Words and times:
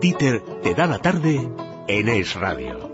Dieter 0.00 0.40
te 0.62 0.74
da 0.74 0.86
la 0.86 0.98
tarde 0.98 1.46
en 1.86 2.08
Es 2.08 2.34
Radio. 2.34 2.90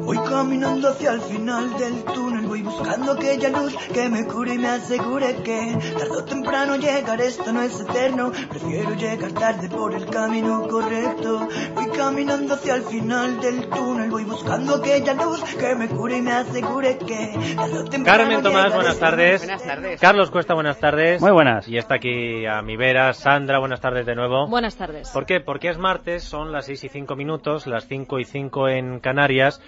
Voy 0.00 0.18
caminando 0.18 0.88
hacia 0.88 1.12
el 1.12 1.20
final 1.20 1.78
del 1.78 2.02
túnel, 2.02 2.41
voy 2.52 2.60
buscando 2.60 3.12
aquella 3.12 3.48
luz 3.48 3.74
que 3.94 4.10
me 4.10 4.26
cure 4.26 4.52
y 4.52 4.58
me 4.58 4.68
asegure 4.68 5.36
que 5.36 5.74
tarde 5.98 6.16
o 6.18 6.22
temprano 6.22 6.76
llegar, 6.76 7.18
esto 7.22 7.50
no 7.50 7.62
es 7.62 7.80
eterno, 7.80 8.30
prefiero 8.50 8.94
llegar 8.94 9.32
tarde 9.32 9.70
por 9.70 9.94
el 9.94 10.04
camino 10.04 10.68
correcto. 10.68 11.48
Voy 11.74 11.88
caminando 11.96 12.52
hacia 12.52 12.74
el 12.74 12.82
final 12.82 13.40
del 13.40 13.70
túnel, 13.70 14.10
voy 14.10 14.24
buscando 14.24 14.74
aquella 14.74 15.14
luz 15.14 15.42
que 15.54 15.74
me 15.76 15.88
cure 15.88 16.18
y 16.18 16.20
me 16.20 16.32
asegure 16.32 16.98
que 16.98 17.54
tarde 17.56 17.78
o 17.78 17.84
temprano 17.84 18.18
Carmen 18.18 18.42
Tomás, 18.42 18.64
llegar, 18.64 18.74
buenas 18.74 18.98
tardes. 18.98 19.40
Buenas 19.40 19.64
tardes. 19.64 20.00
Carlos 20.02 20.30
Cuesta, 20.30 20.52
buenas 20.52 20.78
tardes. 20.78 21.22
Muy 21.22 21.32
buenas. 21.32 21.66
Y 21.68 21.78
está 21.78 21.94
aquí 21.94 22.44
a 22.44 22.60
mi 22.60 22.76
vera 22.76 23.14
Sandra, 23.14 23.60
buenas 23.60 23.80
tardes 23.80 24.04
de 24.04 24.14
nuevo. 24.14 24.46
Buenas 24.46 24.76
tardes. 24.76 25.08
¿Por 25.08 25.24
qué? 25.24 25.40
Porque 25.40 25.70
es 25.70 25.78
martes, 25.78 26.22
son 26.22 26.52
las 26.52 26.66
6 26.66 26.84
y 26.84 26.88
5 26.90 27.16
minutos, 27.16 27.66
las 27.66 27.88
5 27.88 28.18
y 28.18 28.24
5 28.26 28.68
en 28.68 29.00
Canarias. 29.00 29.62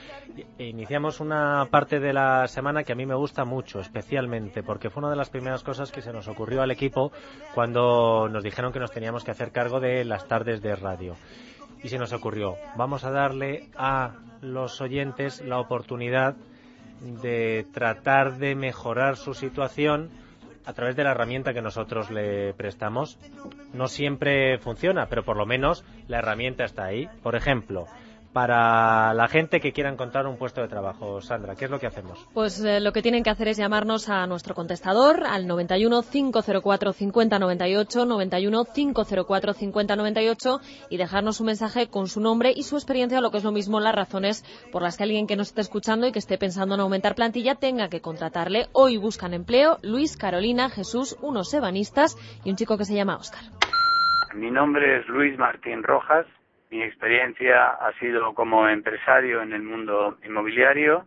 E 0.59 0.67
iniciamos 0.67 1.21
una 1.21 1.67
parte 1.71 1.99
de 1.99 2.13
la 2.13 2.47
semana 2.47 2.74
que 2.83 2.93
a 2.93 2.97
mí 2.97 3.07
me 3.07 3.15
gusta 3.15 3.45
mucho, 3.45 3.79
especialmente, 3.79 4.65
porque 4.65 4.91
fue 4.91 5.03
una 5.03 5.11
de 5.11 5.17
las 5.17 5.31
primeras 5.31 5.63
cosas 5.63 5.93
que 5.93 6.03
se 6.03 6.13
nos 6.13 6.27
ocurrió 6.27 6.63
al 6.63 6.73
equipo 6.73 7.13
cuando 7.55 8.29
nos 8.29 8.43
dijeron 8.43 8.73
que 8.73 8.81
nos 8.81 8.91
teníamos 8.91 9.23
que 9.23 9.31
hacer 9.31 9.53
cargo 9.53 9.79
de 9.79 10.05
las 10.05 10.27
tardes 10.27 10.61
de 10.63 10.75
radio. 10.75 11.15
Y 11.83 11.89
se 11.89 11.99
nos 11.99 12.13
ocurrió, 12.13 12.57
vamos 12.77 13.05
a 13.05 13.11
darle 13.11 13.69
a 13.77 14.15
los 14.41 14.81
oyentes 14.81 15.41
la 15.43 15.61
oportunidad 15.61 16.35
de 17.23 17.67
tratar 17.73 18.39
de 18.39 18.55
mejorar 18.55 19.17
su 19.17 19.35
situación 19.35 20.11
a 20.65 20.73
través 20.73 20.97
de 20.97 21.05
la 21.05 21.11
herramienta 21.11 21.53
que 21.53 21.63
nosotros 21.63 22.11
le 22.11 22.55
prestamos. 22.55 23.19
No 23.73 23.87
siempre 23.87 24.59
funciona, 24.59 25.07
pero 25.07 25.23
por 25.23 25.37
lo 25.37 25.47
menos 25.47 25.85
la 26.09 26.19
herramienta 26.19 26.65
está 26.65 26.85
ahí. 26.85 27.09
Por 27.23 27.37
ejemplo, 27.37 27.87
para 28.35 29.15
la 29.15 29.29
gente 29.29 29.61
que 29.61 29.73
quiera 29.73 29.91
encontrar 29.91 30.27
un 30.27 30.37
puesto 30.37 30.61
de 30.61 30.67
trabajo, 30.67 31.21
Sandra, 31.21 31.55
¿qué 31.55 31.67
es 31.67 31.71
lo 31.71 31.79
que 31.79 31.87
hacemos? 31.87 32.29
Pues 32.35 32.63
eh, 32.65 32.81
lo 32.81 32.93
que 32.93 33.01
tienen 33.01 33.23
que 33.23 33.31
hacer 33.31 33.47
es 33.47 33.57
llamarnos 33.57 34.09
a 34.09 34.27
nuestro 34.27 34.57
contestador 34.57 35.23
al 35.25 35.47
91 35.47 36.03
504 36.03 36.93
5098, 36.93 38.05
91 38.05 38.65
504 38.65 39.55
5098 39.55 40.61
y 40.91 40.97
dejarnos 40.97 41.39
un 41.39 41.47
mensaje 41.47 41.89
con 41.89 42.09
su 42.09 42.21
nombre 42.21 42.53
y 42.55 42.65
su 42.65 42.75
experiencia, 42.75 43.21
lo 43.21 43.31
que 43.31 43.39
es 43.39 43.45
lo 43.45 43.53
mismo 43.53 43.79
las 43.79 43.95
razones 43.95 44.45
por 44.73 44.83
las 44.83 44.97
que 44.97 45.05
alguien 45.05 45.29
que 45.29 45.37
nos 45.37 45.49
esté 45.49 45.61
escuchando 45.61 46.09
y 46.09 46.13
que 46.13 46.19
esté 46.19 46.37
pensando 46.37 46.75
en 46.75 46.81
aumentar 46.81 47.15
plantilla 47.15 47.55
tenga 47.55 47.89
que 47.89 48.01
contratarle. 48.01 48.67
Hoy 48.73 48.97
buscan 48.97 49.33
empleo 49.33 49.79
Luis, 49.83 50.17
Carolina, 50.17 50.71
Jesús, 50.71 51.17
unos 51.23 51.55
ebanistas 51.55 52.17
y 52.45 52.51
un 52.51 52.57
chico 52.57 52.77
que 52.79 52.85
se 52.85 52.97
llama 52.97 53.17
Óscar. 53.17 53.45
Mi 54.35 54.51
nombre 54.51 54.99
es 54.99 55.07
Luis 55.07 55.39
Martín 55.39 55.85
Rojas. 55.85 56.27
Mi 56.75 56.83
experiencia 56.83 57.67
ha 57.67 57.93
sido 58.01 58.35
como 58.35 58.69
empresario 58.69 59.43
en 59.43 59.53
el 59.53 59.63
mundo 59.63 60.19
inmobiliario 60.25 61.07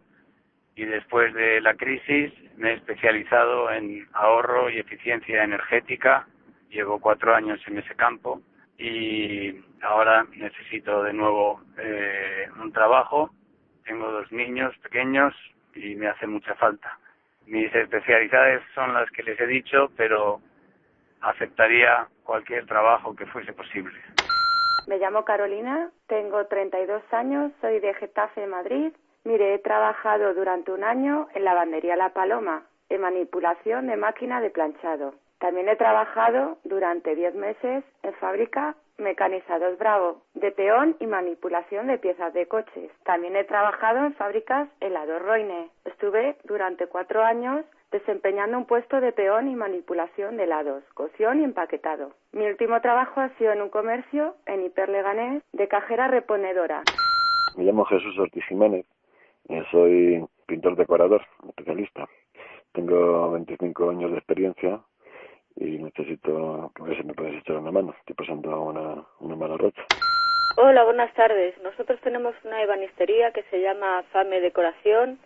y 0.77 0.85
después 0.85 1.33
de 1.33 1.59
la 1.59 1.73
crisis 1.73 2.31
me 2.55 2.69
he 2.69 2.73
especializado 2.75 3.69
en 3.69 4.07
ahorro 4.13 4.69
y 4.69 4.79
eficiencia 4.79 5.43
energética. 5.43 6.25
Llevo 6.69 7.01
cuatro 7.01 7.35
años 7.35 7.59
en 7.67 7.79
ese 7.79 7.95
campo 7.95 8.41
y 8.77 9.61
ahora 9.81 10.25
necesito 10.37 11.03
de 11.03 11.11
nuevo 11.11 11.59
eh, 11.77 12.47
un 12.61 12.71
trabajo. 12.71 13.31
Tengo 13.83 14.09
dos 14.09 14.31
niños 14.31 14.73
pequeños 14.77 15.35
y 15.75 15.95
me 15.95 16.07
hace 16.07 16.27
mucha 16.27 16.55
falta. 16.55 16.97
Mis 17.45 17.75
especialidades 17.75 18.61
son 18.73 18.93
las 18.93 19.11
que 19.11 19.23
les 19.23 19.37
he 19.37 19.47
dicho, 19.47 19.91
pero 19.97 20.39
aceptaría 21.19 22.07
cualquier 22.23 22.65
trabajo 22.65 23.13
que 23.13 23.25
fuese 23.25 23.51
posible. 23.51 23.99
Me 24.87 24.99
llamo 24.99 25.25
Carolina, 25.25 25.91
tengo 26.07 26.45
32 26.45 27.03
años, 27.11 27.51
soy 27.59 27.81
de 27.81 27.93
Getafe, 27.95 28.47
Madrid. 28.47 28.93
Mire, 29.25 29.53
he 29.53 29.59
trabajado 29.59 30.33
durante 30.33 30.71
un 30.71 30.85
año 30.85 31.27
en 31.33 31.43
lavandería 31.43 31.97
La 31.97 32.13
Paloma, 32.13 32.63
en 32.87 33.01
manipulación 33.01 33.87
de 33.87 33.97
máquina 33.97 34.39
de 34.39 34.49
planchado. 34.49 35.13
También 35.39 35.67
he 35.67 35.75
trabajado 35.75 36.57
durante 36.63 37.15
10 37.15 37.35
meses 37.35 37.83
en 38.01 38.13
fábrica 38.13 38.75
Mecanizados 38.97 39.77
Bravo, 39.77 40.21
de 40.35 40.51
peón 40.51 40.95
y 41.01 41.05
manipulación 41.05 41.87
de 41.87 41.97
piezas 41.97 42.33
de 42.33 42.47
coches. 42.47 42.89
También 43.03 43.35
he 43.35 43.43
trabajado 43.43 44.05
en 44.05 44.15
fábricas 44.15 44.69
Helado 44.79 45.19
Roine. 45.19 45.69
Estuve 45.83 46.37
durante 46.45 46.87
cuatro 46.87 47.23
años 47.23 47.65
desempeñando 47.91 48.57
un 48.57 48.65
puesto 48.65 48.99
de 48.99 49.11
peón 49.11 49.47
y 49.47 49.55
manipulación 49.55 50.37
de 50.37 50.43
helados, 50.43 50.83
cocción 50.93 51.41
y 51.41 51.43
empaquetado. 51.43 52.13
Mi 52.31 52.45
último 52.45 52.81
trabajo 52.81 53.21
ha 53.21 53.29
sido 53.37 53.51
en 53.51 53.61
un 53.61 53.69
comercio 53.69 54.35
en 54.45 54.65
Hiperleganés 54.65 55.43
de 55.53 55.67
cajera 55.67 56.07
reponedora. 56.07 56.83
Me 57.55 57.63
llamo 57.63 57.85
Jesús 57.85 58.17
Ortiz 58.19 58.43
Jiménez, 58.45 58.85
y 59.49 59.61
soy 59.71 60.25
pintor 60.45 60.75
decorador, 60.75 61.21
especialista. 61.47 62.07
Tengo 62.73 63.31
25 63.31 63.89
años 63.89 64.11
de 64.11 64.17
experiencia 64.17 64.79
y 65.55 65.79
necesito 65.79 66.71
que 66.75 66.95
si 66.95 67.03
me 67.03 67.13
puedes 67.13 67.35
echar 67.39 67.57
una 67.57 67.71
mano. 67.71 67.95
Estoy 67.99 68.15
pasando 68.15 68.61
una, 68.61 69.03
una 69.19 69.35
mala 69.35 69.57
racha. 69.57 69.81
Hola, 70.57 70.83
buenas 70.83 71.13
tardes. 71.13 71.55
Nosotros 71.63 71.99
tenemos 72.01 72.35
una 72.43 72.61
ebanistería 72.61 73.31
que 73.31 73.43
se 73.43 73.61
llama 73.61 74.03
Fame 74.11 74.41
Decoración 74.41 75.19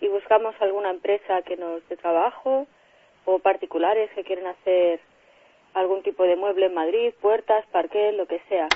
y 0.00 0.08
buscamos 0.08 0.54
alguna 0.60 0.90
empresa 0.90 1.42
que 1.42 1.56
nos 1.56 1.86
dé 1.88 1.96
trabajo 1.96 2.66
o 3.24 3.38
particulares 3.38 4.10
que 4.14 4.24
quieren 4.24 4.46
hacer 4.46 5.00
algún 5.74 6.02
tipo 6.02 6.24
de 6.24 6.36
mueble 6.36 6.66
en 6.66 6.74
Madrid, 6.74 7.12
puertas, 7.20 7.64
parquet, 7.66 8.12
lo 8.12 8.26
que 8.26 8.40
sea. 8.48 8.68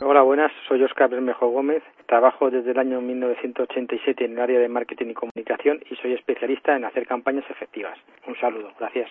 Hola, 0.00 0.22
buenas. 0.22 0.50
Soy 0.66 0.82
Oscar 0.82 1.10
Bermejo 1.10 1.48
Gómez. 1.48 1.82
Trabajo 2.06 2.50
desde 2.50 2.70
el 2.70 2.78
año 2.78 3.00
1987 3.02 4.24
en 4.24 4.32
el 4.32 4.40
área 4.40 4.58
de 4.58 4.68
marketing 4.68 5.08
y 5.10 5.14
comunicación 5.14 5.80
y 5.90 5.96
soy 5.96 6.14
especialista 6.14 6.74
en 6.74 6.86
hacer 6.86 7.06
campañas 7.06 7.44
efectivas. 7.50 7.98
Un 8.26 8.34
saludo. 8.40 8.72
Gracias. 8.78 9.10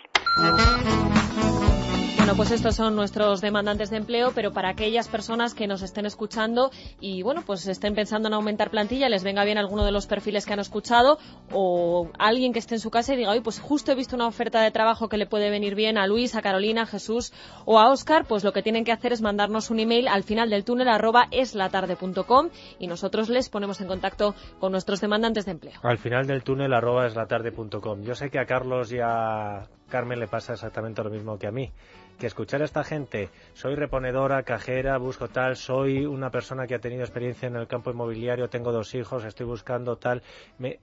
Bueno, 2.29 2.44
pues 2.44 2.51
estos 2.51 2.75
son 2.75 2.95
nuestros 2.95 3.41
demandantes 3.41 3.90
de 3.90 3.97
empleo, 3.97 4.34
pero 4.35 4.53
para 4.53 4.69
aquellas 4.69 5.07
personas 5.07 5.56
que 5.56 5.66
nos 5.66 5.81
estén 5.81 6.06
escuchando 6.06 6.69
y 7.01 7.23
bueno, 7.23 7.41
pues 7.44 7.67
estén 7.67 7.95
pensando 7.95 8.28
en 8.28 8.35
aumentar 8.35 8.69
plantilla, 8.69 9.09
les 9.09 9.23
venga 9.23 9.44
bien 9.45 9.57
alguno 9.57 9.84
de 9.84 9.91
los 9.91 10.06
perfiles 10.06 10.45
que 10.45 10.53
han 10.53 10.59
escuchado 10.59 11.18
o 11.51 12.12
alguien 12.19 12.53
que 12.53 12.59
esté 12.59 12.75
en 12.75 12.81
su 12.81 12.91
casa 12.91 13.16
y 13.16 13.18
diga, 13.18 13.31
oye, 13.31 13.41
pues 13.41 13.59
justo 13.59 13.91
he 13.91 13.95
visto 13.95 14.16
una 14.16 14.28
oferta 14.28 14.62
de 14.62 14.69
trabajo 14.69 15.09
que 15.09 15.18
le 15.18 15.25
puede 15.25 15.50
venir 15.50 15.73
bien 15.73 15.97
a 15.97 16.06
Luis, 16.06 16.35
a 16.35 16.44
Carolina, 16.44 16.84
a 16.84 16.85
Jesús 16.85 17.34
o 17.66 17.79
a 17.79 17.89
Óscar, 17.89 18.28
pues 18.28 18.44
lo 18.44 18.53
que 18.53 18.62
tienen 18.62 18.84
que 18.84 18.91
hacer 18.91 19.12
es 19.12 19.23
mandarnos 19.23 19.72
un 19.72 19.79
email 19.79 20.07
al 20.07 20.22
final 20.22 20.51
del 20.51 20.63
túnel 20.63 20.89
arroba 20.89 21.29
eslatarde.com 21.31 22.50
y 22.78 22.85
nosotros 22.85 23.29
les 23.29 23.50
ponemos 23.50 23.81
en 23.81 23.88
contacto 23.88 24.35
con 24.59 24.72
nuestros 24.72 25.01
demandantes 25.01 25.45
de 25.45 25.53
empleo. 25.53 25.79
Al 25.81 25.97
final 25.97 26.28
del 26.28 26.44
túnel 26.44 26.75
arroba 26.75 27.07
eslatarde.com. 27.07 28.03
Yo 28.03 28.13
sé 28.13 28.29
que 28.29 28.38
a 28.38 28.45
Carlos 28.45 28.94
y 28.94 29.00
a 29.00 29.68
Carmen 29.89 30.19
le 30.19 30.27
pasa 30.27 30.53
exactamente 30.53 31.03
lo 31.03 31.09
mismo 31.09 31.38
que 31.38 31.47
a 31.47 31.51
mí. 31.51 31.72
Que 32.17 32.27
escuchar 32.27 32.61
a 32.61 32.66
esta 32.66 32.83
gente, 32.83 33.29
soy 33.53 33.75
reponedora, 33.75 34.44
cajera, 34.44 34.97
busco 34.97 35.27
tal, 35.27 35.57
soy 35.57 36.05
una 36.05 36.31
persona 36.31 36.67
que 36.67 36.75
ha 36.75 36.79
tenido 36.79 37.01
experiencia 37.01 37.47
en 37.47 37.55
el 37.55 37.67
campo 37.67 37.91
inmobiliario, 37.91 38.50
tengo 38.50 38.72
dos 38.72 38.95
hijos, 38.95 39.25
estoy 39.25 39.45
buscando 39.45 39.97
tal. 39.97 40.22
Me... 40.57 40.79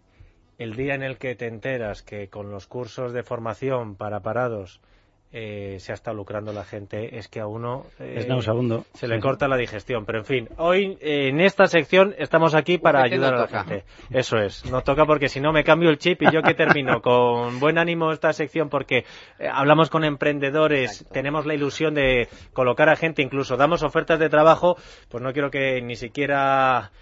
El 0.58 0.74
día 0.74 0.94
en 0.94 1.02
el 1.02 1.18
que 1.18 1.34
te 1.34 1.46
enteras 1.46 2.02
que 2.02 2.28
con 2.28 2.50
los 2.50 2.66
cursos 2.66 3.12
de 3.12 3.22
formación 3.22 3.94
para 3.94 4.20
parados 4.20 4.80
eh, 5.38 5.76
se 5.80 5.92
ha 5.92 5.94
estado 5.94 6.16
lucrando 6.16 6.50
la 6.54 6.64
gente, 6.64 7.18
es 7.18 7.28
que 7.28 7.40
a 7.40 7.46
uno 7.46 7.84
eh, 8.00 8.14
Es 8.20 8.26
nauseabundo. 8.26 8.86
se 8.94 9.06
le 9.06 9.16
Sí. 9.16 9.20
corta 9.20 9.48
la 9.48 9.58
digestión. 9.58 10.06
Pero 10.06 10.20
en 10.20 10.24
fin, 10.24 10.48
hoy 10.56 10.96
eh, 11.02 11.28
en 11.28 11.40
esta 11.42 11.66
sección 11.66 12.14
estamos 12.16 12.54
aquí 12.54 12.78
para 12.78 13.02
ayudar 13.02 13.32
no 13.32 13.38
a 13.38 13.40
la 13.42 13.46
toca. 13.46 13.64
gente. 13.64 13.84
Eso 14.10 14.38
es, 14.38 14.64
no 14.70 14.80
toca 14.80 15.04
porque 15.04 15.28
si 15.28 15.40
no 15.40 15.52
me 15.52 15.62
cambio 15.62 15.90
el 15.90 15.98
chip 15.98 16.22
y 16.22 16.30
yo 16.32 16.40
que 16.42 16.54
termino 16.54 17.02
con 17.02 17.60
buen 17.60 17.76
ánimo 17.76 18.12
esta 18.12 18.32
sección 18.32 18.70
porque 18.70 19.04
eh, 19.38 19.48
hablamos 19.52 19.90
con 19.90 20.04
emprendedores, 20.04 20.92
Exacto. 20.92 21.12
tenemos 21.12 21.44
la 21.44 21.52
ilusión 21.54 21.92
de 21.92 22.28
colocar 22.54 22.88
a 22.88 22.96
gente, 22.96 23.20
incluso 23.20 23.58
damos 23.58 23.82
ofertas 23.82 24.18
de 24.18 24.30
trabajo, 24.30 24.76
pues 25.10 25.22
no 25.22 25.34
quiero 25.34 25.50
que 25.50 25.82
ni 25.82 25.96
siquiera 25.96 26.92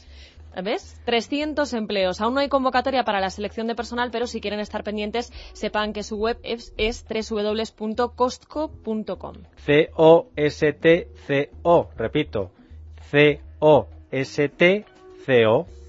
¿Ves? 0.63 1.01
300 1.05 1.73
empleos. 1.73 2.21
Aún 2.21 2.35
no 2.35 2.41
hay 2.41 2.49
convocatoria 2.49 3.03
para 3.05 3.21
la 3.21 3.31
selección 3.31 3.67
de 3.67 3.75
personal, 3.75 4.11
pero 4.13 4.29
si 4.29 4.41
quieren 4.41 4.61
estar 4.61 4.85
pendientes, 4.85 5.33
sepan 5.53 5.93
que 5.93 6.05
su 6.05 6.17
web 6.17 6.39
es, 6.43 6.73
es 6.77 7.05
www.costco.com. 7.09 7.75
C-O-S-T-C-O. 9.57 10.71
Repito. 11.97 12.53
C-O-S-T-C-O. 13.11 13.47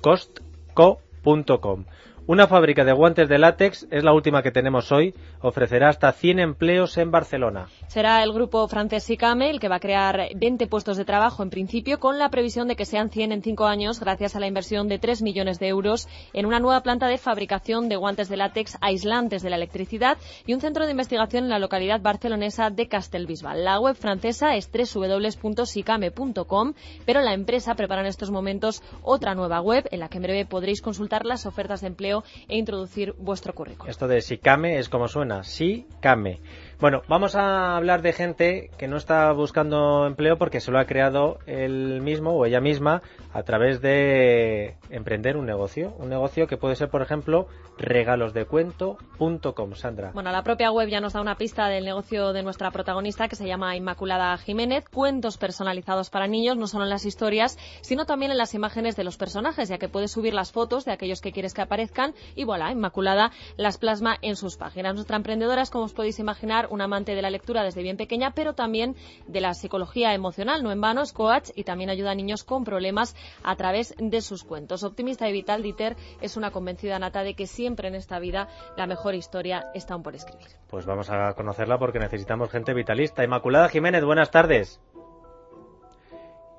Costco.com. 0.01 1.85
Una 2.27 2.47
fábrica 2.47 2.83
de 2.83 2.91
guantes 2.91 3.29
de 3.29 3.37
látex 3.37 3.87
es 3.91 4.03
la 4.03 4.13
última 4.13 4.41
que 4.41 4.49
tenemos 4.49 4.91
hoy. 4.91 5.13
Ofrecerá 5.41 5.89
hasta 5.89 6.11
100 6.11 6.39
empleos 6.39 6.97
en 6.97 7.11
Barcelona. 7.11 7.67
Será 7.87 8.23
el 8.23 8.33
grupo 8.33 8.67
francés 8.67 9.03
Sicame 9.03 9.49
el 9.49 9.59
que 9.59 9.69
va 9.69 9.77
a 9.77 9.79
crear 9.79 10.29
20 10.35 10.67
puestos 10.67 10.97
de 10.97 11.05
trabajo 11.05 11.43
en 11.43 11.49
principio, 11.49 11.99
con 11.99 12.19
la 12.19 12.29
previsión 12.29 12.67
de 12.67 12.75
que 12.75 12.85
sean 12.85 13.09
100 13.09 13.31
en 13.31 13.41
5 13.41 13.65
años, 13.65 13.99
gracias 13.99 14.35
a 14.35 14.39
la 14.39 14.47
inversión 14.47 14.87
de 14.87 14.99
3 14.99 15.21
millones 15.21 15.59
de 15.59 15.67
euros 15.67 16.07
en 16.33 16.45
una 16.45 16.59
nueva 16.59 16.81
planta 16.81 17.07
de 17.07 17.17
fabricación 17.17 17.87
de 17.87 17.95
guantes 17.95 18.27
de 18.27 18.37
látex 18.37 18.77
aislantes 18.81 19.43
de 19.43 19.49
la 19.49 19.55
electricidad 19.55 20.17
y 20.45 20.53
un 20.53 20.61
centro 20.61 20.85
de 20.85 20.91
investigación 20.91 21.45
en 21.45 21.49
la 21.49 21.59
localidad 21.59 22.01
barcelonesa 22.01 22.69
de 22.69 22.87
Castelbisbal. 22.87 23.63
La 23.63 23.79
web 23.79 23.95
francesa 23.95 24.55
es 24.55 24.69
www.sicame.com, 24.71 26.73
pero 27.05 27.21
la 27.21 27.33
empresa 27.33 27.75
prepara 27.75 28.01
en 28.01 28.07
estos 28.07 28.31
momentos 28.31 28.83
otra 29.03 29.35
nueva 29.35 29.61
web 29.61 29.87
en 29.91 29.99
la 29.99 30.09
que 30.09 30.17
en 30.17 30.23
breve 30.23 30.45
podréis 30.45 30.81
consultar 30.81 31.25
las 31.25 31.45
ofertas 31.45 31.81
de 31.81 31.87
empleo 31.87 32.23
e 32.47 32.57
introducir 32.57 33.13
vuestro 33.17 33.53
currículum. 33.53 33.89
Esto 33.89 34.07
de 34.07 34.21
Sicame 34.21 34.79
es 34.79 34.89
como 34.89 35.07
suena, 35.07 35.43
Sicame. 35.43 36.39
Bueno, 36.79 37.01
vamos 37.07 37.35
a 37.35 37.75
hablar 37.75 38.01
de 38.01 38.13
gente 38.13 38.69
que 38.77 38.87
no 38.87 38.97
está 38.97 39.31
buscando 39.31 40.07
empleo 40.07 40.37
porque 40.37 40.61
se 40.61 40.71
lo 40.71 40.79
ha 40.79 40.85
creado 40.85 41.39
él 41.45 42.01
mismo 42.01 42.31
o 42.31 42.45
ella 42.45 42.61
misma 42.61 43.01
a 43.33 43.43
través 43.43 43.81
de 43.81 44.77
emprender 44.89 45.35
un 45.37 45.45
negocio. 45.45 45.93
Un 45.99 46.09
negocio 46.09 46.47
que 46.47 46.57
puede 46.57 46.75
ser, 46.75 46.89
por 46.89 47.01
ejemplo, 47.01 47.47
regalosdecuento.com. 47.77 49.73
Sandra. 49.75 50.11
Bueno, 50.13 50.31
la 50.31 50.43
propia 50.43 50.71
web 50.71 50.87
ya 50.89 51.01
nos 51.01 51.13
da 51.13 51.21
una 51.21 51.35
pista 51.35 51.67
del 51.67 51.85
negocio 51.85 52.33
de 52.33 52.43
nuestra 52.43 52.71
protagonista 52.71 53.27
que 53.27 53.35
se 53.35 53.47
llama 53.47 53.75
Inmaculada 53.75 54.37
Jiménez. 54.37 54.87
Cuentos 54.89 55.37
personalizados 55.37 56.09
para 56.09 56.27
niños, 56.27 56.57
no 56.57 56.67
solo 56.67 56.83
en 56.83 56.89
las 56.89 57.05
historias, 57.05 57.57
sino 57.81 58.05
también 58.05 58.31
en 58.31 58.37
las 58.37 58.53
imágenes 58.53 58.95
de 58.95 59.03
los 59.03 59.17
personajes, 59.17 59.69
ya 59.69 59.77
que 59.77 59.89
puedes 59.89 60.11
subir 60.11 60.33
las 60.33 60.51
fotos 60.51 60.85
de 60.85 60.91
aquellos 60.91 61.21
que 61.21 61.31
quieres 61.31 61.53
que 61.53 61.61
aparezcan 61.61 62.13
y 62.35 62.43
voilà, 62.43 62.71
Inmaculada 62.71 63.31
las 63.57 63.77
plasma 63.77 64.17
en 64.21 64.35
sus 64.35 64.57
páginas. 64.57 64.93
Nuestra 64.93 65.17
emprendedora 65.17 65.55
como 65.71 65.85
os 65.85 65.93
podéis 65.93 66.19
imaginar, 66.19 66.64
un 66.69 66.81
amante 66.81 67.15
de 67.15 67.21
la 67.21 67.29
lectura 67.29 67.63
desde 67.63 67.81
bien 67.83 67.97
pequeña, 67.97 68.31
pero 68.31 68.53
también 68.53 68.95
de 69.27 69.41
la 69.41 69.53
psicología 69.53 70.13
emocional. 70.13 70.63
No 70.63 70.71
en 70.71 70.81
vano 70.81 71.01
es 71.01 71.13
coach 71.13 71.49
y 71.55 71.63
también 71.63 71.89
ayuda 71.89 72.11
a 72.11 72.15
niños 72.15 72.43
con 72.43 72.63
problemas 72.63 73.15
a 73.43 73.55
través 73.55 73.93
de 73.97 74.21
sus 74.21 74.43
cuentos. 74.43 74.83
Optimista 74.83 75.27
y 75.29 75.33
vital, 75.33 75.63
Dieter 75.63 75.95
es 76.21 76.37
una 76.37 76.51
convencida 76.51 76.99
nata 76.99 77.23
de 77.23 77.33
que 77.35 77.47
siempre 77.47 77.87
en 77.87 77.95
esta 77.95 78.19
vida 78.19 78.47
la 78.77 78.87
mejor 78.87 79.15
historia 79.15 79.65
está 79.73 79.93
aún 79.93 80.03
por 80.03 80.15
escribir. 80.15 80.47
Pues 80.69 80.85
vamos 80.85 81.09
a 81.09 81.33
conocerla 81.33 81.77
porque 81.77 81.99
necesitamos 81.99 82.49
gente 82.49 82.73
vitalista. 82.73 83.23
Inmaculada 83.23 83.69
Jiménez, 83.69 84.03
buenas 84.03 84.31
tardes. 84.31 84.81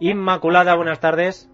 Inmaculada, 0.00 0.75
buenas 0.75 1.00
tardes. 1.00 1.48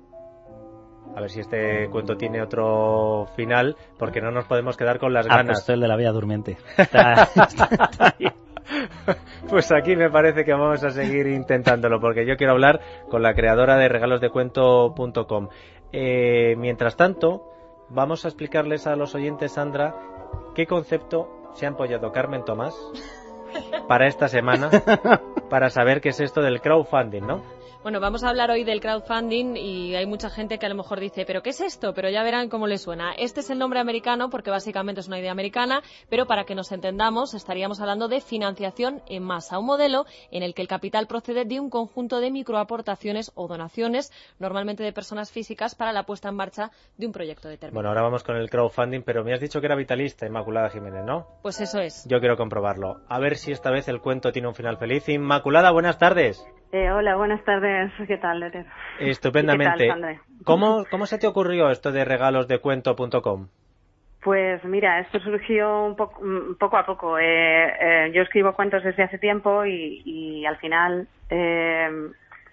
A 1.14 1.20
ver 1.20 1.30
si 1.30 1.40
este 1.40 1.88
cuento 1.90 2.16
tiene 2.16 2.40
otro 2.42 3.28
final, 3.36 3.76
porque 3.98 4.20
no 4.22 4.30
nos 4.30 4.46
podemos 4.46 4.76
quedar 4.76 4.98
con 4.98 5.12
las 5.12 5.26
Ah, 5.26 5.36
ganas. 5.36 5.60
pues 5.60 5.68
el 5.68 5.80
de 5.80 5.88
la 5.88 5.96
Bella 5.96 6.10
Durmiente. 6.12 6.56
Está- 6.78 7.22
está 7.34 8.14
ahí. 8.18 8.26
Pues 9.48 9.70
aquí 9.72 9.96
me 9.96 10.10
parece 10.10 10.44
que 10.44 10.52
vamos 10.52 10.82
a 10.84 10.90
seguir 10.90 11.26
intentándolo, 11.26 12.00
porque 12.00 12.24
yo 12.24 12.36
quiero 12.36 12.52
hablar 12.52 12.80
con 13.10 13.22
la 13.22 13.34
creadora 13.34 13.76
de 13.76 13.88
regalosdecuento.com. 13.88 15.48
Eh, 15.92 16.54
mientras 16.58 16.96
tanto, 16.96 17.44
vamos 17.90 18.24
a 18.24 18.28
explicarles 18.28 18.86
a 18.86 18.96
los 18.96 19.14
oyentes, 19.14 19.52
Sandra, 19.52 19.94
qué 20.54 20.66
concepto 20.66 21.50
se 21.54 21.66
ha 21.66 21.68
empollado 21.68 22.12
Carmen 22.12 22.44
Tomás 22.44 22.74
para 23.88 24.06
esta 24.06 24.28
semana, 24.28 24.70
para 25.50 25.68
saber 25.68 26.00
qué 26.00 26.10
es 26.10 26.20
esto 26.20 26.40
del 26.40 26.60
crowdfunding, 26.60 27.26
¿no? 27.26 27.42
Bueno, 27.82 27.98
vamos 27.98 28.22
a 28.22 28.28
hablar 28.28 28.48
hoy 28.52 28.62
del 28.62 28.80
crowdfunding 28.80 29.56
y 29.56 29.96
hay 29.96 30.06
mucha 30.06 30.30
gente 30.30 30.58
que 30.58 30.66
a 30.66 30.68
lo 30.68 30.76
mejor 30.76 31.00
dice, 31.00 31.24
¿pero 31.26 31.42
qué 31.42 31.50
es 31.50 31.60
esto? 31.60 31.92
Pero 31.94 32.08
ya 32.10 32.22
verán 32.22 32.48
cómo 32.48 32.68
le 32.68 32.78
suena. 32.78 33.12
Este 33.18 33.40
es 33.40 33.50
el 33.50 33.58
nombre 33.58 33.80
americano 33.80 34.30
porque 34.30 34.50
básicamente 34.50 35.00
es 35.00 35.08
una 35.08 35.18
idea 35.18 35.32
americana, 35.32 35.82
pero 36.08 36.26
para 36.26 36.44
que 36.44 36.54
nos 36.54 36.70
entendamos 36.70 37.34
estaríamos 37.34 37.80
hablando 37.80 38.06
de 38.06 38.20
financiación 38.20 39.02
en 39.08 39.24
masa, 39.24 39.58
un 39.58 39.66
modelo 39.66 40.04
en 40.30 40.44
el 40.44 40.54
que 40.54 40.62
el 40.62 40.68
capital 40.68 41.08
procede 41.08 41.44
de 41.44 41.58
un 41.58 41.70
conjunto 41.70 42.20
de 42.20 42.30
microaportaciones 42.30 43.32
o 43.34 43.48
donaciones, 43.48 44.12
normalmente 44.38 44.84
de 44.84 44.92
personas 44.92 45.32
físicas, 45.32 45.74
para 45.74 45.92
la 45.92 46.04
puesta 46.04 46.28
en 46.28 46.36
marcha 46.36 46.70
de 46.98 47.06
un 47.06 47.12
proyecto 47.12 47.48
determinado. 47.48 47.74
Bueno, 47.74 47.88
ahora 47.88 48.02
vamos 48.02 48.22
con 48.22 48.36
el 48.36 48.48
crowdfunding, 48.48 49.02
pero 49.02 49.24
me 49.24 49.34
has 49.34 49.40
dicho 49.40 49.60
que 49.60 49.66
era 49.66 49.74
vitalista, 49.74 50.24
Inmaculada 50.24 50.70
Jiménez, 50.70 51.04
¿no? 51.04 51.26
Pues 51.42 51.60
eso 51.60 51.80
es. 51.80 52.06
Yo 52.06 52.20
quiero 52.20 52.36
comprobarlo. 52.36 53.00
A 53.08 53.18
ver 53.18 53.36
si 53.36 53.50
esta 53.50 53.72
vez 53.72 53.88
el 53.88 54.00
cuento 54.00 54.30
tiene 54.30 54.46
un 54.46 54.54
final 54.54 54.78
feliz. 54.78 55.08
Inmaculada, 55.08 55.72
buenas 55.72 55.98
tardes. 55.98 56.46
Eh, 56.72 56.90
hola, 56.90 57.16
buenas 57.16 57.44
tardes. 57.44 57.92
¿Qué 58.06 58.16
tal, 58.16 58.40
Leter? 58.40 58.64
Estupendamente. 58.98 59.90
¿Cómo, 60.42 60.86
¿Cómo 60.90 61.04
se 61.04 61.18
te 61.18 61.26
ocurrió 61.26 61.68
esto 61.70 61.92
de 61.92 62.02
regalosdecuento.com? 62.02 63.48
Pues 64.22 64.64
mira, 64.64 65.00
esto 65.00 65.20
surgió 65.20 65.84
un 65.84 65.96
poco, 65.96 66.22
poco 66.58 66.76
a 66.78 66.86
poco. 66.86 67.18
Eh, 67.18 67.24
eh, 67.26 68.12
yo 68.14 68.22
escribo 68.22 68.54
cuentos 68.54 68.82
desde 68.82 69.02
hace 69.02 69.18
tiempo 69.18 69.66
y, 69.66 70.00
y 70.06 70.46
al 70.46 70.56
final 70.56 71.08
eh, 71.28 71.90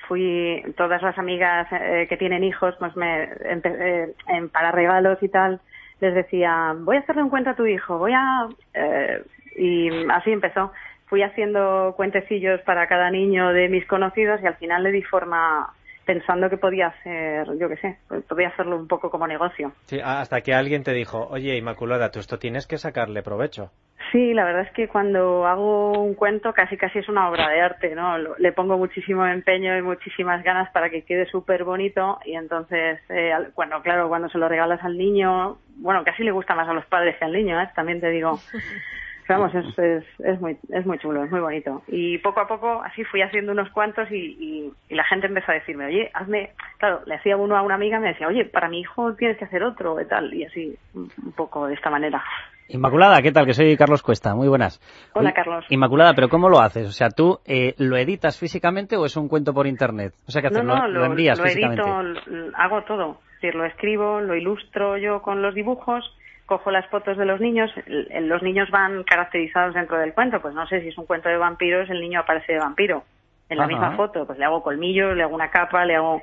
fui 0.09 0.63
todas 0.75 1.01
las 1.01 1.17
amigas 1.17 1.67
eh, 1.71 2.07
que 2.09 2.17
tienen 2.17 2.43
hijos, 2.43 2.75
pues 2.77 2.93
me 2.97 3.23
eh, 3.23 4.13
en, 4.27 4.49
para 4.49 4.71
regalos 4.71 5.17
y 5.21 5.29
tal 5.29 5.61
les 6.01 6.13
decía 6.13 6.75
voy 6.77 6.97
a 6.97 7.01
hacerle 7.01 7.23
un 7.23 7.29
cuento 7.29 7.51
a 7.51 7.55
tu 7.55 7.65
hijo, 7.65 7.97
voy 7.97 8.13
a 8.13 8.47
eh, 8.73 9.23
y 9.55 9.89
así 10.09 10.31
empezó 10.31 10.71
fui 11.09 11.23
haciendo 11.23 11.93
cuentecillos 11.97 12.61
para 12.61 12.87
cada 12.87 13.09
niño 13.09 13.51
de 13.51 13.67
mis 13.67 13.85
conocidos 13.87 14.39
y 14.43 14.47
al 14.47 14.55
final 14.55 14.83
le 14.83 14.91
di 14.91 15.01
forma 15.01 15.73
pensando 16.05 16.49
que 16.49 16.57
podía 16.57 16.87
hacer, 16.87 17.47
yo 17.59 17.69
qué 17.69 17.77
sé, 17.77 17.97
pues 18.07 18.23
podía 18.23 18.47
hacerlo 18.47 18.77
un 18.77 18.87
poco 18.87 19.11
como 19.11 19.27
negocio. 19.27 19.73
Sí, 19.85 19.99
hasta 20.03 20.41
que 20.41 20.55
alguien 20.55 20.83
te 20.83 20.93
dijo, 20.93 21.27
oye, 21.29 21.55
Inmaculada, 21.55 22.09
tú 22.09 22.19
esto 22.19 22.39
tienes 22.39 22.65
que 22.65 22.79
sacarle 22.79 23.21
provecho. 23.21 23.69
Sí, 24.11 24.33
la 24.33 24.43
verdad 24.43 24.63
es 24.63 24.71
que 24.71 24.87
cuando 24.87 25.45
hago 25.45 25.91
un 25.91 26.15
cuento 26.15 26.51
casi 26.51 26.77
casi 26.77 26.97
es 26.97 27.09
una 27.09 27.29
obra 27.29 27.49
de 27.49 27.61
arte, 27.61 27.93
¿no? 27.93 28.17
Le 28.17 28.51
pongo 28.53 28.75
muchísimo 28.77 29.23
empeño 29.27 29.77
y 29.77 29.83
muchísimas 29.83 30.43
ganas 30.43 30.71
para 30.71 30.89
que 30.89 31.03
quede 31.03 31.27
súper 31.27 31.63
bonito 31.63 32.17
y 32.25 32.33
entonces, 32.33 32.99
eh, 33.09 33.31
bueno, 33.55 33.83
claro, 33.83 34.09
cuando 34.09 34.29
se 34.29 34.39
lo 34.39 34.49
regalas 34.49 34.83
al 34.83 34.97
niño, 34.97 35.59
bueno, 35.75 36.03
casi 36.03 36.23
le 36.23 36.31
gusta 36.31 36.55
más 36.55 36.67
a 36.67 36.73
los 36.73 36.87
padres 36.87 37.17
que 37.17 37.25
al 37.25 37.33
niño, 37.33 37.61
¿eh? 37.61 37.69
También 37.75 38.01
te 38.01 38.09
digo. 38.09 38.39
vamos, 39.33 39.53
es, 39.55 39.79
es, 39.79 40.03
es, 40.19 40.41
muy, 40.41 40.57
es 40.69 40.85
muy 40.85 40.97
chulo, 40.99 41.23
es 41.23 41.31
muy 41.31 41.39
bonito. 41.39 41.81
Y 41.87 42.17
poco 42.19 42.41
a 42.41 42.47
poco 42.47 42.81
así 42.83 43.03
fui 43.05 43.21
haciendo 43.21 43.51
unos 43.51 43.69
cuantos 43.71 44.09
y, 44.11 44.73
y, 44.89 44.95
la 44.95 45.03
gente 45.05 45.27
empezó 45.27 45.51
a 45.51 45.55
decirme, 45.55 45.85
oye, 45.85 46.09
hazme, 46.13 46.51
claro, 46.77 47.01
le 47.05 47.15
hacía 47.15 47.37
uno 47.37 47.55
a 47.55 47.61
una 47.61 47.75
amiga, 47.75 47.99
me 47.99 48.09
decía, 48.09 48.27
oye, 48.27 48.45
para 48.45 48.69
mi 48.69 48.81
hijo 48.81 49.13
tienes 49.15 49.37
que 49.37 49.45
hacer 49.45 49.63
otro 49.63 49.99
y 50.01 50.05
tal, 50.05 50.33
y 50.33 50.45
así, 50.45 50.75
un 50.93 51.31
poco 51.35 51.67
de 51.67 51.75
esta 51.75 51.89
manera. 51.89 52.23
Inmaculada, 52.69 53.21
¿qué 53.23 53.31
tal? 53.31 53.47
Que 53.47 53.53
soy 53.53 53.75
Carlos 53.75 54.03
Cuesta, 54.03 54.35
muy 54.35 54.47
buenas. 54.47 54.79
Hola, 55.15 55.33
Carlos. 55.33 55.65
Inmaculada, 55.69 56.13
¿pero 56.13 56.29
cómo 56.29 56.49
lo 56.49 56.59
haces? 56.59 56.87
O 56.87 56.91
sea, 56.91 57.09
¿tú 57.09 57.39
eh, 57.45 57.73
lo 57.79 57.97
editas 57.97 58.39
físicamente 58.39 58.95
o 58.95 59.05
es 59.05 59.17
un 59.17 59.27
cuento 59.27 59.53
por 59.53 59.65
internet? 59.65 60.13
O 60.27 60.31
sea, 60.31 60.41
¿qué 60.41 60.49
haces? 60.49 60.63
No, 60.63 60.75
no, 60.75 60.87
¿Lo, 60.87 60.99
lo 60.99 61.05
envías 61.05 61.39
lo 61.39 61.45
físicamente? 61.45 61.81
edito, 61.81 62.55
hago 62.55 62.83
todo. 62.83 63.17
Es 63.35 63.41
decir, 63.41 63.55
lo 63.55 63.65
escribo, 63.65 64.21
lo 64.21 64.35
ilustro 64.35 64.97
yo 64.97 65.21
con 65.23 65.41
los 65.41 65.55
dibujos 65.55 66.05
cojo 66.49 66.71
las 66.71 66.85
fotos 66.87 67.15
de 67.15 67.25
los 67.25 67.39
niños, 67.39 67.71
los 67.85 68.41
niños 68.41 68.69
van 68.71 69.03
caracterizados 69.03 69.75
dentro 69.75 69.97
del 69.99 70.13
cuento, 70.13 70.41
pues 70.41 70.53
no 70.55 70.65
sé 70.67 70.81
si 70.81 70.87
es 70.89 70.97
un 70.97 71.05
cuento 71.05 71.29
de 71.29 71.37
vampiros, 71.37 71.89
el 71.91 72.01
niño 72.01 72.19
aparece 72.21 72.53
de 72.53 72.59
vampiro 72.59 73.03
en 73.49 73.57
la 73.57 73.63
Ajá. 73.65 73.71
misma 73.71 73.91
foto, 73.95 74.25
pues 74.25 74.37
le 74.39 74.45
hago 74.45 74.63
colmillos, 74.63 75.15
le 75.15 75.21
hago 75.23 75.35
una 75.35 75.51
capa, 75.51 75.85
le 75.85 75.95
hago 75.95 76.21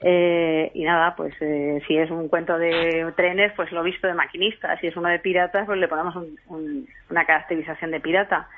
eh, 0.00 0.70
y 0.74 0.84
nada, 0.84 1.14
pues 1.16 1.34
eh, 1.40 1.80
si 1.86 1.96
es 1.96 2.10
un 2.10 2.28
cuento 2.28 2.58
de 2.58 3.12
trenes, 3.16 3.52
pues 3.56 3.70
lo 3.72 3.82
visto 3.82 4.06
de 4.06 4.14
maquinista, 4.14 4.76
si 4.78 4.88
es 4.88 4.96
uno 4.96 5.08
de 5.08 5.18
piratas, 5.20 5.66
pues 5.66 5.78
le 5.78 5.88
ponemos 5.88 6.14
un- 6.16 6.36
un- 6.48 6.86
una 7.10 7.24
caracterización 7.24 7.90
de 7.92 8.00
pirata 8.00 8.48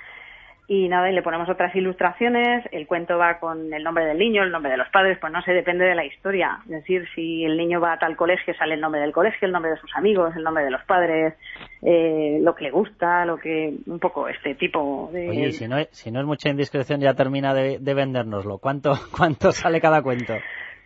y 0.67 0.89
nada, 0.89 1.11
y 1.11 1.15
le 1.15 1.23
ponemos 1.23 1.49
otras 1.51 1.75
ilustraciones, 1.77 2.65
el 2.73 2.87
cuento 2.87 3.19
va 3.19 3.39
con 3.39 3.73
el 3.73 3.85
nombre 3.85 4.07
del 4.07 4.19
niño, 4.19 4.43
el 4.43 4.51
nombre 4.51 4.71
de 4.71 4.79
los 4.79 4.89
padres, 4.89 5.19
pues 5.21 5.31
no 5.31 5.43
sé, 5.43 5.53
depende 5.53 5.85
de 5.85 5.95
la 5.95 6.07
historia. 6.07 6.59
Es 6.65 6.71
decir, 6.71 7.07
si 7.15 7.45
el 7.45 7.59
niño 7.59 7.81
va 7.81 7.93
a 7.93 7.99
tal 7.99 8.17
colegio, 8.17 8.55
sale 8.55 8.75
el 8.75 8.81
nombre 8.81 9.03
del 9.03 9.13
colegio, 9.13 9.47
el 9.47 9.53
nombre 9.53 9.73
de 9.73 9.77
sus 9.77 9.95
amigos, 9.95 10.35
el 10.35 10.43
nombre 10.43 10.65
de 10.65 10.71
los 10.71 10.83
padres, 10.85 11.35
eh, 11.83 12.39
lo 12.41 12.55
que 12.55 12.65
le 12.65 12.71
gusta, 12.71 13.27
lo 13.27 13.37
que, 13.37 13.75
un 13.87 13.99
poco 13.99 14.27
este 14.29 14.55
tipo 14.55 15.11
de... 15.13 15.29
Oye, 15.29 15.49
y 15.49 15.53
si 15.53 15.69
no, 15.69 15.77
es, 15.77 15.89
si 15.91 16.11
no 16.11 16.21
es 16.21 16.27
mucha 16.27 16.49
indiscreción, 16.49 17.01
ya 17.01 17.13
termina 17.13 17.53
de, 17.53 17.79
de 17.79 17.95
vendérnoslo. 17.95 18.57
¿Cuánto, 18.57 18.95
¿Cuánto 19.15 19.53
sale 19.53 19.83
cada 19.83 20.03
cuento? 20.03 20.33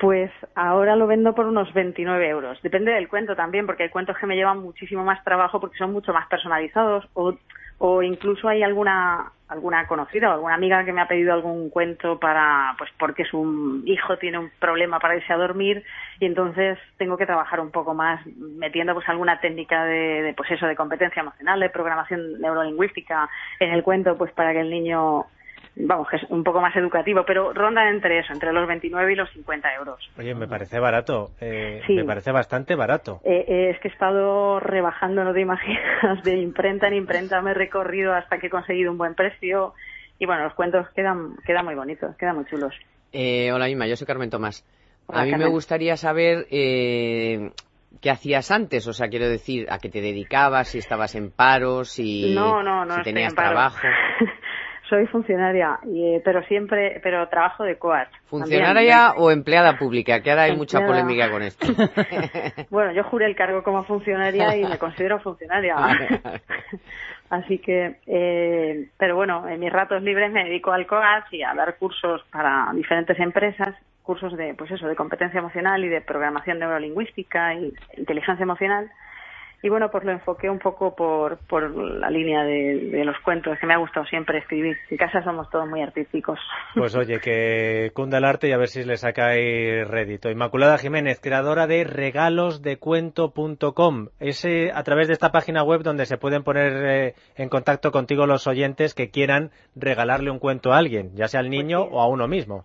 Pues 0.01 0.31
ahora 0.57 0.97
lo 0.97 1.07
vendo 1.07 1.35
por 1.35 1.47
unos 1.47 1.73
29 1.73 2.29
euros. 2.29 2.61
Depende 2.63 2.93
del 2.93 3.09
cuento 3.09 3.37
también, 3.37 3.67
porque 3.67 3.85
hay 3.85 3.91
cuentos 3.91 4.17
que 4.21 4.27
me 4.27 4.35
llevan 4.35 4.59
muchísimo 4.59 5.05
más 5.05 5.23
trabajo 5.23 5.61
porque 5.61 5.79
son 5.79 5.93
mucho 5.93 6.13
más 6.13 6.29
personalizados 6.29 7.05
o, 7.15 7.35
o 7.79 8.03
incluso 8.03 8.49
hay 8.49 8.63
alguna 8.63 9.33
alguna 9.49 9.87
conocida 9.87 10.29
o 10.29 10.33
alguna 10.33 10.55
amiga 10.55 10.85
que 10.85 10.93
me 10.93 11.01
ha 11.01 11.09
pedido 11.09 11.33
algún 11.33 11.71
cuento 11.71 12.19
para 12.19 12.75
pues 12.77 12.91
porque 12.99 13.25
su 13.25 13.83
hijo 13.87 14.19
tiene 14.19 14.39
un 14.39 14.51
problema 14.59 15.01
para 15.01 15.17
irse 15.17 15.33
a 15.33 15.37
dormir 15.37 15.83
y 16.21 16.27
entonces 16.27 16.79
tengo 16.99 17.17
que 17.17 17.27
trabajar 17.27 17.61
un 17.61 17.71
poco 17.71 17.95
más 17.95 18.25
metiendo 18.27 18.95
pues 18.95 19.09
alguna 19.09 19.41
técnica 19.41 19.85
de, 19.85 20.23
de, 20.23 20.35
pues 20.35 20.51
eso 20.51 20.67
de 20.67 20.77
competencia 20.77 21.21
emocional 21.21 21.61
de 21.61 21.71
programación 21.71 22.41
neurolingüística 22.41 23.29
en 23.59 23.71
el 23.71 23.83
cuento 23.83 24.19
pues 24.19 24.33
para 24.33 24.53
que 24.53 24.61
el 24.61 24.71
niño 24.71 25.27
vamos 25.81 26.09
que 26.09 26.17
es 26.17 26.23
un 26.31 26.43
poco 26.43 26.61
más 26.61 26.75
educativo 26.77 27.25
pero 27.27 27.53
ronda 27.53 27.89
entre 27.89 28.19
eso 28.19 28.33
entre 28.33 28.53
los 28.53 28.67
29 28.67 29.13
y 29.13 29.17
los 29.17 29.31
50 29.33 29.75
euros 29.77 30.11
Oye, 30.19 30.35
me 30.35 30.49
parece 30.49 30.79
barato. 30.81 31.31
eh, 31.41 31.81
Sí. 31.87 31.95
Me 31.95 32.05
parece 32.05 32.33
bastante 32.33 32.75
barato. 32.75 33.21
Eh, 33.25 33.45
eh, 33.47 33.71
es 33.71 33.81
que 33.81 33.89
he 33.89 33.91
estado 33.93 34.59
rebajando, 34.61 35.23
no 35.25 35.33
te 35.33 35.41
imaginas, 35.41 36.23
de 36.25 36.37
imprenta 36.37 36.89
en 36.89 36.95
imprenta, 36.95 37.41
me 37.43 37.53
he 37.53 37.55
recorrido 37.55 38.13
hasta 38.15 38.39
que 38.39 38.49
he 38.49 38.51
conseguido 38.51 38.91
un 38.91 38.99
buen 38.99 39.15
precio. 39.15 39.75
Y 40.19 40.27
bueno, 40.27 40.43
los 40.45 40.55
cuentos 40.55 40.89
quedan, 40.97 41.37
quedan 41.47 41.65
muy 41.65 41.75
bonitos, 41.77 42.17
quedan 42.17 42.35
muy 42.37 42.45
chulos. 42.47 42.75
Eh, 43.13 43.53
hola, 43.53 43.69
Inma, 43.69 43.87
yo 43.87 43.97
soy 43.97 44.07
Carmen 44.07 44.31
Tomás. 44.31 44.67
Hola, 45.07 45.23
a 45.23 45.25
mí 45.25 45.33
me 45.37 45.47
gustaría 45.47 45.97
saber 45.97 46.47
eh, 46.51 47.51
qué 48.03 48.11
hacías 48.11 48.51
antes, 48.51 48.87
o 48.89 48.93
sea, 48.93 49.09
quiero 49.09 49.29
decir, 49.29 49.67
a 49.71 49.79
qué 49.79 49.89
te 49.89 50.01
dedicabas, 50.01 50.69
si 50.69 50.79
estabas 50.79 51.15
en 51.15 51.31
paro, 51.31 51.85
si, 51.85 52.35
no, 52.35 52.63
no, 52.63 52.85
no 52.85 52.97
si 52.97 53.03
tenías 53.03 53.31
en 53.33 53.37
paro. 53.37 53.51
trabajo. 53.51 53.79
Soy 54.89 55.07
funcionaria, 55.07 55.79
y, 55.85 56.15
eh, 56.15 56.23
pero 56.25 56.43
siempre, 56.45 57.01
pero 57.03 57.29
trabajo 57.29 57.65
de 57.65 57.79
coach. 57.79 58.09
¿Funcionaria 58.29 59.13
o 59.17 59.31
empleada 59.31 59.77
pública? 59.79 60.23
Que 60.23 60.31
ahora 60.31 60.45
hay 60.45 60.57
mucha 60.57 60.81
polémica 60.81 61.31
con 61.31 61.43
esto. 61.43 61.67
Bueno, 62.71 62.93
yo 62.93 63.03
juré 63.05 63.27
el 63.27 63.37
cargo 63.37 63.63
como 63.63 63.85
funcionaria 63.85 64.57
y 64.57 64.65
me 64.65 64.79
considero 64.79 65.21
funcionaria. 65.21 65.75
Así 67.31 67.59
que, 67.59 67.97
eh, 68.07 68.89
pero 68.97 69.17
bueno, 69.17 69.47
en 69.49 69.61
mis 69.61 69.73
ratos 69.73 70.03
libres 70.03 70.33
me 70.33 70.45
dedico 70.45 70.73
al 70.73 70.87
COAS 70.87 71.33
y 71.33 71.43
a 71.43 71.55
dar 71.55 71.77
cursos 71.77 72.23
para 72.31 72.71
diferentes 72.75 73.19
empresas, 73.19 73.75
cursos 74.03 74.37
de, 74.37 74.55
pues 74.55 74.71
eso, 74.71 74.87
de 74.87 74.97
competencia 74.97 75.39
emocional 75.39 75.85
y 75.85 75.89
de 75.89 76.01
programación 76.01 76.59
neurolingüística 76.59 77.55
y 77.55 77.75
inteligencia 77.97 78.43
emocional. 78.43 78.91
Y 79.61 79.69
bueno, 79.69 79.91
pues 79.91 80.05
lo 80.05 80.13
enfoqué 80.13 80.49
un 80.49 80.61
poco 80.61 80.95
por, 80.95 81.39
por 81.49 81.69
la 81.75 82.09
línea 82.11 82.45
de, 82.45 82.91
de 82.93 83.05
los 83.05 83.19
cuentos, 83.25 83.59
que 83.59 83.67
me 83.67 83.75
ha 83.75 83.79
gustado 83.79 84.07
siempre 84.07 84.39
escribir. 84.39 84.77
En 84.89 84.97
casa 84.97 85.21
somos 85.23 85.51
todos 85.51 85.69
muy 85.69 85.83
artísticos. 85.83 86.39
Pues 86.75 86.97
oye, 86.97 87.19
que 87.21 87.91
cunda 87.93 88.19
el 88.19 88.25
arte 88.25 88.49
y 88.49 88.53
a 88.53 88.57
ver 88.57 88.69
si 88.69 88.85
le 88.85 88.97
sacáis 88.97 89.89
rédito. 89.89 90.31
Inmaculada 90.31 90.79
Jiménez, 90.79 91.19
creadora 91.21 91.67
de 91.67 91.83
regalosdecuento.com. 91.83 94.11
Es 94.21 94.47
a 94.73 94.83
través 94.85 95.09
de 95.09 95.15
esta 95.15 95.33
página 95.33 95.65
web 95.65 95.83
donde 95.83 96.07
se 96.07 96.19
pueden 96.19 96.45
poner 96.45 96.73
eh, 96.87 97.15
en 97.37 97.49
contacto 97.49 97.91
contigo 97.91 98.27
los 98.27 98.47
oyentes 98.47 98.95
que 98.95 99.11
quieran 99.11 99.51
regalarle 99.75 100.31
un 100.31 100.39
cuento 100.39 100.73
a 100.73 100.79
alguien, 100.79 101.11
ya 101.15 101.27
sea 101.27 101.41
al 101.41 101.51
niño 101.51 101.83
o 101.83 102.01
a 102.01 102.07
uno 102.09 102.29
mismo. 102.29 102.65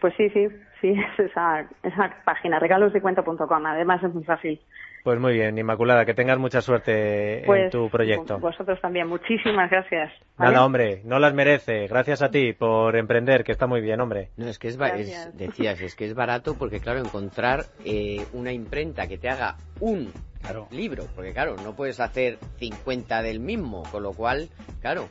Pues 0.00 0.12
sí, 0.16 0.28
sí, 0.30 0.48
sí, 0.80 0.88
es 0.90 1.30
esa, 1.30 1.68
esa 1.82 2.16
página, 2.24 2.58
regalosdecuento.com. 2.58 3.66
Además 3.66 4.02
es 4.02 4.12
muy 4.12 4.24
fácil. 4.24 4.60
Pues 5.06 5.20
muy 5.20 5.34
bien, 5.34 5.56
Inmaculada, 5.56 6.04
que 6.04 6.14
tengas 6.14 6.36
mucha 6.36 6.60
suerte 6.60 7.38
en 7.38 7.46
Pues, 7.46 7.70
tu 7.70 7.88
proyecto. 7.88 8.40
Vosotros 8.40 8.80
también. 8.80 9.06
Muchísimas 9.06 9.70
gracias. 9.70 10.12
¿vale? 10.36 10.52
Nada, 10.52 10.66
hombre, 10.66 11.02
no 11.04 11.20
las 11.20 11.32
merece. 11.32 11.86
Gracias 11.86 12.22
a 12.22 12.30
ti 12.32 12.54
por 12.54 12.96
emprender, 12.96 13.44
que 13.44 13.52
está 13.52 13.68
muy 13.68 13.80
bien, 13.80 14.00
hombre. 14.00 14.30
No, 14.36 14.48
es 14.48 14.58
que 14.58 14.66
es, 14.66 14.76
decías, 14.76 15.80
es 15.80 15.94
que 15.94 16.06
es 16.06 16.14
barato 16.14 16.56
porque, 16.58 16.80
claro, 16.80 16.98
encontrar 16.98 17.66
eh, 17.84 18.26
una 18.32 18.50
imprenta 18.50 19.06
que 19.06 19.16
te 19.16 19.28
haga 19.28 19.58
un 19.78 20.12
libro, 20.72 21.04
porque, 21.14 21.32
claro, 21.32 21.54
no 21.62 21.76
puedes 21.76 22.00
hacer 22.00 22.38
50 22.58 23.22
del 23.22 23.38
mismo, 23.38 23.84
con 23.92 24.02
lo 24.02 24.12
cual, 24.12 24.48
claro, 24.80 25.08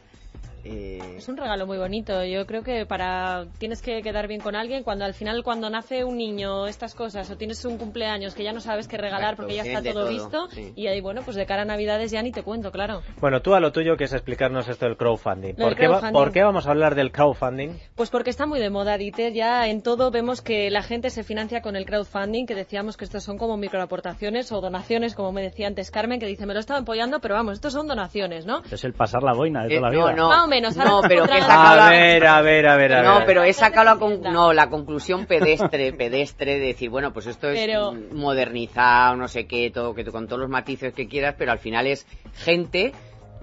Eh, 0.66 1.16
Es 1.18 1.28
un 1.30 1.38
regalo 1.38 1.66
muy 1.68 1.78
bonito. 1.78 2.24
Yo 2.24 2.46
creo 2.46 2.64
que 2.64 2.86
para 2.86 3.46
tienes 3.60 3.82
que 3.82 4.02
quedar 4.02 4.28
bien 4.28 4.42
con 4.42 4.56
alguien 4.56 4.84
cuando 4.84 5.06
al 5.06 5.14
final 5.14 5.44
cuando 5.44 5.70
nace 5.70 6.04
un 6.04 6.18
niño 6.18 6.68
estas 6.68 6.96
cosas 6.96 7.30
o 7.30 7.38
tienes 7.38 7.64
un 7.66 7.78
cumpleaños 7.78 8.34
que 8.36 8.44
ya 8.44 8.52
no 8.52 8.60
sabes 8.60 8.88
qué 8.88 8.98
regalar 8.98 9.34
Exacto, 9.36 9.42
porque 9.44 9.56
ya 9.56 9.64
está 9.64 9.82
todo, 9.84 10.02
todo, 10.02 10.10
visto 10.10 10.48
sí. 10.52 10.74
y 10.76 10.88
ahí 10.88 11.02
bueno 11.02 11.22
pues 11.24 11.38
de 11.38 11.46
cara 11.46 11.62
a 11.62 11.66
Navidades 11.66 12.12
ya 12.12 12.22
ni 12.24 12.32
te 12.32 12.42
cuento, 12.44 12.72
claro. 12.72 13.02
Bueno, 13.22 13.42
tú 13.42 13.54
a 13.54 13.60
lo 13.60 13.72
tuyo 13.72 13.96
que 13.96 14.06
es 14.06 14.14
explicarnos 14.14 14.68
esto 14.68 14.86
del 14.86 14.98
crowdfunding. 14.98 15.56
¿Por 15.56 15.76
qué, 15.76 15.88
va- 15.88 16.00
crowdfunding. 16.00 16.14
¿Por 16.14 16.32
qué 16.32 16.44
vamos 16.44 16.68
a 16.68 16.72
hablar 16.72 16.96
del 16.96 17.12
crowdfunding? 17.12 17.70
Pues 17.96 18.10
porque 18.10 18.30
está 18.32 18.46
muy 18.48 18.60
de 18.60 18.70
moda, 18.72 18.98
Dieter. 18.98 19.34
Ya 19.34 19.68
en 19.68 19.82
todo 19.84 20.10
vemos 20.12 20.42
que 20.42 20.70
la 20.72 20.82
gente 20.82 21.10
se 21.12 21.24
financia 21.24 21.62
con 21.62 21.76
el 21.76 21.86
crowdfunding, 21.86 22.46
que 22.48 22.56
decíamos 22.56 22.98
que 22.98 23.06
estos 23.06 23.24
son 23.24 23.38
como 23.38 23.56
microaportaciones 23.58 24.52
o 24.52 24.62
donaciones, 24.62 25.14
como 25.16 25.32
me 25.32 25.42
decía 25.42 25.68
antes 25.68 25.92
Carmen, 25.92 26.20
que 26.20 26.26
dice, 26.26 26.46
me 26.46 26.54
lo 26.54 26.60
estaba 26.60 26.80
apoyando, 26.80 27.20
pero 27.20 27.36
vamos, 27.36 27.54
estos 27.54 27.74
son 27.74 27.88
donaciones, 27.88 28.46
¿no? 28.46 28.62
Es 28.72 28.84
el 28.84 28.94
pasar 28.94 29.22
la 29.24 29.34
boina 29.34 29.64
de 29.66 29.76
Eh, 29.76 29.78
toda 29.78 29.90
la 29.92 29.96
no, 29.98 30.06
vida. 30.06 30.16
no, 30.16 30.28
Más 30.30 30.44
o 30.44 30.48
menos, 30.56 30.78
ahora 30.78 30.90
no, 30.90 31.02
pero 31.08 31.24
que 31.28 31.40
saca 31.42 31.72
A 31.72 31.76
la- 31.76 31.90
ver, 31.90 32.26
a 32.26 32.42
ver, 32.42 32.68
a 32.68 32.76
ver, 32.78 32.94
a 32.94 33.04
No, 33.04 33.16
ver. 33.18 33.26
pero 33.26 33.44
he 33.44 33.54
sacado 33.54 33.86
la, 33.86 33.96
con- 33.98 34.22
no, 34.22 34.54
la 34.54 34.70
conclusión 34.70 35.26
pedestre, 35.26 35.94
pedestre 35.94 36.60
de 36.60 36.68
decir, 36.68 36.90
bueno, 36.90 37.12
pues 37.14 37.28
esto 37.28 37.50
es 37.50 37.60
Pero- 37.60 37.94
modernizado, 38.12 39.16
no 39.16 39.28
sé 39.28 39.46
qué, 39.48 39.72
todo, 39.72 39.94
que 39.94 40.04
tú- 40.04 40.12
con 40.12 40.28
todos 40.28 40.40
los 40.42 40.50
matices 40.50 40.94
que 40.94 41.08
quieras, 41.08 41.36
pero 41.38 41.52
al 41.52 41.60
final 41.60 41.88
es 41.88 42.06
gente 42.36 42.94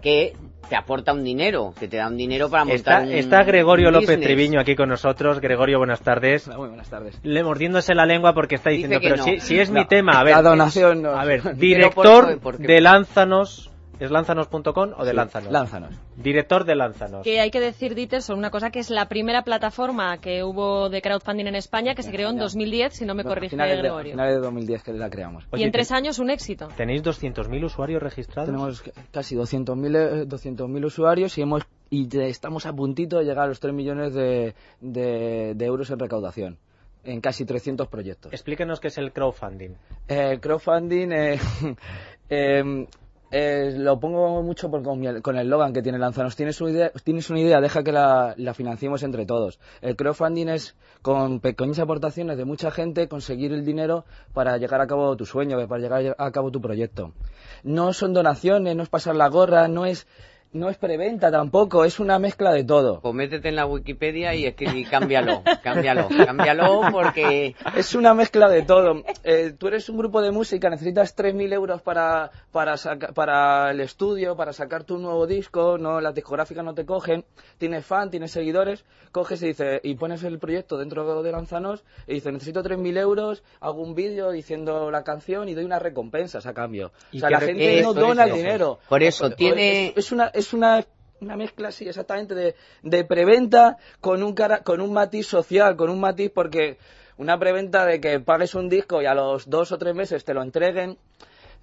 que 0.02 0.32
te 0.68 0.76
aporta 0.76 1.12
un 1.12 1.22
dinero, 1.22 1.74
que 1.78 1.86
te 1.86 1.98
da 1.98 2.08
un 2.08 2.16
dinero 2.16 2.48
para 2.48 2.64
montar 2.64 3.02
Está, 3.02 3.12
un 3.12 3.12
está 3.12 3.44
Gregorio 3.44 3.88
un 3.88 3.94
López. 3.94 4.18
Triviño 4.20 4.58
aquí 4.60 4.74
con 4.74 4.88
nosotros. 4.88 5.38
Gregorio, 5.40 5.78
buenas 5.78 6.00
tardes. 6.00 6.48
Muy 6.48 6.68
buenas 6.68 6.88
tardes. 6.88 7.18
Le 7.22 7.42
mordiéndose 7.44 7.94
la 7.94 8.06
lengua 8.06 8.32
porque 8.32 8.54
está 8.54 8.70
diciendo, 8.70 8.98
pero 9.02 9.16
no. 9.16 9.24
si, 9.24 9.40
si 9.40 9.58
es 9.58 9.70
No, 9.70 9.80
mi 9.80 9.86
tema, 9.86 10.18
a 10.18 10.24
ver. 10.24 10.34
la 10.36 10.42
donación 10.42 11.02
no. 11.02 11.10
A 11.10 11.24
ver, 11.24 11.56
director 11.56 12.40
de 12.58 12.80
Lánzanos, 12.80 13.70
¿es 14.04 14.10
lánzanos.com 14.10 14.90
o 14.96 15.04
de 15.04 15.10
Sí, 15.10 15.16
Lánzanos? 15.16 15.52
Lánzanos. 15.52 15.94
Director 16.16 16.64
de 16.64 16.74
Lánzanos. 16.74 17.22
Que 17.22 17.40
hay 17.40 17.50
que 17.50 17.60
decir, 17.60 17.94
Dieter, 17.94 18.22
sobre 18.22 18.38
una 18.38 18.50
cosa 18.50 18.70
que 18.70 18.78
es 18.80 18.90
la 18.90 19.06
primera 19.08 19.42
plataforma 19.42 20.18
que 20.18 20.42
hubo 20.44 20.88
de 20.88 21.00
crowdfunding 21.02 21.46
en 21.46 21.54
España, 21.54 21.94
que 21.94 22.02
se 22.02 22.10
creó 22.10 22.30
en 22.30 22.38
2010, 22.38 22.94
si 22.94 23.04
no 23.04 23.14
me 23.14 23.22
No, 23.22 23.28
corrige 23.30 23.50
finales 23.50 23.76
de, 23.76 23.82
Gregorio. 23.82 24.12
finales 24.12 24.34
de 24.34 24.40
2010 24.40 24.82
que 24.82 24.92
la 24.92 25.10
creamos. 25.10 25.44
y 25.54 25.62
en 25.62 25.70
te- 25.70 25.78
tres 25.78 25.92
años 25.92 26.18
un 26.18 26.30
éxito. 26.30 26.68
¿Tenéis 26.76 27.02
200.000 27.02 27.64
usuarios 27.64 28.02
registrados? 28.02 28.46
Tenemos 28.50 28.82
casi 29.10 29.36
200.000 29.36 29.96
eh, 29.96 30.26
200.000 30.26 30.84
usuarios 30.84 31.36
y 31.38 31.42
hemos 31.42 31.62
y 31.90 32.08
estamos 32.18 32.64
a 32.66 32.72
puntito 32.72 33.18
de 33.18 33.24
llegar 33.24 33.44
a 33.44 33.48
los 33.48 33.60
3 33.60 33.74
millones 33.74 34.14
de, 34.14 34.54
de- 34.80 35.52
de 35.54 35.64
euros 35.66 35.90
en 35.90 35.98
recaudación 35.98 36.58
en 37.04 37.20
casi 37.20 37.44
300 37.44 37.88
proyectos. 37.88 38.32
Explíquenos 38.32 38.78
qué 38.80 38.88
es 38.88 38.96
el 38.96 39.12
crowdfunding. 39.12 39.70
Eh, 40.08 40.38
crowdfunding 40.40 41.10
eh, 41.12 41.38
em, 42.28 42.86
eh, 43.32 43.74
lo 43.76 43.98
pongo 43.98 44.42
mucho 44.42 44.70
por- 44.70 44.82
con, 44.82 45.36
el 45.36 45.48
Logan 45.48 45.72
que 45.72 45.82
tiene 45.82 45.98
Lanzanos. 45.98 46.36
Tienes 46.36 46.60
una 46.60 46.70
idea, 46.70 46.92
tienes 47.02 47.30
una 47.30 47.40
idea 47.40 47.60
deja 47.60 47.82
que 47.82 47.90
la, 47.92 48.34
la 48.36 48.54
financiemos 48.54 49.02
entre 49.02 49.26
todos. 49.26 49.58
El 49.80 49.96
crowdfunding 49.96 50.48
es 50.48 50.76
con 51.00 51.40
pequeñas 51.40 51.78
aportaciones 51.78 52.36
de 52.36 52.44
mucha 52.44 52.70
gente 52.70 53.08
conseguir 53.08 53.52
el 53.52 53.64
dinero 53.64 54.04
para 54.34 54.58
llegar 54.58 54.80
a 54.80 54.86
cabo 54.86 55.16
tu 55.16 55.26
sueño, 55.26 55.66
para 55.66 55.80
llegar 55.80 56.14
a 56.18 56.30
cabo 56.30 56.50
tu 56.50 56.60
proyecto. 56.60 57.12
No 57.64 57.92
son 57.92 58.12
donaciones, 58.12 58.76
no 58.76 58.82
es 58.82 58.88
pasar 58.88 59.16
la 59.16 59.28
gorra, 59.28 59.66
no 59.66 59.86
es 59.86 60.06
no 60.52 60.68
es 60.68 60.76
preventa 60.76 61.30
tampoco, 61.30 61.84
es 61.84 61.98
una 61.98 62.18
mezcla 62.18 62.52
de 62.52 62.64
todo. 62.64 63.00
Pues 63.00 63.14
métete 63.14 63.48
en 63.48 63.56
la 63.56 63.66
Wikipedia 63.66 64.34
y, 64.34 64.46
y 64.46 64.84
cámbialo, 64.84 65.42
cámbialo, 65.62 66.08
cámbialo 66.26 66.82
porque 66.92 67.54
Es 67.76 67.94
una 67.94 68.12
mezcla 68.14 68.48
de 68.48 68.62
todo. 68.62 69.02
Eh, 69.24 69.54
tú 69.58 69.68
eres 69.68 69.88
un 69.88 69.96
grupo 69.98 70.20
de 70.20 70.30
música, 70.30 70.68
necesitas 70.68 71.16
3.000 71.16 71.52
euros 71.54 71.80
para, 71.82 72.30
para, 72.50 72.76
saca- 72.76 73.12
para 73.12 73.70
el 73.70 73.80
estudio, 73.80 74.36
para 74.36 74.52
sacar 74.52 74.84
tu 74.84 74.98
nuevo 74.98 75.26
disco, 75.26 75.78
no 75.78 76.00
las 76.00 76.14
discográficas 76.14 76.64
no 76.64 76.74
te 76.74 76.84
cogen, 76.84 77.24
tienes 77.58 77.86
fan, 77.86 78.10
tienes 78.10 78.30
seguidores, 78.32 78.84
coges 79.10 79.42
y, 79.42 79.46
dice, 79.48 79.80
y 79.82 79.94
pones 79.94 80.22
el 80.24 80.38
proyecto 80.38 80.76
dentro 80.76 81.22
de 81.22 81.32
Lanzanos 81.32 81.82
y 82.06 82.14
dices, 82.14 82.32
necesito 82.32 82.62
3.000 82.62 82.98
euros, 82.98 83.42
hago 83.60 83.80
un 83.82 83.94
vídeo 83.94 84.30
diciendo 84.30 84.90
la 84.90 85.02
canción 85.02 85.48
y 85.48 85.54
doy 85.54 85.64
unas 85.64 85.80
recompensas 85.82 86.46
a 86.46 86.52
cambio. 86.52 86.92
¿Y 87.10 87.18
O 87.18 87.20
sea, 87.20 87.30
la 87.30 87.40
gente 87.40 87.82
no 87.82 87.94
dona 87.94 88.24
el 88.24 88.30
dinero. 88.34 88.78
Por 88.88 89.02
eso, 89.02 89.30
tiene- 89.30 89.88
Es, 89.88 89.96
es 89.96 90.12
una... 90.12 90.26
Es 90.26 90.41
una 90.52 90.84
una 91.20 91.36
mezcla 91.36 91.68
así 91.68 91.86
exactamente 91.88 92.34
de, 92.34 92.56
de 92.82 93.04
preventa 93.04 93.76
con 94.00 94.24
un 94.24 94.34
cara, 94.34 94.64
con 94.64 94.80
un 94.80 94.92
matiz 94.92 95.28
social, 95.28 95.76
con 95.76 95.88
un 95.88 96.00
matiz 96.00 96.32
porque 96.34 96.78
una 97.16 97.38
preventa 97.38 97.86
de 97.86 98.00
que 98.00 98.18
pagues 98.18 98.56
un 98.56 98.68
disco 98.68 99.00
y 99.00 99.06
a 99.06 99.14
los 99.14 99.48
dos 99.48 99.70
o 99.70 99.78
tres 99.78 99.94
meses 99.94 100.24
te 100.24 100.34
lo 100.34 100.42
entreguen 100.42 100.98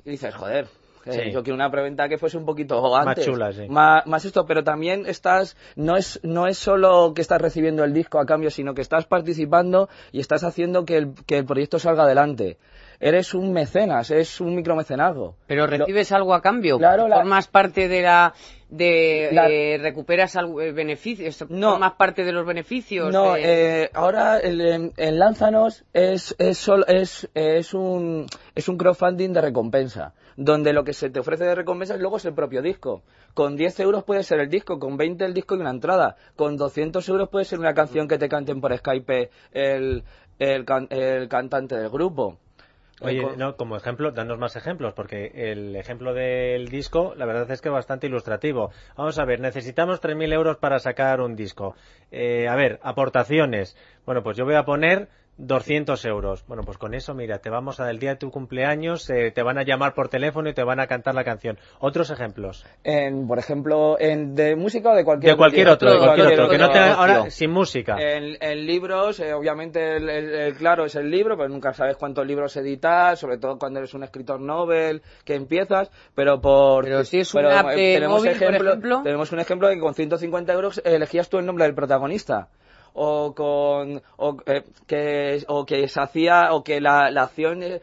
y 0.06 0.12
dices, 0.12 0.34
joder, 0.34 0.68
Sí. 1.06 1.32
yo 1.32 1.44
quiero 1.44 1.56
una 1.56 1.72
preventa 1.72 2.08
que 2.08 2.18
fuese 2.18 2.38
un 2.38 2.46
poquito 2.46 2.96
antes. 2.96 3.26
chula, 3.26 3.52
sí. 3.52 3.68
Má- 3.68 4.04
más 4.06 4.24
esto, 4.26 4.46
pero 4.46 4.64
también 4.64 5.06
estás, 5.08 5.58
no 5.76 5.98
es, 5.98 6.20
no 6.24 6.46
es 6.48 6.58
solo 6.58 7.14
que 7.14 7.22
estás 7.22 7.42
recibiendo 7.42 7.84
el 7.84 7.94
disco 7.94 8.20
a 8.20 8.26
cambio, 8.26 8.52
sino 8.52 8.74
que 8.74 8.82
estás 8.82 9.08
participando 9.08 9.90
y 10.14 10.20
estás 10.22 10.44
haciendo 10.46 10.86
que 10.86 10.98
el, 10.98 11.14
que 11.26 11.38
el 11.40 11.46
proyecto 11.46 11.80
salga 11.80 12.04
adelante. 12.04 12.58
Eres 13.02 13.34
un 13.34 13.52
mecenas, 13.54 14.12
es 14.12 14.40
un 14.40 14.56
micromecenazgo. 14.56 15.36
pero 15.48 15.68
recibes 15.68 16.12
algo 16.12 16.34
a 16.34 16.42
cambio, 16.42 16.78
Claro, 16.78 17.08
la- 17.08 17.18
formas 17.18 17.48
parte 17.48 17.88
de 17.88 18.02
la 18.04 18.34
de 18.70 19.30
La- 19.32 19.50
eh, 19.50 19.78
recuperas 19.82 20.36
algo, 20.36 20.62
eh, 20.62 20.72
beneficios, 20.72 21.44
No. 21.50 21.72
formas 21.72 21.94
parte 21.94 22.24
de 22.24 22.32
los 22.32 22.46
beneficios. 22.46 23.12
No, 23.12 23.36
eh, 23.36 23.42
eh, 23.86 23.90
ahora 23.94 24.38
el, 24.40 24.92
Lánzanos 25.18 25.86
es, 25.94 26.36
es, 26.38 26.70
es, 26.88 27.30
es, 27.34 27.74
un, 27.74 28.28
es 28.56 28.70
un 28.70 28.78
crowdfunding 28.78 29.34
de 29.34 29.42
recompensa, 29.42 30.14
donde 30.38 30.72
lo 30.74 30.84
que 30.84 30.94
se 30.94 31.10
te 31.10 31.20
ofrece 31.20 31.46
de 31.46 31.56
recompensa 31.56 31.98
luego 31.98 32.18
es 32.18 32.26
el 32.26 32.34
propio 32.34 32.62
disco. 32.62 33.02
Con 33.34 33.56
10 33.56 33.80
euros 33.80 34.04
puede 34.04 34.24
ser 34.24 34.40
el 34.40 34.50
disco, 34.50 34.80
con 34.80 34.98
20 34.98 35.26
el 35.26 35.34
disco 35.34 35.56
y 35.56 35.60
una 35.60 35.70
entrada. 35.72 36.16
Con 36.36 36.56
200 36.58 37.08
euros 37.10 37.30
puede 37.30 37.46
ser 37.46 37.60
una 37.60 37.74
canción 37.74 38.08
que 38.08 38.18
te 38.18 38.30
canten 38.30 38.62
por 38.62 38.76
Skype 38.78 39.30
el, 39.52 40.04
el, 40.38 40.66
can- 40.66 40.88
el 40.92 41.28
cantante 41.28 41.76
del 41.76 41.90
grupo. 41.90 42.38
Oye, 43.02 43.26
no, 43.38 43.56
como 43.56 43.78
ejemplo, 43.78 44.12
danos 44.12 44.38
más 44.40 44.56
ejemplos, 44.56 44.94
porque 44.94 45.32
el 45.34 45.76
ejemplo 45.76 46.14
del 46.14 46.68
disco, 46.68 47.14
la 47.16 47.26
verdad 47.26 47.50
es 47.52 47.62
que 47.62 47.70
es 47.70 47.74
bastante 47.74 48.08
ilustrativo. 48.08 48.72
Vamos 48.98 49.18
a 49.20 49.26
ver, 49.26 49.40
necesitamos 49.40 50.02
3.000 50.02 50.34
euros 50.34 50.58
para 50.58 50.80
sacar 50.80 51.22
un 51.22 51.36
disco. 51.36 51.76
Eh, 52.12 52.48
a 52.48 52.56
ver, 52.56 52.80
aportaciones. 52.84 53.78
Bueno, 54.06 54.24
pues 54.24 54.38
yo 54.38 54.46
voy 54.46 54.56
a 54.56 54.66
poner 54.66 55.08
200 55.40 56.04
euros. 56.06 56.44
Bueno, 56.48 56.64
pues 56.64 56.78
con 56.78 56.94
eso, 56.94 57.14
mira, 57.14 57.40
te 57.40 57.50
vamos 57.50 57.80
a 57.80 57.84
dar 57.84 57.92
el 57.94 58.00
día 58.00 58.12
de 58.12 58.16
tu 58.18 58.30
cumpleaños, 58.30 59.10
eh, 59.10 59.32
te 59.32 59.42
van 59.42 59.58
a 59.58 59.64
llamar 59.64 59.94
por 59.94 60.10
teléfono 60.10 60.50
y 60.50 60.54
te 60.54 60.64
van 60.64 60.80
a 60.80 60.88
cantar 60.88 61.16
la 61.16 61.24
canción. 61.24 61.58
Otros 61.80 62.12
ejemplos. 62.12 62.66
en, 62.84 63.26
por 63.28 63.40
ejemplo, 63.40 63.98
en, 64.00 64.36
de 64.36 64.56
música 64.56 64.92
o 64.92 64.96
de 64.96 65.04
cualquier 65.06 65.32
De 65.34 65.38
cualquier 65.38 65.70
otro, 65.70 65.92
de 65.92 65.98
cualquier 65.98 66.28
otro. 66.34 66.50
Que 66.50 66.58
no 66.58 66.70
te, 66.72 66.80
ahora, 66.80 67.30
sin 67.32 67.52
música. 67.52 67.98
En, 68.00 68.38
en 68.42 68.66
libros, 68.66 69.20
eh, 69.22 69.34
obviamente, 69.34 69.96
el, 69.98 70.10
el- 70.10 70.34
el 70.34 70.56
claro 70.56 70.86
es 70.86 70.96
el 70.96 71.10
libro, 71.10 71.38
pero 71.38 71.48
nunca 71.50 71.74
sabes 71.74 71.96
cuántos 71.98 72.28
libros 72.28 72.56
editas, 72.58 73.18
sobre 73.20 73.38
todo 73.38 73.58
cuando 73.58 73.80
eres 73.80 73.94
un 73.94 74.04
escritor 74.04 74.42
novel, 74.42 75.02
que 75.24 75.36
empiezas, 75.36 75.90
pero 76.16 76.42
por... 76.42 76.84
Pero 76.84 77.04
si 77.06 77.20
es 77.20 77.32
pero, 77.32 77.48
una 77.48 77.60
app 77.62 77.70
eh, 77.72 77.94
tenemos 77.96 78.18
móvil, 78.20 78.32
por 78.34 78.42
ejemplo- 78.42 78.70
ejemplo. 78.70 79.02
Tenemos 79.04 79.32
un 79.32 79.40
ejemplo 79.40 79.68
de 79.70 79.76
que 79.76 79.82
con 79.82 79.94
150 79.94 80.54
euros 80.54 80.82
elegías 80.84 81.30
tú 81.30 81.38
el 81.38 81.46
nombre 81.46 81.64
del 81.66 81.76
protagonista. 81.76 82.50
O 83.02 83.34
con 83.34 84.02
o, 84.18 84.38
eh, 84.46 84.64
que 84.86 85.42
o 85.48 85.66
que 85.66 85.88
se 85.88 86.02
hacía 86.02 86.52
o 86.54 86.64
que 86.66 86.82
la, 86.82 87.10
la 87.12 87.24
acción 87.24 87.64
eh, 87.64 87.80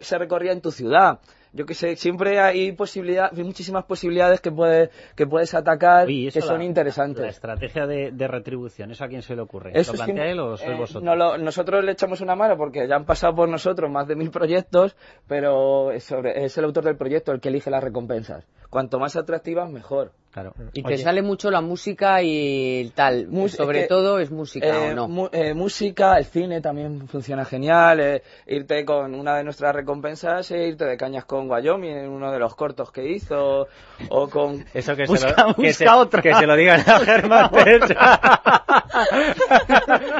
se 0.00 0.18
recorría 0.18 0.52
en 0.52 0.60
tu 0.60 0.70
ciudad 0.70 1.20
yo 1.54 1.64
que 1.64 1.72
sé 1.72 1.96
siempre 1.96 2.38
hay 2.38 2.72
posibilidad 2.72 3.30
hay 3.34 3.42
muchísimas 3.44 3.84
posibilidades 3.86 4.42
que 4.42 4.52
puedes 4.52 4.90
que 5.16 5.26
puedes 5.26 5.54
atacar 5.54 6.04
Oye, 6.04 6.12
¿y 6.14 6.26
eso 6.26 6.40
que 6.40 6.46
son 6.46 6.58
la- 6.58 6.64
interesantes 6.64 7.22
La 7.22 7.30
estrategia 7.30 7.86
de, 7.86 8.10
de 8.12 8.28
retribución, 8.28 8.90
¿eso 8.90 9.04
a 9.04 9.08
quién 9.08 9.22
se 9.22 9.34
le 9.34 9.40
ocurre? 9.40 9.70
eso 9.72 9.92
¿Lo 9.92 9.96
es 9.96 10.02
plantea 10.04 10.24
que- 10.24 10.30
él 10.32 10.40
o 10.40 10.56
sois 10.58 10.70
eh, 10.70 10.74
vosotros? 10.78 11.02
no 11.04 11.16
lo- 11.16 11.38
nosotros 11.38 11.82
le 11.82 11.92
echamos 11.92 12.20
una 12.20 12.36
mano 12.36 12.58
porque 12.58 12.86
ya 12.86 12.96
han 12.96 13.06
pasado 13.06 13.34
por 13.34 13.48
nosotros 13.48 13.90
más 13.90 14.06
de 14.06 14.16
mil 14.16 14.30
proyectos, 14.30 14.94
pero 15.26 15.90
es, 15.92 16.04
sobre- 16.04 16.44
es 16.44 16.58
el 16.58 16.64
autor 16.66 16.84
del 16.84 16.96
proyecto 16.98 17.32
el 17.32 17.40
que 17.40 17.48
elige 17.48 17.70
las 17.70 17.82
recompensas. 17.82 18.44
Cuanto 18.68 18.98
más 18.98 19.16
atractivas, 19.16 19.70
mejor. 19.70 20.12
Claro. 20.40 20.54
y 20.72 20.82
te 20.82 20.88
Oye. 20.94 20.98
sale 21.02 21.22
mucho 21.22 21.50
la 21.50 21.60
música 21.60 22.22
y 22.22 22.80
el 22.82 22.92
tal. 22.92 23.26
Mus- 23.28 23.52
Sobre 23.52 23.78
es 23.80 23.84
que, 23.84 23.88
todo 23.88 24.18
es 24.20 24.30
música 24.30 24.66
Eh, 24.68 24.92
o 24.92 24.94
no. 24.94 25.08
mu- 25.08 25.28
eh, 25.32 25.52
música, 25.54 26.16
el 26.16 26.24
cine 26.26 26.60
también 26.60 27.08
funciona 27.08 27.44
genial. 27.44 28.00
eh, 28.00 28.22
irte 28.46 28.84
con 28.84 29.14
una 29.14 29.36
de 29.36 29.44
nuestras 29.44 29.74
recompensas 29.74 30.50
e 30.52 30.68
irte 30.68 30.84
de 30.84 30.96
cañas 30.96 31.24
con 31.24 31.50
Wyoming 31.50 31.90
en 31.96 32.08
uno 32.10 32.30
de 32.30 32.38
los 32.38 32.54
cortos 32.54 32.92
que 32.92 33.08
hizo, 33.08 33.66
o 34.10 34.28
con 34.28 34.64
Eso 34.74 34.94
que, 34.94 35.04
Busca- 35.06 35.18
se, 35.34 35.42
lo, 35.42 35.54
que, 35.54 35.62
busca 35.62 35.72
se, 35.72 35.88
otra. 35.88 36.22
que 36.22 36.34
se 36.34 36.46
lo 36.46 36.56
digan 36.56 36.80
a 36.86 36.98
Germán 37.00 37.50
Teresa. 37.52 38.42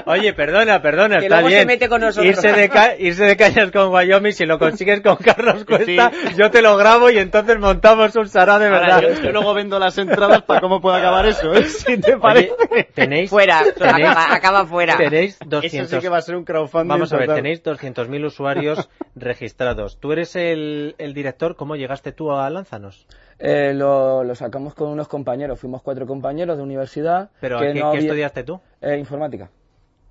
Oye, 0.07 0.33
perdona, 0.33 0.81
perdona, 0.83 1.19
Que 1.19 1.27
está 1.27 1.37
luego 1.37 1.49
se 1.51 1.55
bien. 1.57 1.67
mete 1.67 1.89
con 1.89 2.01
nosotros. 2.01 2.27
Irse 2.27 2.53
de, 2.53 2.69
ca- 2.69 2.97
irse 2.99 3.25
de 3.25 3.37
cañas 3.37 3.71
con 3.71 3.93
Wyoming, 3.93 4.33
si 4.33 4.47
lo 4.47 4.59
consigues 4.59 5.01
con 5.01 5.17
Carlos 5.17 5.65
Cuesta, 5.65 6.11
yo 6.37 6.51
te 6.51 6.63
lo 6.63 6.77
grabo 6.77 7.11
y 7.11 7.19
entonces 7.19 7.59
montamos 7.59 8.15
un 8.17 8.29
sará 8.29 8.59
de 8.59 8.67
Ahora, 8.69 8.81
verdad. 8.81 9.03
yo, 9.17 9.23
yo 9.23 9.33
luego 9.33 9.55
vendo 9.55 9.79
las 9.79 9.97
entradas 10.11 10.43
para 10.43 10.61
cómo 10.61 10.81
puede 10.81 10.99
acabar 10.99 11.27
eso, 11.27 11.53
¿eh? 11.55 11.65
Si 11.69 11.99
te 11.99 12.17
parece. 12.17 12.53
Oye, 12.71 12.85
tenéis 12.95 13.31
Fuera, 13.31 13.63
tenéis- 13.77 14.07
acaba, 14.09 14.35
acaba 14.35 14.67
fuera. 14.67 14.97
Tenéis 14.97 15.37
Eso 15.41 15.49
200 15.49 15.91
sí 15.91 15.99
que 16.01 16.09
va 16.09 16.19
a 16.19 16.23
ser 16.23 16.37
un 16.37 16.45
crowdfunding. 16.45 16.89
Vamos 16.89 17.13
a 17.13 17.17
ver, 17.17 17.27
total. 17.27 17.43
tenéis 17.43 17.63
200.000 17.63 18.25
usuarios 18.27 18.91
registrados. 19.15 19.99
Tú 20.01 20.13
eres 20.13 20.35
el, 20.37 20.95
el 20.99 21.15
director, 21.15 21.57
¿cómo 21.57 21.77
llegaste 21.77 22.13
tú 22.13 22.33
a 22.33 22.49
Lánzanos? 22.51 23.07
Eh, 23.39 23.73
lo, 23.75 24.25
lo 24.25 24.35
sacamos 24.35 24.75
con 24.75 24.89
unos 24.89 25.07
compañeros, 25.09 25.61
fuimos 25.61 25.83
cuatro 25.83 26.07
compañeros 26.07 26.57
de 26.57 26.63
universidad. 26.63 27.31
¿Pero 27.41 27.61
que 27.61 27.73
¿qué, 27.73 27.75
no 27.81 27.93
qué 27.93 27.97
había- 27.99 28.01
estudiaste 28.09 28.43
tú? 28.45 28.61
Eh, 28.81 28.97
informática. 28.99 29.51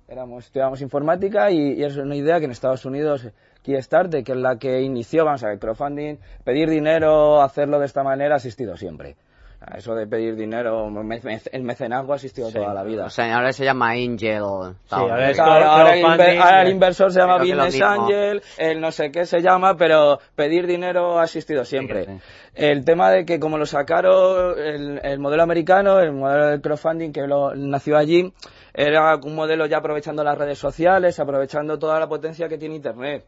Éramos, 0.08 0.46
estudiábamos 0.46 0.80
informática 0.80 1.50
y, 1.50 1.74
y 1.74 1.84
es 1.84 1.96
una 1.98 2.16
idea 2.16 2.38
que 2.38 2.46
en 2.46 2.50
Estados 2.52 2.86
Unidos 2.86 3.28
Kickstarter, 3.60 4.24
que 4.24 4.32
es 4.32 4.38
la 4.38 4.56
que 4.58 4.80
inició, 4.80 5.26
vamos 5.26 5.44
a 5.44 5.48
ver, 5.48 5.58
crowdfunding, 5.58 6.16
pedir 6.44 6.70
dinero, 6.70 7.42
hacerlo 7.42 7.78
de 7.78 7.84
esta 7.84 8.02
manera 8.02 8.34
ha 8.34 8.36
existido 8.38 8.78
siempre. 8.78 9.16
Eso 9.76 9.94
de 9.96 10.06
pedir 10.06 10.36
dinero, 10.36 10.88
me- 10.88 11.20
me- 11.20 11.40
el 11.52 11.62
mecenazgo 11.64 12.12
ha 12.12 12.16
existido 12.16 12.50
toda 12.52 12.72
la 12.72 12.84
vida. 12.84 13.06
O 13.06 13.10
sea, 13.10 13.34
ahora 13.36 13.52
se 13.52 13.64
llama 13.64 13.90
Angel. 13.90 14.38
ahora 14.90 15.30
es 15.30 15.36
Claro, 15.36 15.64
ahora, 15.66 15.94
el, 15.94 16.00
crowdfunding, 16.00 16.24
inver- 16.36 16.40
ahora 16.40 16.62
el 16.62 16.68
eh, 16.68 16.70
inversor 16.70 17.12
se 17.12 17.18
llama 17.20 17.38
Business. 17.38 17.82
Angel, 17.82 18.42
el 18.56 18.80
no 18.80 18.92
sé 18.92 19.10
qué 19.10 19.26
se 19.26 19.40
llama, 19.40 19.76
pero 19.76 20.20
pedir 20.36 20.66
dinero 20.68 21.18
ha 21.18 21.24
existido 21.24 21.64
siempre. 21.64 22.04
Sí, 22.04 22.12
sí. 22.12 22.20
El 22.54 22.84
tema 22.84 23.10
de 23.10 23.24
que 23.24 23.40
como 23.40 23.58
lo 23.58 23.66
sacaron 23.66 24.54
el, 24.58 25.00
el 25.02 25.18
modelo 25.18 25.42
americano, 25.42 25.98
el 25.98 26.12
modelo 26.12 26.46
del 26.46 26.60
crowdfunding 26.60 27.10
que 27.12 27.26
lo, 27.26 27.54
nació 27.56 27.96
allí, 27.98 28.32
era 28.72 29.16
un 29.16 29.34
modelo 29.34 29.66
ya 29.66 29.78
aprovechando 29.78 30.22
las 30.22 30.38
redes 30.38 30.58
sociales, 30.58 31.18
aprovechando 31.18 31.78
toda 31.80 31.98
la 31.98 32.08
potencia 32.08 32.48
que 32.48 32.58
tiene 32.58 32.76
Internet. 32.76 33.24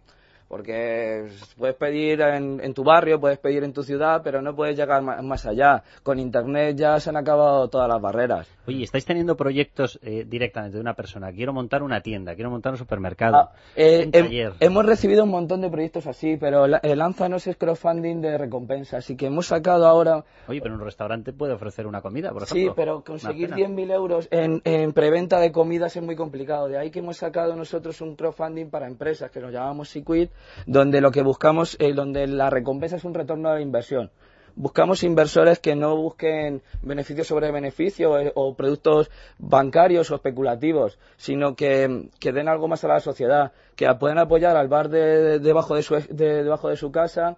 Porque 0.54 1.28
puedes 1.56 1.76
pedir 1.76 2.20
en, 2.22 2.60
en 2.60 2.74
tu 2.74 2.82
barrio, 2.82 3.20
puedes 3.20 3.38
pedir 3.38 3.62
en 3.62 3.72
tu 3.72 3.84
ciudad, 3.84 4.20
pero 4.24 4.42
no 4.42 4.52
puedes 4.56 4.76
llegar 4.76 5.00
más 5.00 5.46
allá. 5.46 5.84
Con 6.02 6.18
Internet 6.18 6.76
ya 6.76 6.98
se 6.98 7.08
han 7.08 7.16
acabado 7.16 7.68
todas 7.68 7.88
las 7.88 8.00
barreras. 8.02 8.48
Oye, 8.66 8.82
¿estáis 8.82 9.04
teniendo 9.04 9.36
proyectos 9.36 10.00
eh, 10.02 10.24
directamente 10.26 10.76
de 10.76 10.80
una 10.80 10.94
persona? 10.94 11.30
Quiero 11.30 11.52
montar 11.52 11.84
una 11.84 12.00
tienda, 12.00 12.34
quiero 12.34 12.50
montar 12.50 12.72
un 12.72 12.78
supermercado, 12.78 13.36
Ah, 13.36 13.52
eh, 13.76 14.10
un 14.12 14.54
hemos 14.58 14.84
recibido 14.86 15.22
un 15.22 15.30
montón 15.30 15.60
de 15.60 15.70
proyectos 15.70 16.08
así, 16.08 16.36
pero 16.36 16.66
la- 16.66 16.78
el 16.78 16.98
Lánzanos 16.98 17.46
es 17.46 17.56
crowdfunding 17.56 18.20
de 18.20 18.36
recompensa, 18.36 18.96
así 18.96 19.16
que 19.16 19.26
hemos 19.26 19.46
sacado 19.46 19.86
ahora, 19.86 20.24
Oye, 20.48 20.60
pero 20.60 20.74
un 20.74 20.80
restaurante 20.80 21.32
puede 21.32 21.52
ofrecer 21.52 21.86
una 21.86 22.02
comida, 22.02 22.32
por 22.32 22.44
sí, 22.46 22.58
ejemplo. 22.58 22.74
pero 22.74 22.94
Una 22.96 23.04
conseguir 23.04 23.50
cena. 23.54 23.68
10.000 23.68 23.90
euros 23.92 24.26
en, 24.32 24.60
en 24.64 24.92
preventa 24.94 25.38
de 25.38 25.52
comidas 25.52 25.94
es 25.94 26.02
muy 26.02 26.16
complicado. 26.16 26.66
De 26.66 26.76
ahí 26.76 26.90
que 26.90 26.98
hemos 26.98 27.18
sacado 27.18 27.54
nosotros 27.54 28.00
un 28.00 28.16
crowdfunding 28.16 28.68
para 28.68 28.88
empresas 28.88 29.30
que 29.30 29.38
nos 29.38 29.52
llamamos 29.52 29.88
Sequid, 29.90 30.28
donde 30.66 31.00
lo 31.00 31.10
que 31.10 31.22
buscamos, 31.22 31.76
eh, 31.80 31.92
donde 31.92 32.26
la 32.26 32.50
recompensa 32.50 32.96
es 32.96 33.04
un 33.04 33.14
retorno 33.14 33.52
la 33.52 33.60
inversión. 33.60 34.10
Buscamos 34.56 35.04
inversores 35.04 35.60
que 35.60 35.76
no 35.76 35.96
busquen 35.96 36.60
beneficio 36.82 37.22
sobre 37.24 37.52
beneficio 37.52 38.18
eh, 38.18 38.32
o 38.34 38.54
productos 38.54 39.08
bancarios 39.38 40.10
o 40.10 40.16
especulativos, 40.16 40.98
sino 41.16 41.54
que, 41.54 42.08
que 42.18 42.32
den 42.32 42.48
algo 42.48 42.66
más 42.66 42.82
a 42.84 42.88
la 42.88 43.00
sociedad, 43.00 43.52
que 43.76 43.88
puedan 43.94 44.18
apoyar 44.18 44.56
al 44.56 44.68
bar 44.68 44.88
de, 44.88 45.00
de- 45.22 45.38
debajo, 45.38 45.76
de 45.76 45.82
su, 45.82 45.94
de- 45.94 46.42
debajo 46.42 46.68
de 46.68 46.76
su 46.76 46.90
casa 46.90 47.36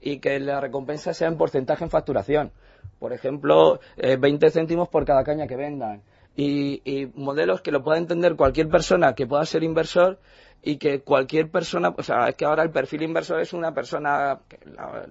y 0.00 0.18
que 0.18 0.40
la 0.40 0.60
recompensa 0.60 1.12
sea 1.14 1.28
en 1.28 1.36
porcentaje 1.36 1.84
en 1.84 1.90
facturación. 1.90 2.50
Por 2.98 3.12
ejemplo, 3.12 3.78
eh, 3.98 4.16
20 4.16 4.50
céntimos 4.50 4.88
por 4.88 5.04
cada 5.04 5.22
caña 5.22 5.46
que 5.46 5.56
vendan. 5.56 6.02
Y, 6.36 6.82
y 6.90 7.06
modelos 7.14 7.60
que 7.60 7.70
lo 7.70 7.84
pueda 7.84 7.98
entender 7.98 8.34
cualquier 8.36 8.68
persona 8.68 9.14
que 9.14 9.26
pueda 9.26 9.44
ser 9.44 9.62
inversor 9.62 10.18
y 10.64 10.78
que 10.78 11.02
cualquier 11.02 11.50
persona, 11.50 11.94
o 11.96 12.02
sea, 12.02 12.28
es 12.28 12.34
que 12.36 12.44
ahora 12.46 12.62
el 12.62 12.70
perfil 12.70 13.02
inversor 13.02 13.40
es 13.40 13.52
una 13.52 13.72
persona, 13.74 14.40
que 14.48 14.58
la- 14.70 15.06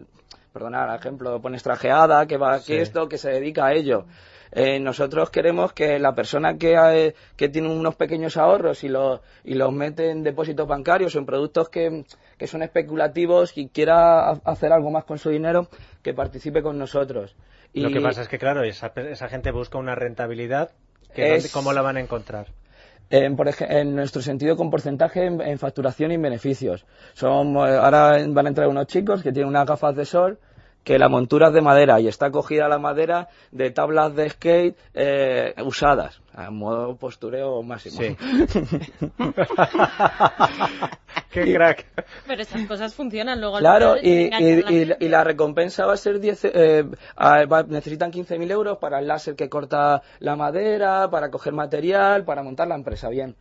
perdona 0.51 0.85
el 0.89 0.99
ejemplo, 0.99 1.39
pones 1.41 1.63
trajeada, 1.63 2.25
que 2.25 2.37
va 2.37 2.55
aquí 2.55 2.73
Sí. 2.73 2.75
esto, 2.75 3.07
que 3.07 3.17
se 3.17 3.29
dedica 3.31 3.67
a 3.67 3.73
ello. 3.73 4.05
Eh, 4.51 4.79
nosotros 4.79 5.31
queremos 5.31 5.73
que 5.73 5.97
la 5.97 6.13
persona 6.13 6.57
que, 6.59 6.75
eh, 6.75 7.15
que 7.35 7.49
tiene 7.49 7.69
unos 7.69 7.95
pequeños 7.95 8.37
ahorros 8.37 8.83
y 8.83 8.89
los, 8.89 9.19
y 9.43 9.55
los 9.55 9.71
mete 9.73 10.11
en 10.11 10.21
depósitos 10.21 10.67
bancarios 10.67 11.15
o 11.15 11.19
en 11.19 11.25
productos 11.25 11.69
que, 11.69 12.05
que 12.37 12.45
son 12.47 12.61
especulativos 12.61 13.57
y 13.57 13.69
quiera 13.69 14.29
ha- 14.29 14.41
hacer 14.45 14.71
algo 14.71 14.91
más 14.91 15.05
con 15.05 15.17
su 15.17 15.29
dinero, 15.31 15.67
que 16.03 16.13
participe 16.13 16.61
con 16.61 16.77
nosotros. 16.77 17.35
Y 17.73 17.81
Lo 17.81 17.89
que 17.89 17.99
pasa 18.01 18.21
es 18.21 18.27
que, 18.27 18.37
claro, 18.37 18.61
esa, 18.63 18.91
esa 18.95 19.27
gente 19.29 19.49
busca 19.51 19.79
una 19.79 19.95
rentabilidad. 19.95 20.69
Que 21.15 21.35
Es- 21.35 21.43
¿dónde- 21.43 21.49
¿Cómo 21.53 21.73
la 21.73 21.81
van 21.81 21.97
a 21.97 22.01
encontrar? 22.01 22.47
En, 23.09 23.35
por 23.35 23.47
en 23.59 23.95
nuestro 23.95 24.21
sentido, 24.21 24.55
con 24.55 24.71
porcentaje 24.71 25.25
en, 25.25 25.59
facturación 25.59 26.11
y 26.11 26.15
en 26.15 26.21
beneficios. 26.21 26.85
Son, 27.13 27.55
ahora 27.57 28.17
van 28.27 28.45
a 28.45 28.49
entrar 28.49 28.67
unos 28.67 28.87
chicos 28.87 29.21
que 29.21 29.31
tienen 29.31 29.49
unas 29.49 29.67
gafas 29.67 29.95
de 29.95 30.05
sol 30.05 30.39
que 30.83 30.99
la 30.99 31.07
montura 31.09 31.47
es 31.47 31.53
de 31.53 31.61
madera 31.61 31.99
y 31.99 32.07
está 32.07 32.29
cogida 32.31 32.67
la 32.67 32.77
madera 32.77 33.29
de 33.51 33.71
tablas 33.71 34.15
de 34.15 34.29
skate 34.29 34.77
eh, 34.93 35.53
usadas, 35.65 36.21
a 36.33 36.51
modo 36.51 36.95
postureo 36.97 37.63
máximo. 37.63 38.01
Sí. 38.01 38.17
¡Qué 41.31 41.53
crack! 41.53 41.85
Pero 42.27 42.41
estas 42.41 42.65
cosas 42.67 42.93
funcionan 42.93 43.39
luego. 43.39 43.57
al 43.57 43.61
Claro, 43.61 43.95
final 43.95 44.05
y, 44.41 44.45
y- 44.45 44.59
y- 44.59 44.63
gente. 44.85 44.97
y 44.99 45.09
la 45.09 45.23
recompensa 45.23 45.85
va 45.85 45.93
a 45.93 45.97
ser 45.97 46.19
10, 46.19 46.45
eh, 46.45 46.83
va- 47.17 47.63
necesitan 47.63 48.11
15.000 48.11 48.51
euros 48.51 48.77
para 48.77 48.99
el 48.99 49.07
láser 49.07 49.35
que 49.35 49.49
corta 49.49 50.01
la 50.19 50.35
madera, 50.35 51.09
para 51.09 51.31
coger 51.31 51.53
material, 51.53 52.23
para 52.25 52.43
montar 52.43 52.67
la 52.67 52.75
empresa 52.75 53.09
bien. 53.09 53.35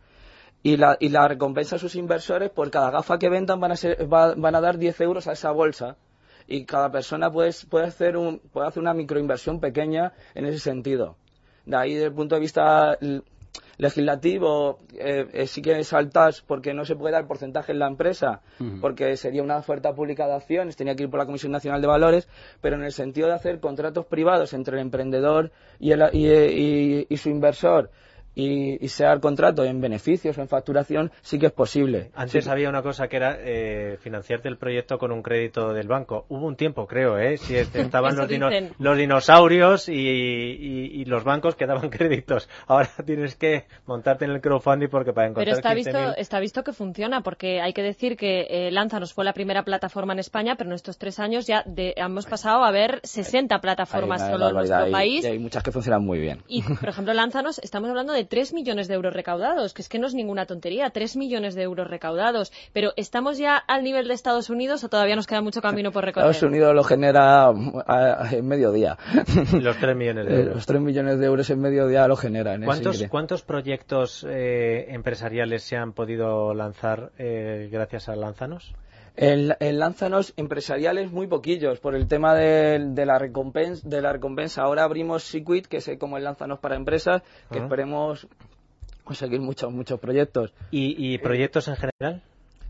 Y 0.63 0.77
la, 0.77 0.95
y 0.99 1.09
la 1.09 1.27
recompensa 1.27 1.75
a 1.75 1.79
sus 1.79 1.95
inversores, 1.95 2.49
por 2.49 2.71
cada 2.71 2.89
gafa 2.89 3.19
que 3.19 3.29
vendan, 3.29 3.59
van 3.59 3.73
a, 3.73 3.75
ser, 3.75 4.11
va- 4.11 4.33
van 4.35 4.55
a 4.55 4.61
dar 4.61 4.77
10 4.77 5.01
euros 5.01 5.27
a 5.27 5.33
esa 5.33 5.51
bolsa. 5.51 5.97
Y 6.47 6.65
cada 6.65 6.91
persona 6.91 7.31
puede, 7.31 7.51
puede, 7.69 7.85
hacer, 7.87 8.17
un, 8.17 8.39
puede 8.39 8.67
hacer 8.67 8.81
una 8.81 8.93
microinversión 8.93 9.59
pequeña 9.59 10.13
en 10.35 10.45
ese 10.45 10.59
sentido. 10.59 11.15
De 11.65 11.77
ahí, 11.77 11.93
desde 11.93 12.07
el 12.07 12.13
punto 12.13 12.35
de 12.35 12.41
vista 12.41 12.97
legislativo, 13.77 14.79
eh, 14.97 15.27
eh, 15.33 15.47
sí 15.47 15.61
que 15.61 15.83
saltas 15.83 16.41
porque 16.41 16.73
no 16.73 16.85
se 16.85 16.95
puede 16.95 17.13
dar 17.13 17.27
porcentaje 17.27 17.71
en 17.71 17.79
la 17.79 17.87
empresa, 17.87 18.41
porque 18.81 19.15
sería 19.17 19.41
una 19.43 19.57
oferta 19.57 19.93
pública 19.93 20.27
de 20.27 20.33
acciones, 20.33 20.75
tenía 20.75 20.95
que 20.95 21.03
ir 21.03 21.09
por 21.09 21.19
la 21.19 21.25
Comisión 21.25 21.51
Nacional 21.51 21.81
de 21.81 21.87
Valores, 21.87 22.27
pero 22.61 22.75
en 22.75 22.83
el 22.83 22.91
sentido 22.91 23.27
de 23.27 23.33
hacer 23.33 23.59
contratos 23.59 24.05
privados 24.05 24.53
entre 24.53 24.75
el 24.75 24.81
emprendedor 24.81 25.51
y, 25.79 25.91
el- 25.91 26.09
y- 26.13 26.27
y- 26.27 27.07
y 27.09 27.17
su 27.17 27.29
inversor 27.29 27.89
y, 28.35 28.83
y 28.83 28.87
sea 28.89 29.13
el 29.13 29.19
contrato 29.19 29.63
en 29.63 29.79
beneficios 29.81 30.37
o 30.37 30.41
en 30.41 30.47
facturación, 30.47 31.11
sí 31.21 31.37
que 31.39 31.47
es 31.47 31.51
posible. 31.51 32.11
Antes 32.15 32.45
Sí. 32.45 32.49
había 32.49 32.69
una 32.69 32.81
cosa 32.81 33.07
que 33.07 33.17
era 33.17 33.37
eh, 33.39 33.97
financiarte 34.01 34.47
el 34.49 34.57
proyecto 34.57 34.97
con 34.97 35.11
un 35.11 35.21
crédito 35.21 35.73
del 35.73 35.87
banco. 35.87 36.25
Hubo 36.29 36.45
un 36.47 36.55
tiempo, 36.55 36.87
creo, 36.87 37.17
¿eh? 37.19 37.37
Si 37.37 37.55
estaban 37.55 38.15
los, 38.17 38.27
dino- 38.27 38.49
los 38.79 38.97
dinosaurios 38.97 39.87
y, 39.89 39.93
y- 39.93 41.01
y 41.01 41.05
los 41.05 41.23
bancos 41.23 41.55
que 41.55 41.65
daban 41.65 41.89
créditos. 41.89 42.49
Ahora 42.67 42.89
tienes 43.05 43.35
que 43.35 43.65
montarte 43.85 44.25
en 44.25 44.31
el 44.31 44.41
crowdfunding 44.41 44.89
porque 44.89 45.13
para 45.13 45.27
encontrar 45.27 45.45
Pero 45.45 45.57
está 45.57 45.73
visto, 45.73 45.91
15.000 45.91 46.13
está 46.17 46.39
visto 46.39 46.63
que 46.63 46.73
funciona, 46.73 47.21
porque 47.21 47.61
hay 47.61 47.73
que 47.73 47.81
decir 47.83 48.17
que 48.17 48.47
eh, 48.49 48.71
Lánzanos 48.71 49.13
fue 49.13 49.25
la 49.25 49.33
primera 49.33 49.63
plataforma 49.63 50.13
en 50.13 50.19
España, 50.19 50.55
pero 50.57 50.69
en 50.69 50.75
estos 50.75 50.97
tres 50.97 51.19
años 51.19 51.45
ya 51.47 51.63
de- 51.65 51.93
hemos 51.97 52.25
pasado 52.25 52.63
a 52.63 52.71
ver 52.71 52.99
60 53.03 53.59
plataformas 53.61 54.21
Hay 54.21 54.31
solo 54.31 54.49
en 54.49 54.53
nuestro 54.55 54.75
barbaridad 54.77 54.87
y- 54.87 54.91
país. 54.91 55.23
y 55.25 55.27
hay 55.27 55.39
muchas 55.39 55.63
que 55.63 55.71
funcionan 55.71 56.03
muy 56.03 56.19
bien. 56.19 56.41
Y, 56.47 56.63
por 56.63 56.89
ejemplo, 56.89 57.13
Lánzanos, 57.13 57.59
estamos 57.59 57.89
hablando 57.89 58.13
de 58.13 58.22
3 58.25 58.53
millones 58.53 58.87
de 58.87 58.95
euros 58.95 59.13
recaudados, 59.13 59.73
que 59.73 59.81
es 59.81 59.89
que 59.89 59.99
no 59.99 60.07
es 60.07 60.13
ninguna 60.13 60.45
tontería, 60.45 60.89
3 60.89 61.15
millones 61.17 61.55
de 61.55 61.63
euros 61.63 61.87
recaudados. 61.87 62.51
Pero 62.73 62.93
¿estamos 62.95 63.37
ya 63.37 63.57
al 63.57 63.83
nivel 63.83 64.07
de 64.07 64.13
Estados 64.13 64.49
Unidos 64.49 64.83
o 64.83 64.89
todavía 64.89 65.15
nos 65.15 65.27
queda 65.27 65.41
mucho 65.41 65.61
camino 65.61 65.91
por 65.91 66.05
recorrer? 66.05 66.29
Estados 66.31 66.51
Unidos 66.51 66.73
lo 66.75 66.83
genera 66.83 67.51
en 68.31 68.47
medio 68.47 68.71
día. 68.71 68.97
los 69.61 69.77
3 69.77 69.95
millones 69.95 70.25
de 70.27 70.33
Eh, 70.33 70.39
euros. 70.41 70.55
Los 70.55 70.65
3 70.65 70.81
millones 70.81 71.19
de 71.19 71.25
euros 71.25 71.49
en 71.49 71.59
medio 71.59 71.87
día 71.87 72.07
lo 72.07 72.15
generan. 72.15 72.63
es 72.63 72.67
¿Cuántos. 72.67 73.03
¿Cuántos 73.09 73.43
proyectos 73.43 74.25
eh, 74.29 74.85
empresariales 74.89 75.63
se 75.63 75.75
han 75.77 75.93
podido 75.93 76.53
lanzar 76.53 77.11
eh, 77.17 77.69
gracias 77.71 78.09
a 78.09 78.15
Lanzanos? 78.15 78.73
En, 79.15 79.55
en 79.59 79.79
Lánzanos 79.79 80.33
empresariales 80.37 81.11
muy 81.11 81.27
poquillos 81.27 81.79
por 81.79 81.95
el 81.95 82.07
tema 82.07 82.33
de, 82.33 82.79
de 82.79 83.05
la 83.05 83.19
recompensa 83.19 83.87
de 83.87 84.01
la 84.01 84.11
recompensa. 84.11 84.63
Ahora 84.63 84.83
abrimos 84.83 85.23
Sequit, 85.23 85.67
que 85.67 85.77
es 85.77 85.89
como 85.99 86.17
el 86.17 86.23
Lánzanos 86.23 86.59
para 86.59 86.75
empresas, 86.75 87.21
que 87.51 87.57
Ajá. 87.57 87.65
esperemos 87.65 88.27
conseguir 89.03 89.39
muchos 89.39 89.71
muchos 89.71 89.99
proyectos. 89.99 90.53
¿Y, 90.71 91.13
y 91.13 91.17
proyectos 91.19 91.67
en 91.67 91.75
general? 91.75 92.23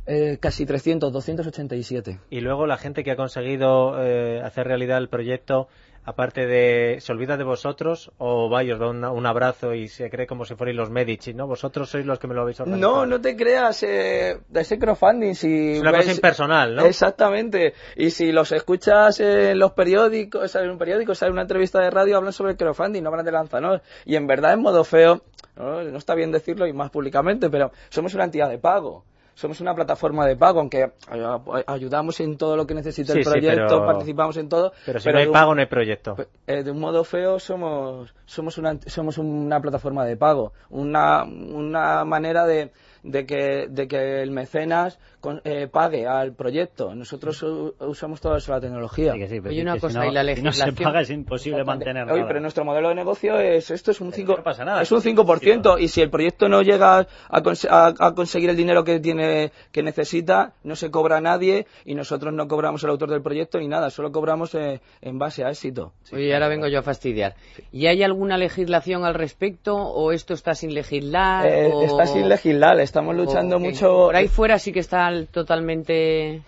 Eh, 0.06 0.38
casi 0.40 0.66
300, 0.66 1.14
287. 1.14 2.20
Y 2.30 2.42
luego 2.42 2.68
la 2.68 2.78
gente 2.78 3.04
que 3.04 3.12
ha 3.12 3.16
conseguido 3.16 4.04
eh, 4.04 4.42
hacer 4.42 4.68
realidad 4.68 4.98
el 4.98 5.08
proyecto, 5.08 5.70
aparte 6.06 6.46
de, 6.46 6.98
¿se 7.00 7.12
olvida 7.12 7.38
de 7.38 7.44
vosotros 7.44 8.12
o 8.18 8.50
vaya, 8.50 8.74
os 8.76 8.80
da 9.00 9.10
un 9.12 9.26
abrazo 9.26 9.74
y 9.74 9.88
se 9.88 10.10
cree 10.10 10.28
como 10.28 10.46
si 10.46 10.56
fuerais 10.56 10.76
los 10.78 10.90
Medici, 10.90 11.34
¿no? 11.34 11.48
Vosotros 11.48 11.90
sois 11.90 12.06
los 12.06 12.20
que 12.20 12.28
me 12.28 12.34
lo 12.34 12.42
habéis 12.42 12.60
organizado. 12.60 12.96
No, 12.98 13.06
no 13.06 13.22
te 13.22 13.36
creas, 13.36 13.82
eh, 13.84 14.40
de 14.50 14.62
ese 14.62 14.78
crowdfunding, 14.80 15.34
si 15.34 15.74
Es 15.76 15.82
una 15.82 15.92
ves- 15.92 16.02
cosa 16.02 16.12
impersonal, 16.16 16.76
¿no? 16.76 16.86
Exactamente. 16.86 17.74
Y 17.96 18.10
si 18.10 18.32
los 18.32 18.52
escuchas 18.52 19.20
en 19.20 19.58
los 19.60 19.72
periódicos, 19.72 20.52
sale 20.52 20.66
en 20.66 20.72
un 20.72 20.78
periódico, 20.78 21.16
sale 21.16 21.32
una 21.32 21.42
entrevista 21.44 21.80
de 21.80 21.90
radio, 21.90 22.18
hablan 22.18 22.34
sobre 22.34 22.52
el 22.52 22.58
crowdfunding, 22.58 23.02
no 23.02 23.10
hablan 23.10 23.26
de 23.26 23.32
Lanzanos. 23.32 23.82
Y 24.06 24.16
en 24.16 24.28
verdad, 24.28 24.54
en 24.54 24.62
modo 24.62 24.84
feo, 24.84 25.22
no, 25.56 25.84
no 25.84 25.98
está 25.98 26.16
bien 26.16 26.32
decirlo 26.32 26.68
y 26.68 26.74
más 26.74 26.90
públicamente, 26.90 27.50
pero 27.50 27.72
somos 27.90 28.14
una 28.14 28.26
entidad 28.26 28.50
de 28.50 28.58
pago. 28.58 29.06
Somos 29.36 29.60
una 29.62 29.74
plataforma 29.74 30.26
de 30.28 30.36
pago, 30.36 30.60
aunque 30.60 30.92
ay- 31.08 31.64
ayudamos 31.68 32.20
en 32.20 32.38
todo 32.38 32.56
lo 32.56 32.68
que 32.68 32.74
necesita 32.76 33.14
Sí, 33.14 33.20
el 33.20 33.26
sí, 33.26 33.30
proyecto, 33.32 33.68
pero- 33.68 33.86
participamos 33.86 34.38
en 34.38 34.50
todo. 34.50 34.74
Pero 34.86 35.00
si 35.00 35.10
no 35.10 35.18
hay 35.18 35.26
un- 35.28 35.34
pago, 35.34 35.56
no 35.56 35.62
hay 35.62 35.68
proyecto. 35.68 36.16
eh, 36.48 36.64
de 36.64 36.72
un 36.72 36.80
modo 36.80 37.04
feo 37.04 37.40
somos 37.40 38.14
somos 38.26 38.58
una 38.58 38.78
somos 38.86 39.18
una 39.18 39.60
plataforma 39.60 40.06
de 40.06 40.18
pago 40.18 40.54
una 40.70 41.24
una 41.24 42.06
manera 42.06 42.46
de 42.46 42.72
de 43.04 43.26
que 43.26 43.68
de 43.70 43.88
que 43.88 44.22
el 44.22 44.32
mecenas 44.32 44.98
con- 45.20 45.42
eh, 45.44 45.68
pague 45.72 46.08
al 46.08 46.34
proyecto 46.34 46.96
nosotros 46.96 47.42
u- 47.44 47.76
usamos 47.80 48.22
toda 48.22 48.38
eso 48.38 48.52
la 48.54 48.62
tecnología 48.62 49.14
Sí 49.14 49.20
que 49.20 49.28
sí, 49.28 49.36
pero 49.42 49.50
Oye, 49.50 49.58
sí 49.58 49.62
una 49.62 49.74
que 49.74 49.80
si 49.80 49.86
cosa, 49.88 50.00
no- 50.00 50.06
y 50.06 50.12
la 50.14 50.22
si 50.36 50.42
no 50.42 50.52
se 50.52 50.60
legislación- 50.66 50.76
paga 50.86 51.02
es 51.02 51.10
imposible 51.10 51.64
mantener 51.66 52.04
Oye, 52.06 52.14
nada. 52.16 52.28
pero 52.28 52.40
nuestro 52.40 52.64
modelo 52.66 52.90
de 52.90 52.96
negocio 52.96 53.40
es 53.40 53.72
esto 53.72 53.92
es 53.92 54.00
un 54.02 54.14
5 54.14 54.42
pasa 54.44 54.64
nada. 54.66 54.82
es 54.82 54.92
un 54.92 55.02
5% 55.02 55.78
y 55.80 55.88
si 55.90 56.02
el 56.02 56.10
proyecto 56.10 56.48
no 56.48 56.62
llega 56.62 57.00
a, 57.00 57.42
cons- 57.44 57.68
a- 57.70 57.94
a 58.08 58.14
conseguir 58.16 58.50
el 58.50 58.56
dinero 58.56 58.84
que 58.84 59.00
tiene 59.00 59.52
que 59.72 59.84
necesita 59.84 60.54
no 60.64 60.76
se 60.76 60.90
cobra 60.90 61.18
a 61.18 61.22
nadie 61.22 61.68
y 61.86 61.96
nosotros 61.96 62.34
no 62.34 62.48
cobramos 62.48 62.84
al 62.86 62.92
autor 62.92 63.10
del 63.10 63.22
proyecto 63.22 63.60
ni 63.60 63.68
nada 63.68 63.90
solo 63.90 64.12
cobramos 64.12 64.56
eh, 64.56 64.80
en 65.02 65.20
base 65.20 65.44
a 65.44 65.50
éxito 65.50 65.92
Oye, 66.14 66.34
ahora 66.34 66.48
vengo 66.48 66.68
yo 66.68 66.80
a 66.80 66.84
fastidiar. 66.84 67.36
¿Y 67.72 67.88
hay 67.88 68.02
alguna 68.04 68.38
legislación 68.38 69.04
al 69.04 69.14
respecto 69.14 69.76
o 69.76 70.12
esto 70.12 70.34
está 70.34 70.54
sin 70.54 70.74
legislar? 70.74 71.46
Eh, 71.48 71.72
o- 71.74 71.84
está 71.84 72.06
sin 72.06 72.30
legislar, 72.30 72.80
estamos 72.94 73.16
luchando 73.16 73.60
mucho. 73.60 74.06
Por 74.06 74.16
ahí 74.16 74.28
fuera 74.28 74.60
sí 74.60 74.72
que 74.72 74.80
está 74.80 75.12
totalmente... 75.32 76.44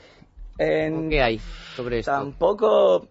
En... 0.59 1.07
¿O 1.07 1.09
¿Qué 1.09 1.21
hay 1.23 1.41
sobre 1.75 1.99
esto? 1.99 2.11
Tampoco. 2.11 3.07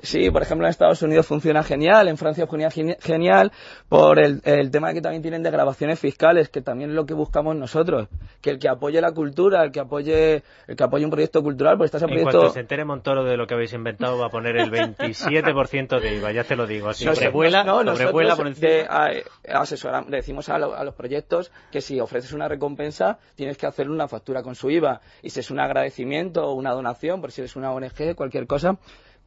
Sí, 0.00 0.30
por 0.30 0.42
ejemplo, 0.42 0.66
en 0.66 0.70
Estados 0.70 1.02
Unidos 1.02 1.26
funciona 1.26 1.62
genial, 1.64 2.06
en 2.06 2.16
Francia 2.16 2.46
funciona 2.46 2.70
geni- 2.72 2.96
genial, 3.00 3.50
por 3.88 4.20
el, 4.20 4.40
el 4.44 4.70
tema 4.70 4.92
que 4.94 5.00
también 5.00 5.22
tienen 5.22 5.42
de 5.42 5.50
grabaciones 5.50 5.98
fiscales, 5.98 6.48
que 6.48 6.62
también 6.62 6.90
es 6.90 6.96
lo 6.96 7.04
que 7.04 7.14
buscamos 7.14 7.56
nosotros. 7.56 8.08
Que 8.40 8.50
el 8.50 8.58
que 8.60 8.68
apoye 8.68 9.00
la 9.00 9.10
cultura, 9.10 9.64
el 9.64 9.72
que 9.72 9.80
apoye, 9.80 10.42
el 10.68 10.76
que 10.76 10.84
apoye 10.84 11.04
un 11.04 11.10
proyecto 11.10 11.42
cultural, 11.42 11.76
pues 11.76 11.88
estás 11.88 12.02
en 12.02 12.08
proyecto. 12.10 12.30
cuanto 12.38 12.54
se 12.54 12.60
entere 12.60 12.84
Montoro 12.84 13.24
de 13.24 13.36
lo 13.36 13.46
que 13.48 13.54
habéis 13.54 13.72
inventado, 13.72 14.18
va 14.18 14.26
a 14.26 14.30
poner 14.30 14.56
el 14.56 14.70
27% 14.70 16.00
de 16.00 16.14
IVA, 16.16 16.32
ya 16.32 16.44
te 16.44 16.56
lo 16.56 16.66
digo. 16.66 16.92
Si 16.92 17.04
Nos- 17.04 17.16
sobrevuela, 17.16 17.64
no, 17.64 17.84
sobrevuela 17.84 18.36
por 18.36 18.46
encima. 18.46 18.68
de- 18.70 18.86
a- 18.88 19.60
asesora- 19.60 20.04
le 20.08 20.18
decimos 20.18 20.48
a, 20.48 20.58
lo- 20.58 20.74
a 20.76 20.84
los 20.84 20.94
proyectos 20.94 21.50
que 21.70 21.80
si 21.80 21.98
ofreces 22.00 22.32
una 22.32 22.48
recompensa 22.48 23.18
tienes 23.34 23.56
que 23.58 23.66
hacer 23.66 23.90
una 23.90 24.08
factura 24.08 24.42
con 24.42 24.54
su 24.54 24.70
IVA 24.70 25.00
y 25.22 25.30
si 25.30 25.40
es 25.40 25.50
un 25.50 25.60
agradecimiento 25.60 26.44
o 26.46 26.52
una 26.54 26.72
donación, 26.72 27.20
por 27.20 27.32
si 27.32 27.40
eres 27.40 27.56
una 27.56 27.72
ONG, 27.72 28.14
cualquier 28.14 28.46
cosa, 28.46 28.78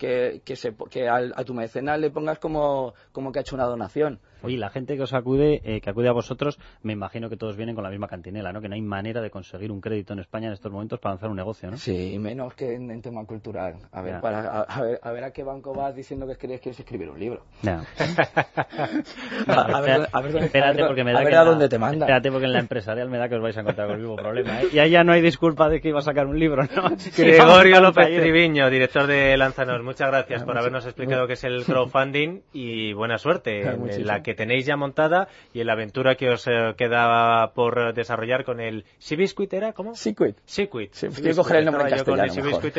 que, 0.01 0.41
que, 0.43 0.55
se, 0.55 0.73
que 0.89 1.07
al- 1.07 1.31
a 1.35 1.43
tu 1.43 1.53
mecenas 1.53 1.99
le 1.99 2.09
pongas 2.09 2.39
como, 2.39 2.95
como 3.11 3.31
que 3.31 3.37
ha 3.37 3.41
hecho 3.43 3.55
una 3.55 3.65
donación. 3.65 4.19
Oye, 4.43 4.57
la 4.57 4.69
gente 4.69 4.95
que 4.95 5.03
os 5.03 5.13
acude, 5.13 5.61
eh, 5.63 5.81
que 5.81 5.89
acude 5.89 6.07
a 6.07 6.11
vosotros, 6.13 6.59
me 6.83 6.93
imagino 6.93 7.29
que 7.29 7.37
todos 7.37 7.55
vienen 7.55 7.75
con 7.75 7.83
la 7.83 7.89
misma 7.89 8.07
cantinela, 8.07 8.51
¿no? 8.51 8.61
Que 8.61 8.69
no 8.69 8.75
hay 8.75 8.81
manera 8.81 9.21
de 9.21 9.29
conseguir 9.29 9.71
un 9.71 9.81
crédito 9.81 10.13
en 10.13 10.19
España 10.19 10.47
en 10.47 10.53
estos 10.53 10.71
momentos 10.71 10.99
para 10.99 11.13
lanzar 11.13 11.29
un 11.29 11.35
negocio, 11.37 11.69
¿no? 11.71 11.77
Sí, 11.77 12.17
menos 12.19 12.53
que 12.53 12.73
en, 12.75 12.91
en 12.91 13.01
tema 13.01 13.25
cultural. 13.25 13.75
A 13.91 14.01
ver, 14.01 14.19
para, 14.21 14.39
a, 14.41 14.61
a 14.61 14.81
ver, 14.81 14.99
a 15.01 15.11
ver 15.11 15.23
a 15.25 15.31
qué 15.31 15.43
banco 15.43 15.73
vas 15.73 15.95
diciendo 15.95 16.27
que 16.27 16.35
quieres, 16.35 16.61
quieres 16.61 16.79
escribir 16.79 17.09
un 17.09 17.19
libro. 17.19 17.43
Ya. 17.61 17.83
A- 19.47 19.77
a 19.77 19.81
ver- 19.81 20.07
a 20.11 20.19
espérate 20.45 20.81
a 20.83 20.87
porque 20.87 21.03
me 21.03 21.11
a 21.11 21.13
da 21.15 21.19
ver 21.21 21.29
que 21.29 21.35
a 21.35 21.39
en 21.39 21.45
la- 21.45 21.51
dónde 21.51 21.69
te 21.69 21.77
manda. 21.79 22.05
Espérate 22.05 22.31
porque 22.31 22.45
en 22.45 22.53
la 22.53 22.59
empresarial 22.59 23.09
me 23.09 23.17
da 23.17 23.29
que 23.29 23.35
os 23.35 23.41
vais 23.41 23.57
a 23.57 23.61
encontrar 23.61 23.87
con 23.87 23.95
el 23.95 24.01
mismo 24.01 24.15
problema, 24.15 24.61
¿eh? 24.61 24.67
Y 24.73 24.79
ahí 24.79 24.91
ya 24.91 25.03
no 25.03 25.13
hay 25.13 25.21
disculpa 25.21 25.69
de 25.69 25.81
que 25.81 25.89
iba 25.89 25.99
a 25.99 26.03
sacar 26.03 26.27
un 26.27 26.39
libro, 26.39 26.63
¿no? 26.63 26.89
Gregorio 27.17 27.81
López. 27.81 28.07
Triviño, 28.07 28.69
director 28.69 29.07
de 29.07 29.35
Lanzanos, 29.37 29.83
muchas 29.83 30.07
gracias 30.09 30.39
por 30.43 30.49
Muchas- 30.53 30.61
habernos 30.61 30.85
explicado 30.85 31.27
qué 31.27 31.33
es 31.33 31.43
el 31.43 31.63
crowdfunding 31.65 32.41
y 32.53 32.93
buena 32.93 33.17
suerte 33.17 33.61
en 33.61 33.79
Muchísimas. 33.79 34.07
la 34.07 34.23
que 34.23 34.30
tenéis 34.33 34.65
ya 34.65 34.75
montada 34.75 35.27
y 35.53 35.61
en 35.61 35.67
la 35.67 35.73
aventura 35.73 36.15
que 36.15 36.29
os 36.29 36.47
eh, 36.47 36.73
queda 36.77 37.51
por 37.53 37.93
desarrollar 37.93 38.43
con 38.43 38.59
el 38.59 38.85
Seabiscuit, 38.97 39.53
¿era? 39.53 39.73
¿Cómo? 39.73 39.95
Sequit. 39.95 40.37
Sequit. 40.45 40.93
Sí, 40.93 41.07
quiero 41.07 41.35
coger 41.35 41.57
el 41.57 41.65
nombre 41.65 41.89
en 41.89 41.97
yo 41.97 42.05
con 42.05 42.19
el. 42.19 42.31
Seabiscuit. 42.31 42.77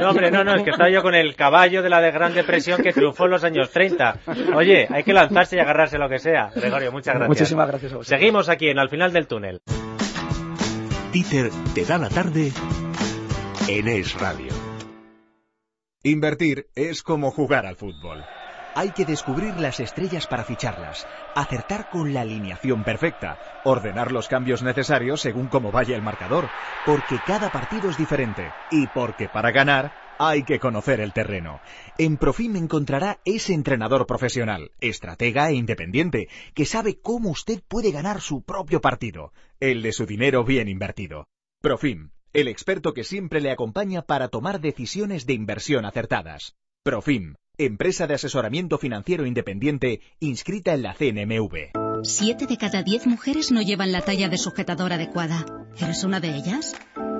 No, 0.00 0.10
hombre, 0.10 0.30
no, 0.30 0.44
no, 0.44 0.54
es 0.54 0.62
que 0.62 0.70
estaba 0.70 0.90
yo 0.90 1.02
con 1.02 1.14
el 1.14 1.34
caballo 1.34 1.82
de 1.82 1.90
la 1.90 2.00
de 2.00 2.10
Gran 2.10 2.34
Depresión 2.34 2.82
que 2.82 2.92
triunfó 2.92 3.24
en 3.24 3.30
los 3.32 3.44
años 3.44 3.70
30. 3.70 4.20
Oye, 4.54 4.86
hay 4.90 5.02
que 5.02 5.12
lanzarse 5.12 5.56
y 5.56 5.58
agarrarse 5.58 5.98
lo 5.98 6.08
que 6.08 6.18
sea. 6.18 6.50
Gregorio, 6.54 6.92
muchas 6.92 7.14
gracias. 7.14 7.28
Muchísimas 7.28 7.68
gracias 7.68 7.92
a 7.92 7.96
vosotros. 7.96 8.18
Seguimos 8.18 8.48
aquí 8.48 8.68
en 8.68 8.78
Al 8.78 8.88
Final 8.88 9.12
del 9.12 9.26
Túnel. 9.26 9.60
Títer 11.12 11.50
te 11.74 11.84
da 11.84 11.98
la 11.98 12.08
tarde 12.08 12.52
en 13.68 13.88
Es 13.88 14.14
Radio. 14.14 14.52
Invertir 16.02 16.68
es 16.74 17.02
como 17.02 17.30
jugar 17.30 17.66
al 17.66 17.76
fútbol. 17.76 18.24
Hay 18.74 18.90
que 18.92 19.04
descubrir 19.04 19.58
las 19.58 19.80
estrellas 19.80 20.26
para 20.26 20.44
ficharlas, 20.44 21.06
acertar 21.34 21.90
con 21.90 22.14
la 22.14 22.20
alineación 22.20 22.84
perfecta, 22.84 23.38
Ordenar 23.64 24.12
los 24.12 24.28
cambios 24.28 24.62
necesarios 24.62 25.20
según 25.20 25.48
cómo 25.48 25.70
vaya 25.70 25.96
el 25.96 26.02
marcador. 26.02 26.48
porque 26.86 27.18
cada 27.26 27.50
partido 27.50 27.90
es 27.90 27.98
diferente. 27.98 28.50
Y 28.70 28.86
porque 28.88 29.28
para 29.28 29.50
ganar 29.50 29.92
hay 30.18 30.42
que 30.42 30.58
conocer 30.58 31.00
el 31.00 31.12
terreno. 31.12 31.60
En 31.98 32.16
Profim 32.16 32.56
encontrará 32.56 33.18
ese 33.24 33.54
entrenador 33.54 34.06
profesional, 34.06 34.70
estratega 34.80 35.50
e 35.50 35.54
independiente, 35.54 36.28
que 36.54 36.66
sabe 36.66 37.00
cómo 37.00 37.30
usted 37.30 37.62
puede 37.66 37.90
ganar 37.90 38.20
su 38.20 38.42
propio 38.42 38.80
partido. 38.80 39.32
El 39.60 39.82
de 39.82 39.92
su 39.92 40.06
dinero 40.06 40.44
bien 40.44 40.68
invertido. 40.68 41.26
Profim, 41.60 42.10
el 42.32 42.48
experto 42.48 42.92
que 42.92 43.04
siempre 43.04 43.40
le 43.40 43.50
acompaña 43.50 44.02
para 44.02 44.28
tomar 44.28 44.60
decisiones 44.60 45.26
de 45.26 45.32
inversión 45.32 45.84
acertadas. 45.84 46.54
Profim, 46.82 47.34
empresa 47.66 48.06
de 48.06 48.14
asesoramiento 48.14 48.78
financiero 48.78 49.26
independiente 49.26 50.00
inscrita 50.18 50.72
en 50.72 50.82
la 50.82 50.94
CNMV. 50.94 51.72
Siete 52.02 52.46
de 52.46 52.56
cada 52.56 52.82
diez 52.82 53.06
mujeres 53.06 53.52
no 53.52 53.60
llevan 53.60 53.92
la 53.92 54.00
talla 54.00 54.28
de 54.28 54.38
sujetador 54.38 54.92
adecuada. 54.92 55.44
¿Eres 55.78 56.02
una 56.04 56.20
de 56.20 56.34
ellas? 56.34 56.74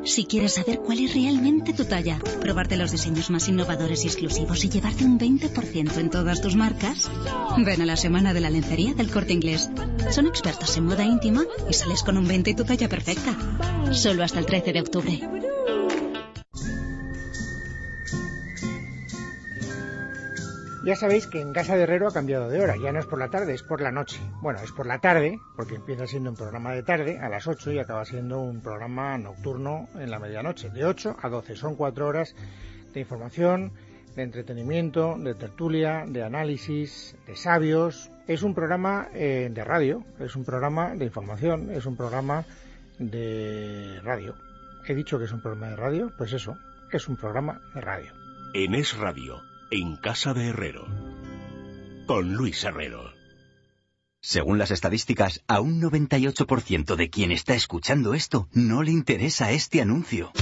Si 0.05 0.24
quieres 0.24 0.55
saber 0.55 0.79
cuál 0.79 1.00
es 1.00 1.14
realmente 1.14 1.74
tu 1.74 1.85
talla, 1.85 2.18
probarte 2.40 2.79
los 2.79 2.90
diseños 2.90 3.29
más 3.29 3.48
innovadores 3.48 4.05
y 4.05 4.07
exclusivos 4.07 4.64
y 4.64 4.70
llevarte 4.70 5.05
un 5.05 5.18
20% 5.18 5.98
en 5.98 6.09
todas 6.09 6.40
tus 6.40 6.57
marcas, 6.57 7.11
ven 7.59 7.83
a 7.83 7.87
la 7.87 7.96
semana 7.96 8.33
de 8.33 8.40
la 8.40 8.48
lencería 8.48 8.94
del 8.94 9.11
corte 9.11 9.35
inglés. 9.35 9.70
Son 10.11 10.26
expertos 10.26 10.74
en 10.79 10.87
moda 10.87 11.05
íntima 11.05 11.44
y 11.68 11.74
sales 11.74 12.03
con 12.03 12.16
un 12.16 12.26
20 12.26 12.50
y 12.50 12.55
tu 12.55 12.64
talla 12.64 12.88
perfecta. 12.88 13.37
Solo 13.92 14.24
hasta 14.24 14.38
el 14.38 14.46
13 14.46 14.72
de 14.72 14.81
octubre. 14.81 15.20
Ya 20.82 20.96
sabéis 20.96 21.26
que 21.26 21.42
en 21.42 21.52
Casa 21.52 21.76
de 21.76 21.82
Herrero 21.82 22.08
ha 22.08 22.12
cambiado 22.12 22.48
de 22.48 22.58
hora, 22.58 22.74
ya 22.82 22.90
no 22.90 23.00
es 23.00 23.04
por 23.04 23.18
la 23.18 23.28
tarde, 23.28 23.52
es 23.52 23.62
por 23.62 23.82
la 23.82 23.92
noche. 23.92 24.18
Bueno, 24.40 24.60
es 24.60 24.72
por 24.72 24.86
la 24.86 24.98
tarde, 24.98 25.38
porque 25.54 25.74
empieza 25.74 26.06
siendo 26.06 26.30
un 26.30 26.36
programa 26.36 26.72
de 26.72 26.82
tarde 26.82 27.18
a 27.18 27.28
las 27.28 27.46
8 27.46 27.72
y 27.72 27.78
acaba 27.78 28.06
siendo 28.06 28.40
un 28.40 28.62
programa 28.62 29.18
nocturno 29.18 29.88
en 29.96 30.10
la 30.10 30.18
medianoche, 30.18 30.70
de 30.70 30.86
8 30.86 31.18
a 31.20 31.28
12. 31.28 31.54
Son 31.56 31.76
cuatro 31.76 32.06
horas 32.06 32.34
de 32.94 33.00
información, 33.00 33.72
de 34.16 34.22
entretenimiento, 34.22 35.16
de 35.18 35.34
tertulia, 35.34 36.04
de 36.08 36.22
análisis, 36.22 37.14
de 37.26 37.36
sabios. 37.36 38.10
Es 38.26 38.42
un 38.42 38.54
programa 38.54 39.08
eh, 39.12 39.50
de 39.52 39.64
radio, 39.64 40.02
es 40.18 40.34
un 40.34 40.46
programa 40.46 40.94
de 40.94 41.04
información, 41.04 41.70
es 41.70 41.84
un 41.84 41.96
programa 41.96 42.46
de 42.98 44.00
radio. 44.02 44.34
He 44.86 44.94
dicho 44.94 45.18
que 45.18 45.26
es 45.26 45.32
un 45.32 45.42
programa 45.42 45.68
de 45.68 45.76
radio, 45.76 46.10
pues 46.16 46.32
eso, 46.32 46.56
es 46.90 47.06
un 47.06 47.16
programa 47.16 47.60
de 47.74 47.80
radio. 47.82 48.12
En 48.54 48.74
Es 48.74 48.96
Radio, 48.96 49.42
en 49.70 49.96
Casa 49.96 50.35
de 50.35 50.48
Herrero. 50.48 50.87
Con 52.06 52.35
Luis 52.35 52.64
Herrero. 52.64 53.12
Según 54.20 54.59
las 54.59 54.70
estadísticas, 54.70 55.42
a 55.46 55.61
un 55.61 55.80
98% 55.80 56.96
de 56.96 57.09
quien 57.09 57.30
está 57.30 57.54
escuchando 57.54 58.14
esto 58.14 58.48
no 58.52 58.83
le 58.83 58.90
interesa 58.90 59.52
este 59.52 59.80
anuncio. 59.80 60.33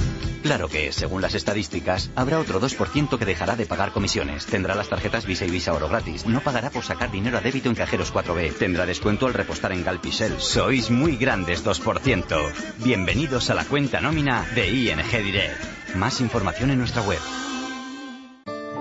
Claro 0.41 0.67
que, 0.67 0.91
según 0.91 1.21
las 1.21 1.35
estadísticas, 1.35 2.09
habrá 2.15 2.39
otro 2.39 2.59
2% 2.59 3.17
que 3.17 3.25
dejará 3.25 3.55
de 3.55 3.65
pagar 3.65 3.91
comisiones. 3.91 4.45
Tendrá 4.45 4.73
las 4.73 4.89
tarjetas 4.89 5.25
Visa 5.25 5.45
y 5.45 5.51
Visa 5.51 5.73
Oro 5.73 5.89
gratis. 5.89 6.25
No 6.25 6.41
pagará 6.41 6.71
por 6.71 6.83
sacar 6.83 7.11
dinero 7.11 7.37
a 7.37 7.41
débito 7.41 7.69
en 7.69 7.75
cajeros 7.75 8.13
4B. 8.13 8.53
Tendrá 8.57 8.85
descuento 8.85 9.27
al 9.27 9.33
repostar 9.33 9.73
en 9.73 9.83
Galpixel. 9.83 10.39
Sois 10.39 10.89
muy 10.89 11.17
grandes 11.17 11.63
2%. 11.63 12.51
Bienvenidos 12.83 13.49
a 13.49 13.53
la 13.53 13.65
cuenta 13.65 14.01
nómina 14.01 14.45
de 14.55 14.69
ING 14.69 15.23
Direct. 15.23 15.95
Más 15.95 16.19
información 16.19 16.71
en 16.71 16.79
nuestra 16.79 17.01
web. 17.01 17.19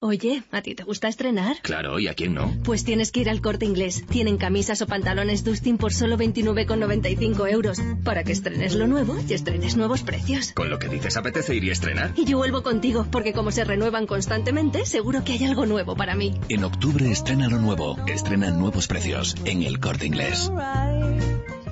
Oye, 0.00 0.44
¿a 0.52 0.62
ti 0.62 0.76
te 0.76 0.84
gusta 0.84 1.08
estrenar? 1.08 1.56
Claro, 1.62 1.98
¿y 1.98 2.06
a 2.06 2.14
quién 2.14 2.34
no? 2.34 2.54
Pues 2.62 2.84
tienes 2.84 3.10
que 3.10 3.20
ir 3.20 3.28
al 3.28 3.40
corte 3.40 3.64
inglés. 3.64 4.04
Tienen 4.08 4.36
camisas 4.36 4.80
o 4.80 4.86
pantalones 4.86 5.42
Dustin 5.42 5.76
por 5.76 5.92
solo 5.92 6.16
29,95 6.16 7.50
euros. 7.50 7.80
Para 8.04 8.22
que 8.22 8.30
estrenes 8.30 8.76
lo 8.76 8.86
nuevo 8.86 9.16
y 9.28 9.32
estrenes 9.32 9.76
nuevos 9.76 10.02
precios. 10.02 10.52
Con 10.52 10.70
lo 10.70 10.78
que 10.78 10.88
dices, 10.88 11.16
apetece 11.16 11.56
ir 11.56 11.64
y 11.64 11.70
estrenar. 11.70 12.12
Y 12.16 12.26
yo 12.26 12.38
vuelvo 12.38 12.62
contigo, 12.62 13.06
porque 13.10 13.32
como 13.32 13.50
se 13.50 13.64
renuevan 13.64 14.06
constantemente, 14.06 14.86
seguro 14.86 15.24
que 15.24 15.32
hay 15.32 15.44
algo 15.44 15.66
nuevo 15.66 15.96
para 15.96 16.14
mí. 16.14 16.34
En 16.48 16.62
octubre 16.62 17.10
estrena 17.10 17.48
lo 17.48 17.58
nuevo. 17.58 17.96
Estrenan 18.06 18.60
nuevos 18.60 18.86
precios 18.86 19.34
en 19.44 19.64
el 19.64 19.80
corte 19.80 20.06
inglés. 20.06 20.48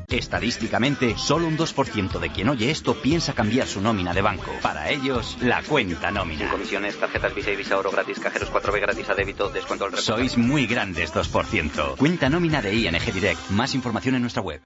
Estadísticamente, 0.08 1.16
solo 1.16 1.46
un 1.46 1.56
2% 1.58 2.18
de 2.18 2.30
quien 2.30 2.48
oye 2.48 2.70
esto 2.70 2.94
piensa 2.94 3.34
cambiar 3.34 3.66
su 3.66 3.80
nómina 3.80 4.14
de 4.14 4.22
banco. 4.22 4.50
Para 4.62 4.90
ellos, 4.90 5.36
la 5.40 5.62
cuenta 5.62 6.10
nómina. 6.10 6.40
Sin 6.40 6.48
comisiones, 6.48 6.98
tarjetas 6.98 7.34
Visa 7.34 7.50
y 7.50 7.56
Visa 7.56 7.76
Oro 7.76 7.90
gratis, 7.90 8.18
cajeros 8.20 8.50
4B 8.52 8.80
gratis 8.80 9.08
a 9.08 9.14
débito, 9.14 9.48
descuento 9.50 9.84
al 9.84 9.92
resto. 9.92 10.14
Sois 10.14 10.36
muy 10.36 10.66
grandes 10.66 11.12
2%. 11.12 11.96
Cuenta 11.96 12.28
nómina 12.28 12.62
de 12.62 12.74
ING 12.74 13.12
Direct. 13.12 13.50
Más 13.50 13.74
información 13.74 14.14
en 14.14 14.22
nuestra 14.22 14.42
web. 14.42 14.60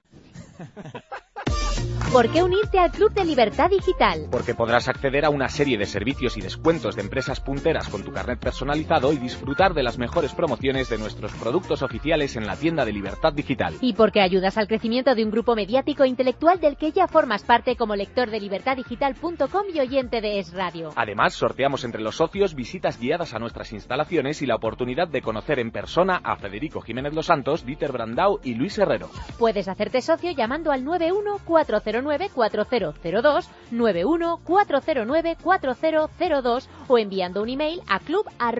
¿Por 2.11 2.29
qué 2.29 2.43
unirte 2.43 2.77
al 2.77 2.91
Club 2.91 3.13
de 3.13 3.23
Libertad 3.23 3.69
Digital? 3.69 4.27
Porque 4.29 4.53
podrás 4.53 4.89
acceder 4.89 5.23
a 5.23 5.29
una 5.29 5.47
serie 5.47 5.77
de 5.77 5.85
servicios 5.85 6.35
y 6.35 6.41
descuentos 6.41 6.97
de 6.97 7.03
empresas 7.03 7.39
punteras 7.39 7.87
con 7.87 8.03
tu 8.03 8.11
carnet 8.11 8.37
personalizado 8.37 9.13
y 9.13 9.17
disfrutar 9.17 9.73
de 9.73 9.81
las 9.81 9.97
mejores 9.97 10.33
promociones 10.33 10.89
de 10.89 10.97
nuestros 10.97 11.31
productos 11.31 11.81
oficiales 11.81 12.35
en 12.35 12.45
la 12.45 12.57
tienda 12.57 12.83
de 12.83 12.91
Libertad 12.91 13.31
Digital. 13.31 13.75
Y 13.79 13.93
porque 13.93 14.19
ayudas 14.19 14.57
al 14.57 14.67
crecimiento 14.67 15.15
de 15.15 15.23
un 15.23 15.31
grupo 15.31 15.55
mediático 15.55 16.03
e 16.03 16.09
intelectual 16.09 16.59
del 16.59 16.75
que 16.75 16.91
ya 16.91 17.07
formas 17.07 17.43
parte 17.43 17.77
como 17.77 17.95
lector 17.95 18.29
de 18.29 18.41
libertaddigital.com 18.41 19.63
y 19.73 19.79
oyente 19.79 20.19
de 20.19 20.39
Es 20.39 20.51
Radio. 20.51 20.91
Además, 20.97 21.33
sorteamos 21.33 21.85
entre 21.85 22.01
los 22.01 22.17
socios 22.17 22.55
visitas 22.55 22.99
guiadas 22.99 23.33
a 23.33 23.39
nuestras 23.39 23.71
instalaciones 23.71 24.41
y 24.41 24.47
la 24.47 24.55
oportunidad 24.55 25.07
de 25.07 25.21
conocer 25.21 25.59
en 25.59 25.71
persona 25.71 26.19
a 26.21 26.35
Federico 26.35 26.81
Jiménez 26.81 27.13
Los 27.13 27.27
Santos, 27.27 27.65
Dieter 27.65 27.93
Brandau 27.93 28.41
y 28.43 28.55
Luis 28.55 28.77
Herrero. 28.77 29.09
Puedes 29.39 29.69
hacerte 29.69 30.01
socio 30.01 30.31
llamando 30.31 30.73
al 30.73 30.83
91409 30.83 32.00
4002 32.33 33.49
409 34.43 35.37
4002 35.41 36.69
o 36.87 36.97
enviando 36.97 37.41
un 37.41 37.49
email 37.49 37.81
a 37.87 38.51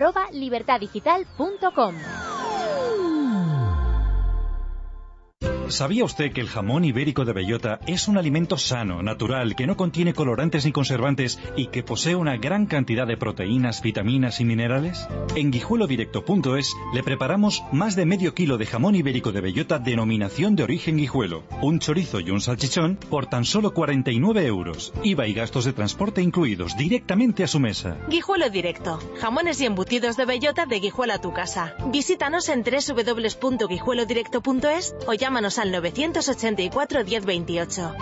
¿Sabía 5.72 6.04
usted 6.04 6.32
que 6.32 6.42
el 6.42 6.48
jamón 6.48 6.84
ibérico 6.84 7.24
de 7.24 7.32
bellota 7.32 7.80
es 7.86 8.06
un 8.06 8.18
alimento 8.18 8.58
sano, 8.58 9.02
natural, 9.02 9.56
que 9.56 9.66
no 9.66 9.74
contiene 9.74 10.12
colorantes 10.12 10.66
ni 10.66 10.72
conservantes 10.72 11.40
y 11.56 11.68
que 11.68 11.82
posee 11.82 12.14
una 12.14 12.36
gran 12.36 12.66
cantidad 12.66 13.06
de 13.06 13.16
proteínas, 13.16 13.80
vitaminas 13.80 14.38
y 14.38 14.44
minerales? 14.44 15.08
En 15.34 15.50
guijuelodirecto.es 15.50 16.76
le 16.92 17.02
preparamos 17.02 17.62
más 17.72 17.96
de 17.96 18.04
medio 18.04 18.34
kilo 18.34 18.58
de 18.58 18.66
jamón 18.66 18.96
ibérico 18.96 19.32
de 19.32 19.40
bellota 19.40 19.78
denominación 19.78 20.56
de 20.56 20.64
origen 20.64 20.98
guijuelo, 20.98 21.44
un 21.62 21.78
chorizo 21.78 22.20
y 22.20 22.28
un 22.28 22.42
salchichón 22.42 22.98
por 23.08 23.24
tan 23.24 23.46
solo 23.46 23.72
49 23.72 24.44
euros, 24.44 24.92
IVA 25.02 25.26
y 25.26 25.32
gastos 25.32 25.64
de 25.64 25.72
transporte 25.72 26.20
incluidos 26.20 26.76
directamente 26.76 27.44
a 27.44 27.48
su 27.48 27.60
mesa. 27.60 27.96
Guijuelo 28.10 28.50
Directo, 28.50 29.00
jamones 29.22 29.58
y 29.62 29.64
embutidos 29.64 30.18
de 30.18 30.26
bellota 30.26 30.66
de 30.66 30.80
Guijuelo 30.80 31.14
a 31.14 31.20
tu 31.22 31.32
casa. 31.32 31.74
Visítanos 31.86 32.50
en 32.50 32.62
www.guijuelodirecto.es 32.62 34.96
o 35.06 35.14
llámanos 35.14 35.61
al 35.62 35.70
984 35.70 37.04
1028. 37.04 37.94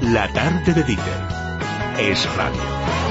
La 0.00 0.32
tarde 0.32 0.72
de 0.72 0.82
Dieter 0.84 1.04
es 1.98 2.36
radio. 2.36 3.01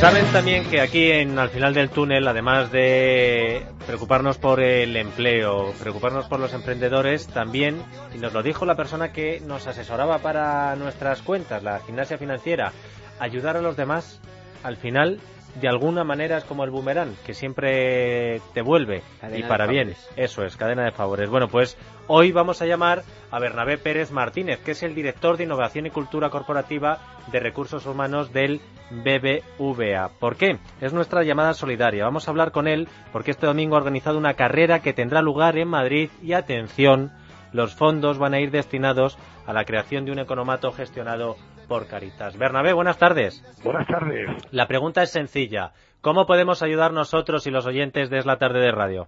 Saben 0.00 0.24
también 0.32 0.64
que 0.70 0.80
aquí 0.80 1.12
en 1.12 1.38
al 1.38 1.50
final 1.50 1.74
del 1.74 1.90
túnel, 1.90 2.26
además 2.26 2.72
de 2.72 3.66
preocuparnos 3.86 4.38
por 4.38 4.60
el 4.60 4.96
empleo, 4.96 5.74
preocuparnos 5.78 6.26
por 6.26 6.40
los 6.40 6.54
emprendedores, 6.54 7.26
también, 7.26 7.82
y 8.14 8.18
nos 8.18 8.32
lo 8.32 8.42
dijo 8.42 8.64
la 8.64 8.76
persona 8.76 9.12
que 9.12 9.40
nos 9.40 9.66
asesoraba 9.66 10.20
para 10.20 10.74
nuestras 10.76 11.20
cuentas, 11.20 11.62
la 11.62 11.80
gimnasia 11.80 12.16
financiera, 12.16 12.72
ayudar 13.18 13.58
a 13.58 13.60
los 13.60 13.76
demás, 13.76 14.22
al 14.62 14.78
final, 14.78 15.20
de 15.60 15.68
alguna 15.68 16.04
manera 16.04 16.38
es 16.38 16.44
como 16.44 16.64
el 16.64 16.70
boomerang, 16.70 17.14
que 17.24 17.34
siempre 17.34 18.40
te 18.54 18.62
vuelve, 18.62 19.02
Cadena 19.20 19.38
y 19.38 19.48
para 19.48 19.66
bien. 19.66 19.94
Eso 20.16 20.44
es, 20.44 20.56
cadena 20.56 20.84
de 20.84 20.92
favores. 20.92 21.28
Bueno, 21.28 21.48
pues 21.48 21.76
hoy 22.06 22.32
vamos 22.32 22.62
a 22.62 22.66
llamar 22.66 23.02
a 23.30 23.38
Bernabé 23.38 23.78
Pérez 23.78 24.10
Martínez, 24.10 24.60
que 24.60 24.72
es 24.72 24.82
el 24.82 24.94
director 24.94 25.36
de 25.36 25.44
Innovación 25.44 25.86
y 25.86 25.90
Cultura 25.90 26.30
Corporativa 26.30 26.98
de 27.32 27.40
Recursos 27.40 27.86
Humanos 27.86 28.32
del 28.32 28.60
BBVA. 28.90 30.10
¿Por 30.18 30.36
qué? 30.36 30.58
Es 30.80 30.92
nuestra 30.92 31.22
llamada 31.22 31.54
solidaria. 31.54 32.04
Vamos 32.04 32.26
a 32.26 32.30
hablar 32.30 32.52
con 32.52 32.66
él 32.66 32.88
porque 33.12 33.30
este 33.30 33.46
domingo 33.46 33.74
ha 33.74 33.78
organizado 33.78 34.18
una 34.18 34.34
carrera 34.34 34.80
que 34.80 34.92
tendrá 34.92 35.22
lugar 35.22 35.58
en 35.58 35.68
Madrid 35.68 36.10
y 36.22 36.32
atención, 36.32 37.12
los 37.52 37.74
fondos 37.74 38.18
van 38.18 38.34
a 38.34 38.40
ir 38.40 38.50
destinados 38.50 39.18
a 39.46 39.52
la 39.52 39.64
creación 39.64 40.04
de 40.04 40.12
un 40.12 40.20
economato 40.20 40.70
gestionado 40.72 41.36
por 41.70 41.86
Caritas. 41.86 42.36
Bernabé, 42.36 42.72
buenas 42.72 42.98
tardes. 42.98 43.40
Buenas 43.62 43.86
tardes. 43.86 44.28
La 44.50 44.66
pregunta 44.66 45.04
es 45.04 45.12
sencilla. 45.12 45.70
¿Cómo 46.00 46.26
podemos 46.26 46.64
ayudar 46.64 46.92
nosotros 46.92 47.46
y 47.46 47.52
los 47.52 47.64
oyentes 47.64 48.10
de 48.10 48.18
Es 48.18 48.26
la 48.26 48.38
tarde 48.38 48.58
de 48.58 48.72
radio? 48.72 49.06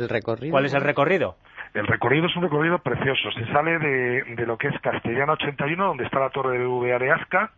¿cuál 0.49 0.65
es 0.65 0.73
el 0.73 0.81
recorrido? 0.81 1.35
El 1.73 1.85
recorrido 1.87 2.27
es 2.27 2.35
un 2.35 2.43
recorrido 2.43 2.79
precioso. 2.79 3.31
Se 3.31 3.45
sale 3.47 3.77
de, 3.79 4.23
de 4.35 4.45
lo 4.45 4.57
que 4.57 4.69
es 4.69 4.79
Castellana 4.81 5.33
81, 5.33 5.85
donde 5.85 6.05
está 6.05 6.19
la 6.19 6.29
torre 6.29 6.57
de 6.57 6.65
BVA 6.65 6.99
de 6.99 7.11
Asca. 7.11 7.51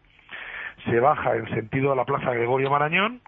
Se 0.85 0.99
baja 0.99 1.35
en 1.35 1.47
sentido 1.49 1.91
a 1.91 1.95
la 1.95 2.05
plaza 2.05 2.33
Gregorio 2.33 2.69
Marañón. 2.69 3.21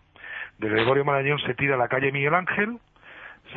De 0.57 0.69
Gregorio 0.69 1.05
Marañón 1.05 1.39
se 1.39 1.53
tira 1.55 1.75
a 1.75 1.77
la 1.77 1.87
calle 1.87 2.11
Miguel 2.11 2.33
Ángel. 2.33 2.79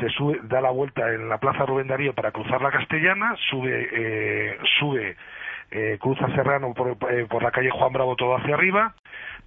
Se 0.01 0.09
sube, 0.11 0.41
da 0.45 0.61
la 0.61 0.71
vuelta 0.71 1.13
en 1.13 1.29
la 1.29 1.39
plaza 1.39 1.65
Rubén 1.65 1.87
Darío 1.89 2.13
para 2.13 2.33
cruzar 2.33 2.61
la 2.61 2.71
Castellana. 2.71 3.37
Sube, 3.49 3.89
eh, 3.93 4.59
sube 4.79 5.17
eh, 5.71 5.99
cruza 6.01 6.29
Serrano 6.35 6.75
por, 6.75 6.97
eh, 7.11 7.27
por 7.29 7.43
la 7.43 7.51
calle 7.51 7.71
Juan 7.71 7.93
Bravo 7.93 8.17
todo 8.17 8.37
hacia 8.37 8.55
arriba. 8.55 8.95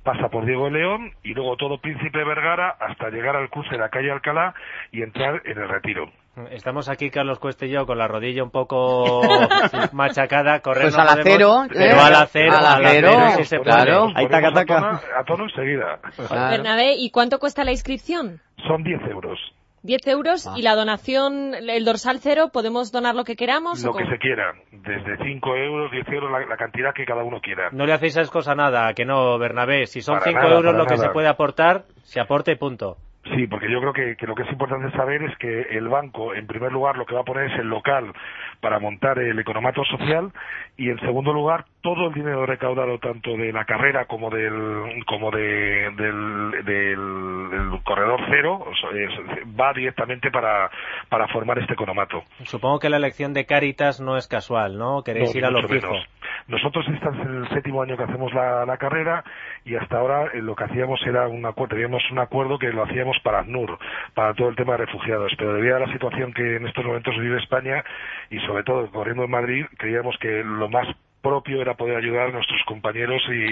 Pasa 0.04 0.30
por 0.30 0.46
Diego 0.46 0.66
de 0.66 0.72
León 0.72 1.12
y 1.24 1.34
luego 1.34 1.58
todo 1.58 1.80
Príncipe 1.80 2.24
Vergara 2.24 2.70
hasta 2.80 3.10
llegar 3.10 3.36
al 3.36 3.50
cruce 3.50 3.72
de 3.72 3.78
la 3.78 3.90
calle 3.90 4.12
Alcalá 4.12 4.54
y 4.92 5.02
entrar 5.02 5.42
en 5.46 5.58
el 5.58 5.68
retiro. 5.68 6.10
Estamos 6.52 6.90
aquí, 6.90 7.10
Carlos 7.10 7.40
Cuesta 7.40 7.66
y 7.66 7.70
yo, 7.72 7.86
con 7.86 7.98
la 7.98 8.08
rodilla 8.08 8.44
un 8.44 8.52
poco 8.52 9.22
machacada, 9.94 10.62
Pues 10.62 10.96
no 10.96 11.02
al 11.02 11.08
acero, 11.20 11.48
podemos, 11.50 11.68
pero 11.74 11.96
¿eh? 11.96 12.00
al 12.00 12.16
acero, 12.16 12.58
Al 12.58 12.66
acero, 12.86 13.12
sí 13.38 13.46
se 13.46 13.60
claro. 13.60 14.08
Ahí 14.16 14.28
taca, 14.28 14.52
taca. 14.52 15.02
A 15.18 15.24
tono 15.26 15.46
enseguida. 15.46 16.00
Bernabé, 16.50 16.94
¿y 16.98 17.12
cuánto 17.12 17.40
cuesta 17.40 17.64
la 17.64 17.72
inscripción? 17.72 18.40
Son 18.68 18.84
10 18.84 19.02
euros. 19.12 19.40
10 19.82 20.08
euros 20.08 20.46
Ah. 20.46 20.56
y 20.58 20.62
la 20.62 20.76
donación, 20.76 21.54
el 21.56 21.86
dorsal 21.86 22.20
cero, 22.22 22.50
¿podemos 22.52 22.92
donar 22.92 23.16
lo 23.16 23.24
que 23.24 23.38
queramos? 23.38 23.82
Lo 23.84 23.92
o 23.92 23.96
que 23.96 24.06
se 24.08 24.18
quiera. 24.18 24.54
Desde 24.74 25.18
5 25.24 25.56
euros, 25.56 25.90
10 25.92 26.06
euros, 26.10 26.30
la, 26.32 26.46
la 26.46 26.58
cantidad 26.58 26.94
que 26.94 27.06
cada 27.06 27.24
uno 27.24 27.40
quiera. 27.42 27.70
No 27.72 27.86
le 27.86 27.94
hacéis 27.94 28.18
a 28.18 28.26
cosa 28.26 28.56
nada, 28.56 28.94
que 28.94 29.06
no, 29.06 29.38
Bernabé. 29.40 29.86
Si 29.88 30.02
son 30.02 30.16
Para 30.20 30.26
5 30.32 30.40
nada, 30.42 30.56
euros 30.56 30.76
lo 30.76 30.86
que 30.86 30.96
nada. 30.96 31.08
se 31.08 31.14
puede 31.14 31.30
aportar, 31.30 31.86
se 32.04 32.20
aporte 32.20 32.52
y 32.52 32.56
punto. 32.56 32.98
Sí, 33.26 33.48
porque 33.48 33.70
yo 33.70 33.82
creo 33.82 33.94
que, 33.94 34.26
lo 34.26 34.34
que 34.34 34.44
es 34.44 34.52
importante 34.52 34.96
saber 34.96 35.22
es 35.24 35.36
que 35.38 35.62
el 35.78 35.88
banco, 35.88 36.34
en 36.34 36.48
primer 36.48 36.72
lugar, 36.72 36.98
lo 36.98 37.06
que 37.06 37.16
va 37.16 37.22
a 37.22 37.26
poner 37.26 37.52
es 37.52 37.60
el 37.60 37.68
local 37.68 38.14
para 38.62 38.80
montar 38.80 39.20
el 39.20 39.38
economato 39.38 39.84
social 39.84 40.32
y, 40.78 40.90
en 40.90 41.00
segundo 41.00 41.34
lugar, 41.34 41.66
todo 41.82 42.08
el 42.08 42.14
dinero 42.14 42.46
recaudado 42.46 42.98
tanto 43.00 43.32
de 43.38 43.54
la 43.54 43.66
carrera 43.66 44.06
como 44.06 44.30
del 44.30 45.04
como 45.06 45.32
de, 45.32 45.90
del, 45.96 46.52
del- 46.66 47.50
del 47.50 47.84
corredor 47.84 48.20
cero 48.30 48.66
o 48.66 48.76
sea, 48.76 48.90
es- 49.00 49.60
va 49.60 49.72
directamente 49.74 50.30
para, 50.32 50.70
para 51.10 51.28
formar 51.30 51.58
este 51.60 51.74
economato. 51.74 52.24
Supongo 52.44 52.80
que 52.80 52.90
la 52.90 52.98
elección 52.98 53.34
de 53.34 53.46
Caritas 53.46 54.00
no 54.02 54.18
es 54.18 54.28
casual, 54.28 54.78
¿no? 54.78 55.04
Queréis 55.04 55.34
No, 55.34 55.40
ir 55.40 55.46
a 55.46 55.52
lo 55.52 55.62
fijo. 55.68 55.74
menos. 55.88 56.06
Nosotros 56.48 56.86
este 56.92 57.08
es 57.10 57.26
el 57.28 57.48
séptimo 57.50 57.82
año 57.84 57.96
que 57.96 58.04
hacemos 58.04 58.34
la, 58.34 58.66
la 58.66 58.78
carrera 58.78 59.24
y 59.66 59.76
hasta 59.76 59.98
ahora 60.00 60.26
eh, 60.34 60.42
lo 60.42 60.56
que 60.56 60.64
hacíamos 60.64 61.00
era 61.06 61.28
un 61.28 61.46
acuerdo, 61.46 61.76
teníamos 61.76 62.02
un 62.12 62.20
acuerdo 62.20 62.58
que 62.58 62.70
lo 62.72 62.84
hacíamos 62.84 63.18
para 63.24 63.40
ACNUR, 63.42 63.78
para 64.16 64.34
todo 64.34 64.50
el 64.50 64.56
tema 64.56 64.74
de 64.74 64.86
refugiados, 64.86 65.32
pero 65.38 65.54
debido 65.54 65.76
a 65.76 65.80
la 65.80 65.92
situación 65.94 66.34
que 66.34 66.56
en 66.56 66.68
estos 66.68 66.84
momentos 66.86 67.16
vive 67.20 67.38
España 67.38 67.84
y 68.32 68.40
sobre 68.42 68.64
todo 68.64 68.90
corriendo 68.92 69.24
en 69.26 69.32
Madrid, 69.32 69.66
creíamos 69.78 70.18
que 70.18 70.44
lo 70.44 70.70
más 70.70 70.88
propio 71.22 71.62
era 71.62 71.76
poder 71.76 71.98
ayudar 71.98 72.30
a 72.30 72.32
nuestros 72.32 72.62
compañeros 72.66 73.22
y, 73.30 73.52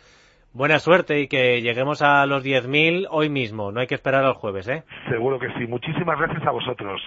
Buena 0.55 0.79
suerte 0.79 1.19
y 1.19 1.27
que 1.27 1.61
lleguemos 1.61 2.01
a 2.01 2.25
los 2.25 2.41
10.000 2.41 3.07
hoy 3.11 3.27
mismo. 3.27 3.73
No 3.73 3.81
hay 3.81 3.87
que 3.87 3.95
esperar 3.95 4.23
al 4.23 4.35
jueves, 4.35 4.65
¿eh? 4.69 4.83
Seguro 5.09 5.37
que 5.37 5.49
sí. 5.57 5.67
Muchísimas 5.67 6.17
gracias 6.17 6.47
a 6.47 6.51
vosotros. 6.51 7.01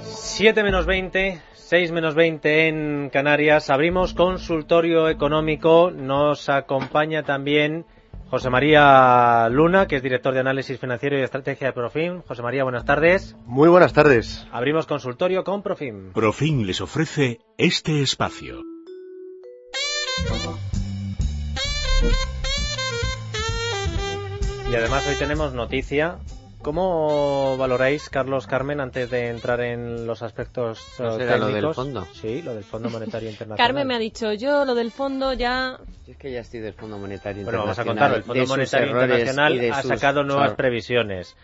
Siete 0.00 0.64
menos 0.64 0.84
20, 0.84 1.38
6 1.52 1.92
menos 1.92 2.16
20 2.16 2.66
en 2.66 3.08
Canarias. 3.12 3.70
Abrimos 3.70 4.14
consultorio 4.14 5.08
económico. 5.08 5.92
Nos 5.92 6.48
acompaña 6.48 7.22
también 7.22 7.84
José 8.28 8.50
María 8.50 9.48
Luna, 9.50 9.86
que 9.86 9.96
es 9.96 10.02
director 10.02 10.34
de 10.34 10.40
análisis 10.40 10.80
financiero 10.80 11.16
y 11.16 11.22
estrategia 11.22 11.68
de 11.68 11.72
Profim. 11.72 12.22
José 12.22 12.42
María, 12.42 12.64
buenas 12.64 12.84
tardes. 12.84 13.36
Muy 13.46 13.68
buenas 13.68 13.92
tardes. 13.92 14.46
Abrimos 14.50 14.86
consultorio 14.86 15.44
con 15.44 15.62
Profim. 15.62 16.12
Profim 16.12 16.62
les 16.62 16.80
ofrece 16.80 17.38
este 17.56 18.02
espacio. 18.02 18.62
Y 24.70 24.74
además 24.74 25.06
hoy 25.06 25.14
tenemos 25.14 25.54
noticia. 25.54 26.18
¿Cómo 26.66 27.56
valoráis, 27.56 28.10
Carlos 28.10 28.48
Carmen, 28.48 28.80
antes 28.80 29.08
de 29.08 29.28
entrar 29.28 29.60
en 29.60 30.04
los 30.04 30.22
aspectos 30.22 30.84
¿No 30.98 31.10
eh, 31.14 31.18
será 31.18 31.36
lo 31.36 31.46
del 31.46 31.54
técnicos? 31.54 31.76
fondo? 31.76 32.04
Sí, 32.12 32.42
lo 32.42 32.56
del 32.56 32.64
Fondo 32.64 32.90
Monetario 32.90 33.30
Internacional. 33.30 33.56
Carmen 33.68 33.86
me 33.86 33.94
ha 33.94 34.00
dicho, 34.00 34.32
yo 34.32 34.64
lo 34.64 34.74
del 34.74 34.90
fondo 34.90 35.32
ya... 35.32 35.78
Es 36.08 36.16
que 36.16 36.32
ya 36.32 36.40
estoy 36.40 36.58
del 36.58 36.74
Fondo 36.74 36.98
Monetario 36.98 37.44
Bueno, 37.44 37.60
vamos 37.60 37.78
a 37.78 37.82
Internacional. 37.82 38.14
contarlo. 38.14 38.16
El 38.16 38.22
Fondo 38.24 38.46
Monetario 38.48 38.90
Internacional 38.90 39.70
ha 39.74 39.82
sacado 39.84 40.24
nuevas 40.24 40.54
previsiones. 40.54 41.36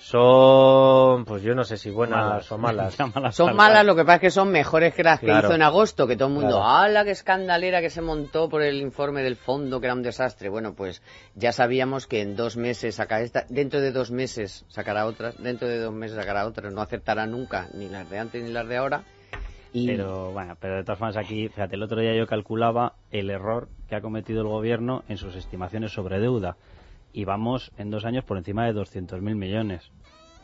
Son, 0.00 1.24
pues 1.24 1.42
yo 1.42 1.54
no 1.54 1.64
sé 1.64 1.76
si 1.76 1.90
buenas 1.90 2.18
Malas. 2.18 2.52
o 2.52 2.58
malas. 2.58 2.94
Son 3.34 3.54
malas, 3.56 3.84
lo 3.84 3.94
que 3.94 4.02
pasa 4.04 4.14
es 4.16 4.20
que 4.20 4.30
son 4.30 4.50
mejores 4.50 4.94
que 4.94 5.02
las 5.02 5.20
que 5.20 5.26
Claro. 5.26 5.48
hizo 5.48 5.54
en 5.54 5.62
agosto, 5.62 6.06
que 6.06 6.16
todo 6.16 6.28
el 6.28 6.34
mundo, 6.34 6.56
Claro. 6.56 6.64
¡hala, 6.64 7.04
qué 7.04 7.10
escandalera 7.10 7.80
que 7.80 7.90
se 7.90 8.00
montó 8.00 8.48
por 8.48 8.62
el 8.62 8.80
informe 8.80 9.22
del 9.22 9.36
fondo, 9.36 9.80
que 9.80 9.86
era 9.86 9.94
un 9.94 10.02
desastre! 10.02 10.48
Bueno, 10.48 10.74
pues 10.74 11.02
ya 11.34 11.52
sabíamos 11.52 12.06
que 12.06 12.22
en 12.22 12.36
dos 12.36 12.56
meses 12.56 12.94
saca 12.94 13.20
esta, 13.20 13.44
dentro 13.48 13.80
de 13.80 13.92
dos 13.92 14.10
meses 14.10 14.64
sacará 14.68 15.06
otras, 15.06 15.36
dentro 15.42 15.68
de 15.68 15.78
dos 15.78 15.92
meses 15.92 16.16
sacará 16.16 16.46
otras, 16.46 16.72
no 16.72 16.80
aceptará 16.80 17.26
nunca 17.26 17.68
ni 17.74 17.88
las 17.88 18.08
de 18.08 18.18
antes 18.18 18.42
ni 18.42 18.50
las 18.50 18.66
de 18.66 18.76
ahora. 18.76 19.02
Y 19.72 19.86
Pero 19.86 20.32
bueno, 20.32 20.56
pero 20.58 20.76
de 20.76 20.82
todas 20.84 20.98
formas 20.98 21.16
aquí, 21.18 21.48
fíjate, 21.48 21.76
el 21.76 21.82
otro 21.82 22.00
día 22.00 22.14
yo 22.16 22.26
calculaba 22.26 22.94
el 23.10 23.28
error 23.28 23.68
que 23.88 23.96
ha 23.96 24.00
cometido 24.00 24.40
el 24.40 24.48
gobierno 24.48 25.02
en 25.08 25.18
sus 25.18 25.36
estimaciones 25.36 25.92
sobre 25.92 26.18
deuda 26.18 26.56
y 27.12 27.24
vamos 27.24 27.72
en 27.78 27.90
dos 27.90 28.04
años 28.04 28.24
por 28.24 28.38
encima 28.38 28.66
de 28.66 28.72
200.000 28.72 29.34
millones. 29.34 29.90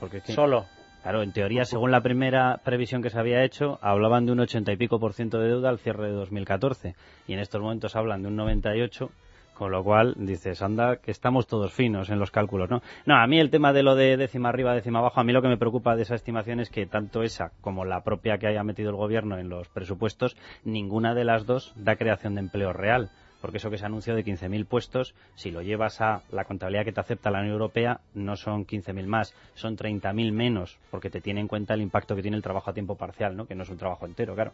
Porque 0.00 0.18
es 0.18 0.24
que- 0.24 0.32
Solo. 0.32 0.66
Claro, 1.02 1.22
en 1.22 1.32
teoría, 1.32 1.66
según 1.66 1.90
la 1.90 2.00
primera 2.00 2.62
previsión 2.64 3.02
que 3.02 3.10
se 3.10 3.18
había 3.18 3.44
hecho, 3.44 3.78
hablaban 3.82 4.24
de 4.24 4.32
un 4.32 4.40
80 4.40 4.72
y 4.72 4.76
pico 4.76 4.98
por 4.98 5.12
ciento 5.12 5.38
de 5.38 5.48
deuda 5.48 5.68
al 5.68 5.78
cierre 5.78 6.06
de 6.06 6.14
2014 6.14 6.94
y 7.28 7.34
en 7.34 7.40
estos 7.40 7.60
momentos 7.60 7.94
hablan 7.94 8.22
de 8.22 8.28
un 8.28 8.36
98 8.36 9.10
con 9.52 9.70
lo 9.70 9.84
cual 9.84 10.14
dices, 10.16 10.62
anda, 10.62 10.96
que 10.96 11.12
estamos 11.12 11.46
todos 11.46 11.72
finos 11.72 12.10
en 12.10 12.18
los 12.18 12.32
cálculos, 12.32 12.68
¿no? 12.70 12.82
No, 13.06 13.14
a 13.16 13.26
mí 13.28 13.38
el 13.38 13.50
tema 13.50 13.72
de 13.72 13.84
lo 13.84 13.94
de 13.94 14.16
décima 14.16 14.48
arriba, 14.48 14.74
décima 14.74 14.98
abajo, 14.98 15.20
a 15.20 15.24
mí 15.24 15.32
lo 15.32 15.42
que 15.42 15.48
me 15.48 15.56
preocupa 15.56 15.94
de 15.94 16.02
esa 16.02 16.16
estimación 16.16 16.58
es 16.58 16.70
que 16.70 16.86
tanto 16.86 17.22
esa 17.22 17.52
como 17.60 17.84
la 17.84 18.02
propia 18.02 18.38
que 18.38 18.48
haya 18.48 18.64
metido 18.64 18.90
el 18.90 18.96
gobierno 18.96 19.38
en 19.38 19.48
los 19.48 19.68
presupuestos, 19.68 20.36
ninguna 20.64 21.14
de 21.14 21.24
las 21.24 21.46
dos 21.46 21.72
da 21.76 21.94
creación 21.94 22.34
de 22.34 22.40
empleo 22.40 22.72
real. 22.72 23.10
Porque 23.44 23.58
eso 23.58 23.68
que 23.68 23.76
se 23.76 23.84
anunció 23.84 24.14
de 24.14 24.24
15.000 24.24 24.64
puestos, 24.64 25.14
si 25.34 25.50
lo 25.50 25.60
llevas 25.60 26.00
a 26.00 26.22
la 26.32 26.46
contabilidad 26.46 26.86
que 26.86 26.92
te 26.92 27.00
acepta 27.00 27.30
la 27.30 27.40
Unión 27.40 27.52
Europea, 27.52 28.00
no 28.14 28.36
son 28.36 28.66
15.000 28.66 29.06
más, 29.06 29.34
son 29.52 29.76
30.000 29.76 30.32
menos, 30.32 30.78
porque 30.90 31.10
te 31.10 31.20
tiene 31.20 31.42
en 31.42 31.46
cuenta 31.46 31.74
el 31.74 31.82
impacto 31.82 32.16
que 32.16 32.22
tiene 32.22 32.38
el 32.38 32.42
trabajo 32.42 32.70
a 32.70 32.72
tiempo 32.72 32.96
parcial, 32.96 33.36
¿no? 33.36 33.44
Que 33.44 33.54
no 33.54 33.64
es 33.64 33.68
un 33.68 33.76
trabajo 33.76 34.06
entero, 34.06 34.34
claro. 34.34 34.52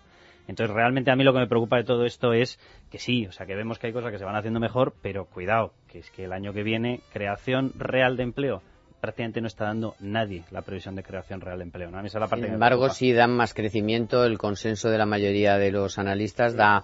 Entonces, 0.48 0.74
realmente 0.74 1.12
a 1.12 1.14
mí 1.14 1.22
lo 1.22 1.32
que 1.32 1.38
me 1.38 1.46
preocupa 1.46 1.76
de 1.76 1.84
todo 1.84 2.04
esto 2.04 2.32
es 2.32 2.58
que 2.90 2.98
sí, 2.98 3.28
o 3.28 3.30
sea, 3.30 3.46
que 3.46 3.54
vemos 3.54 3.78
que 3.78 3.86
hay 3.86 3.92
cosas 3.92 4.10
que 4.10 4.18
se 4.18 4.24
van 4.24 4.34
haciendo 4.34 4.58
mejor, 4.58 4.92
pero 5.00 5.24
cuidado, 5.26 5.72
que 5.86 6.00
es 6.00 6.10
que 6.10 6.24
el 6.24 6.32
año 6.32 6.52
que 6.52 6.64
viene, 6.64 6.98
creación 7.12 7.72
real 7.78 8.16
de 8.16 8.24
empleo, 8.24 8.60
prácticamente 9.00 9.40
no 9.40 9.46
está 9.46 9.66
dando 9.66 9.94
nadie 10.00 10.42
la 10.50 10.62
previsión 10.62 10.96
de 10.96 11.04
creación 11.04 11.40
real 11.40 11.58
de 11.58 11.64
empleo, 11.64 11.92
¿no? 11.92 11.98
A 11.98 12.02
mí 12.02 12.08
esa 12.08 12.18
es 12.18 12.22
la 12.22 12.26
parte 12.26 12.46
sin 12.46 12.54
embargo, 12.54 12.88
si 12.88 13.12
dan 13.12 13.30
más 13.30 13.54
crecimiento, 13.54 14.24
el 14.24 14.36
consenso 14.36 14.90
de 14.90 14.98
la 14.98 15.06
mayoría 15.06 15.58
de 15.58 15.70
los 15.70 15.96
analistas 15.96 16.56
da... 16.56 16.82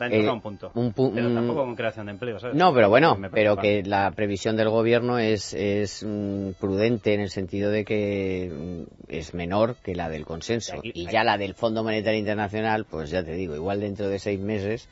Eh, 0.00 0.28
un 0.30 0.40
punto. 0.40 0.70
un 0.74 0.94
pu- 0.94 1.12
pero 1.14 1.32
tampoco 1.34 1.64
con 1.64 1.74
creación 1.74 2.06
de 2.06 2.12
empleo, 2.12 2.38
¿sabes? 2.38 2.54
No, 2.56 2.72
pero 2.72 2.88
bueno, 2.88 3.18
pero 3.32 3.56
que 3.56 3.82
la 3.82 4.10
previsión 4.12 4.56
del 4.56 4.68
gobierno 4.68 5.18
es, 5.18 5.54
es 5.54 6.04
mm, 6.06 6.50
prudente 6.60 7.14
en 7.14 7.20
el 7.20 7.30
sentido 7.30 7.70
de 7.70 7.84
que 7.84 8.50
mm, 8.52 8.82
es 9.08 9.34
menor 9.34 9.76
que 9.82 9.94
la 9.94 10.08
del 10.08 10.24
consenso. 10.24 10.80
Y 10.82 11.06
ya 11.08 11.24
la 11.24 11.36
del 11.38 11.54
Fondo 11.54 11.82
Monetario 11.82 12.18
Internacional, 12.20 12.84
pues 12.84 13.10
ya 13.10 13.24
te 13.24 13.32
digo, 13.32 13.54
igual 13.54 13.80
dentro 13.80 14.08
de 14.08 14.18
seis 14.18 14.38
meses 14.38 14.88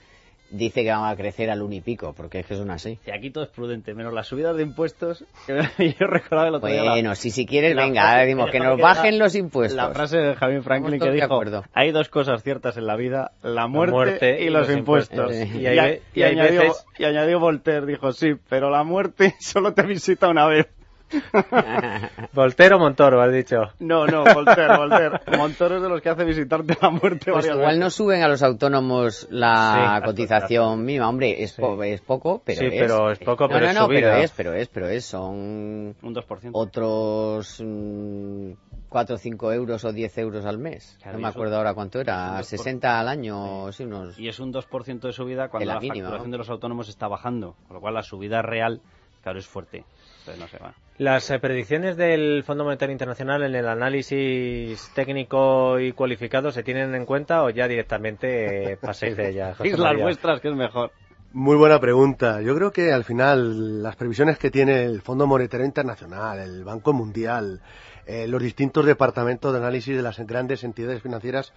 dice 0.51 0.83
que 0.85 0.91
van 0.91 1.11
a 1.11 1.17
crecer 1.17 1.51
al 1.51 1.63
uno 1.63 1.75
y 1.75 1.81
pico, 1.81 2.15
porque 2.17 2.41
es 2.41 2.47
que 2.47 2.55
son 2.57 2.71
así. 2.71 2.99
Y 3.07 3.11
aquí 3.11 3.31
todo 3.31 3.45
es 3.45 3.51
prudente, 3.51 3.95
menos 3.95 4.13
las 4.13 4.27
subidas 4.27 4.57
de 4.57 4.63
impuestos. 4.63 5.25
Que 5.47 5.57
yo 6.01 6.07
recordaba 6.07 6.49
el 6.49 6.55
otro 6.55 6.69
día. 6.69 6.83
la- 6.85 6.91
Bueno, 6.93 7.15
si 7.15 7.31
si 7.31 7.47
quieres, 7.47 7.75
la 7.75 7.83
venga, 7.85 8.03
frase- 8.03 8.09
ahora 8.11 8.23
decimos 8.23 8.51
que 8.51 8.61
nos 8.61 8.79
bajen 8.81 9.19
los 9.19 9.35
impuestos. 9.35 9.77
La 9.77 9.91
frase 9.91 10.19
de 10.19 10.35
Javier 10.37 10.63
Franklin 10.63 11.01
que 11.01 11.11
dijo: 11.11 11.25
acuerdo. 11.35 11.65
Hay 11.73 11.91
dos 11.93 12.09
cosas 12.09 12.43
ciertas 12.43 12.77
en 12.77 12.87
la 12.87 12.97
vida, 12.97 13.33
la 13.43 13.67
muerte, 13.67 13.93
muerte 13.95 14.43
y, 14.45 14.51
los, 14.51 14.71
impuestos. 14.71 15.33
impuestos. 15.33 15.55
Y, 15.57 15.63
Y 15.63 15.67
hay 15.67 15.79
a- 15.79 15.83
ve- 15.85 16.03
y 16.15 16.21
y 16.21 16.23
hay 16.23 16.33
añadió, 16.33 16.61
veces- 16.61 16.87
y 16.99 17.05
añadió 17.05 17.41
Voltaire: 17.41 17.87
dijo, 17.87 18.13
sí, 18.13 18.35
pero 18.49 18.71
la 18.71 18.85
muerte 18.85 19.35
solo 19.41 19.75
te 19.75 19.83
visita 19.83 20.29
una 20.29 20.47
vez. 20.47 20.67
Voltero 22.33 22.79
Montoro, 22.79 23.21
has 23.23 23.33
dicho. 23.33 23.57
No, 23.79 24.07
no, 24.07 24.25
Voltaire, 24.25 24.77
Voltaire. 24.77 25.21
Montoro 25.37 25.77
es 25.77 25.83
de 25.83 25.89
los 25.89 26.01
que 26.01 26.09
hace 26.09 26.25
visitarte 26.25 26.77
la 26.81 26.91
muerte 26.91 27.33
Pues 27.33 27.47
igual 27.47 27.61
veces. 27.61 27.79
no 27.79 27.91
suben 27.91 28.23
a 28.23 28.29
los 28.29 28.43
autónomos 28.43 29.27
la 29.31 29.99
Sí, 30.01 30.07
cotización 30.07 30.85
mínima, 30.85 31.09
hombre, 31.09 31.43
es, 31.43 31.53
po- 31.55 31.83
es 31.83 32.01
poco, 32.01 32.43
pero 32.45 32.59
Sí, 32.61 32.67
es. 32.67 32.75
pero 32.83 33.11
es 33.11 33.19
poco, 33.19 33.45
no, 33.45 33.49
pero 33.49 33.61
no, 33.67 33.71
es 33.71 33.75
no, 33.77 33.89
pero 33.89 34.13
es, 34.15 34.31
pero 34.33 34.53
es, 34.55 34.69
pero 34.69 34.89
es, 34.89 35.05
son 35.05 35.95
Un 36.03 36.15
2%. 36.15 36.51
otros 36.53 37.63
mm, 37.65 38.51
4 38.89 39.15
o 39.15 39.19
5 39.19 39.53
euros 39.53 39.85
o 39.85 39.93
10 39.93 40.19
euros 40.19 40.45
al 40.47 40.59
mes. 40.59 40.97
Claro, 41.03 41.19
no 41.19 41.23
me 41.23 41.29
eso- 41.29 41.37
acuerdo 41.39 41.57
ahora 41.57 41.75
cuánto 41.75 42.01
era, 42.01 42.31
un 42.33 42.39
2%. 42.39 42.43
60 42.45 43.01
al 43.01 43.09
año, 43.09 43.73
sí, 43.73 43.85
unos... 43.85 44.19
Y 44.19 44.29
es 44.29 44.39
un 44.41 44.53
2% 44.53 45.01
de 45.01 45.13
subida 45.13 45.49
cuando 45.49 45.67
la 45.67 45.75
la, 45.75 45.81
mínima, 45.81 45.95
facturación 46.09 46.31
¿no? 46.31 46.35
de 46.35 46.39
los 46.39 46.51
autónomos 46.51 46.89
está 46.89 47.09
bajando. 47.09 47.55
Con 47.67 47.75
lo 47.75 47.81
cual 47.81 47.95
la 47.95 48.03
subida 48.03 48.43
real 48.43 48.81
claro, 49.23 49.39
es 49.41 49.47
fuerte. 49.47 49.85
Entonces 50.27 50.41
no 50.41 50.49
se 50.49 50.59
va. 50.59 50.75
Las 50.99 51.31
eh, 51.31 51.39
predicciones 51.39 51.97
del 51.97 52.43
Fondo 52.45 52.65
Monetario 52.65 52.93
Internacional 52.93 53.43
en 53.45 53.55
el 53.55 53.69
análisis 53.69 54.91
técnico 54.95 55.79
y 55.79 55.93
cualificado 55.93 56.51
se 56.51 56.63
tienen 56.63 56.95
en 56.95 57.07
cuenta 57.07 57.45
o 57.45 57.51
ya 57.51 57.69
directamente 57.69 58.73
eh, 58.73 58.77
paséis 58.77 59.17
de 59.17 59.31
ellas. 59.31 59.57
José 59.57 59.77
las 59.77 59.97
vuestras, 59.97 60.41
que 60.41 60.49
es 60.49 60.55
mejor. 60.55 60.91
Muy 61.33 61.57
buena 61.57 61.79
pregunta. 61.79 62.41
Yo 62.41 62.57
creo 62.57 62.73
que 62.73 62.93
al 62.93 63.05
final 63.05 63.83
las 63.83 63.95
previsiones 63.95 64.39
que 64.39 64.51
tiene 64.51 64.85
el 64.85 65.03
Fondo 65.03 65.27
Monetario 65.27 65.67
Internacional, 65.67 66.41
el 66.41 66.65
Banco 66.65 66.93
Mundial, 66.93 67.61
eh, 68.07 68.27
los 68.27 68.43
distintos 68.43 68.87
departamentos 68.87 69.53
de 69.53 69.59
análisis 69.59 69.95
de 69.95 70.03
las 70.03 70.19
grandes 70.21 70.65
entidades 70.65 71.03
financieras, 71.03 71.53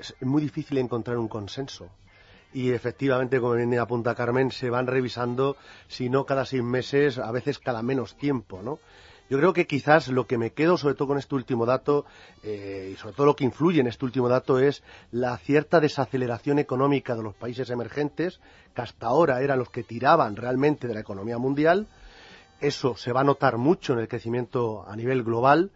es 0.00 0.14
muy 0.22 0.42
difícil 0.42 0.78
encontrar 0.78 1.18
un 1.18 1.28
consenso. 1.28 1.90
Y 2.52 2.72
efectivamente, 2.72 3.40
como 3.40 3.54
bien 3.54 3.78
apunta 3.78 4.14
Carmen, 4.14 4.50
se 4.50 4.70
van 4.70 4.86
revisando, 4.86 5.56
si 5.86 6.08
no 6.08 6.26
cada 6.26 6.44
seis 6.44 6.62
meses, 6.62 7.18
a 7.18 7.30
veces 7.30 7.58
cada 7.58 7.82
menos 7.82 8.16
tiempo, 8.16 8.60
¿no? 8.62 8.78
Yo 9.30 9.38
creo 9.38 9.52
que 9.52 9.68
quizás 9.68 10.08
lo 10.08 10.26
que 10.26 10.38
me 10.38 10.50
quedo, 10.50 10.76
sobre 10.76 10.96
todo 10.96 11.06
con 11.06 11.18
este 11.18 11.36
último 11.36 11.64
dato, 11.64 12.04
eh, 12.42 12.90
y 12.92 12.96
sobre 12.96 13.14
todo 13.14 13.26
lo 13.26 13.36
que 13.36 13.44
influye 13.44 13.80
en 13.80 13.86
este 13.86 14.04
último 14.04 14.28
dato, 14.28 14.58
es 14.58 14.82
la 15.12 15.38
cierta 15.38 15.78
desaceleración 15.78 16.58
económica 16.58 17.14
de 17.14 17.22
los 17.22 17.36
países 17.36 17.70
emergentes, 17.70 18.40
que 18.74 18.82
hasta 18.82 19.06
ahora 19.06 19.40
eran 19.40 19.60
los 19.60 19.70
que 19.70 19.84
tiraban 19.84 20.34
realmente 20.34 20.88
de 20.88 20.94
la 20.94 21.00
economía 21.00 21.38
mundial. 21.38 21.86
Eso 22.60 22.96
se 22.96 23.12
va 23.12 23.20
a 23.20 23.24
notar 23.24 23.56
mucho 23.56 23.92
en 23.92 24.00
el 24.00 24.08
crecimiento 24.08 24.84
a 24.88 24.96
nivel 24.96 25.22
global 25.22 25.70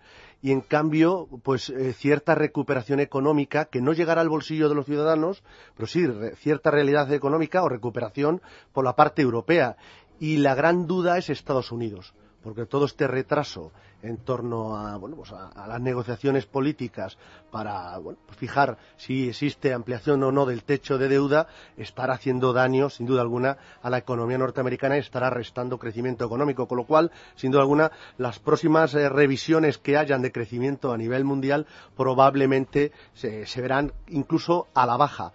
y 0.45 0.53
en 0.53 0.61
cambio, 0.61 1.27
pues 1.43 1.71
eh, 1.71 1.95
cierta 1.95 2.35
recuperación 2.35 3.01
económica 3.01 3.65
que 3.65 3.81
no 3.81 3.95
llegará 3.95 4.21
al 4.21 4.29
bolsillo 4.29 4.69
de 4.69 4.75
los 4.75 4.85
ciudadanos, 4.85 5.43
pero 5.75 5.87
sí 5.87 6.05
cierta 6.37 6.71
realidad 6.71 7.11
económica 7.15 7.63
o 7.63 7.71
recuperación 7.71 8.43
por 8.75 8.85
la 8.85 8.95
parte 8.95 9.23
europea. 9.23 9.79
Y 10.21 10.37
la 10.37 10.55
gran 10.55 10.87
duda 10.87 11.17
es 11.17 11.31
Estados 11.31 11.73
Unidos, 11.73 12.13
porque 12.45 12.67
todo 12.67 12.85
este 12.85 13.07
retraso 13.07 13.73
en 14.03 14.19
torno 14.19 14.77
a, 14.77 14.99
bueno, 14.99 15.17
pues 15.17 15.33
a, 15.33 15.67
las 15.67 15.81
negociaciones 15.81 16.45
políticas 16.45 17.17
para 17.51 17.97
bueno, 17.99 18.19
pues 18.27 18.39
fijar 18.39 18.77
si 18.99 19.31
existe 19.31 19.73
ampliación 19.73 20.23
o 20.23 20.31
no 20.31 20.45
del 20.45 20.63
techo 20.63 20.99
de 20.99 21.09
deuda 21.09 21.49
estará 21.79 22.13
haciendo 22.13 22.53
daño, 22.53 22.91
sin 22.91 23.07
duda 23.07 23.23
alguna, 23.23 23.57
a 23.83 23.89
la 23.89 23.97
economía 23.97 24.37
norteamericana 24.37 24.97
y 24.97 25.01
estará 25.01 25.31
restando 25.31 25.79
crecimiento 25.79 26.27
económico. 26.27 26.69
Con 26.69 26.77
lo 26.77 26.85
cual, 26.85 27.11
sin 27.35 27.51
duda 27.51 27.63
alguna, 27.63 27.91
las 28.19 28.39
próximas 28.39 28.95
eh, 28.95 29.09
revisiones 29.09 29.79
que 29.79 29.97
hayan 29.97 30.21
de 30.21 30.31
crecimiento 30.31 30.93
a 30.93 30.99
nivel 30.99 31.25
mundial 31.25 31.67
probablemente 31.97 32.93
se, 33.15 33.47
se 33.47 33.63
verán 33.63 33.95
incluso 34.09 34.69
a 34.75 34.85
la 34.85 34.99
baja. 34.99 35.33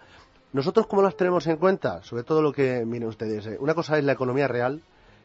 ¿Nosotros 0.52 0.86
cómo 0.86 1.02
las 1.02 1.16
tenemos 1.16 1.46
en 1.48 1.56
cuenta? 1.56 2.02
Sobre 2.04 2.22
todo 2.22 2.40
lo 2.40 2.52
que, 2.52 2.84
miren 2.84 3.08
ustedes, 3.08 3.46
eh, 3.46 3.56
una 3.58 3.74
cosa 3.74 3.98
es 3.98 4.04
la 4.04 4.12
economía 4.12 4.46
real 4.46 4.82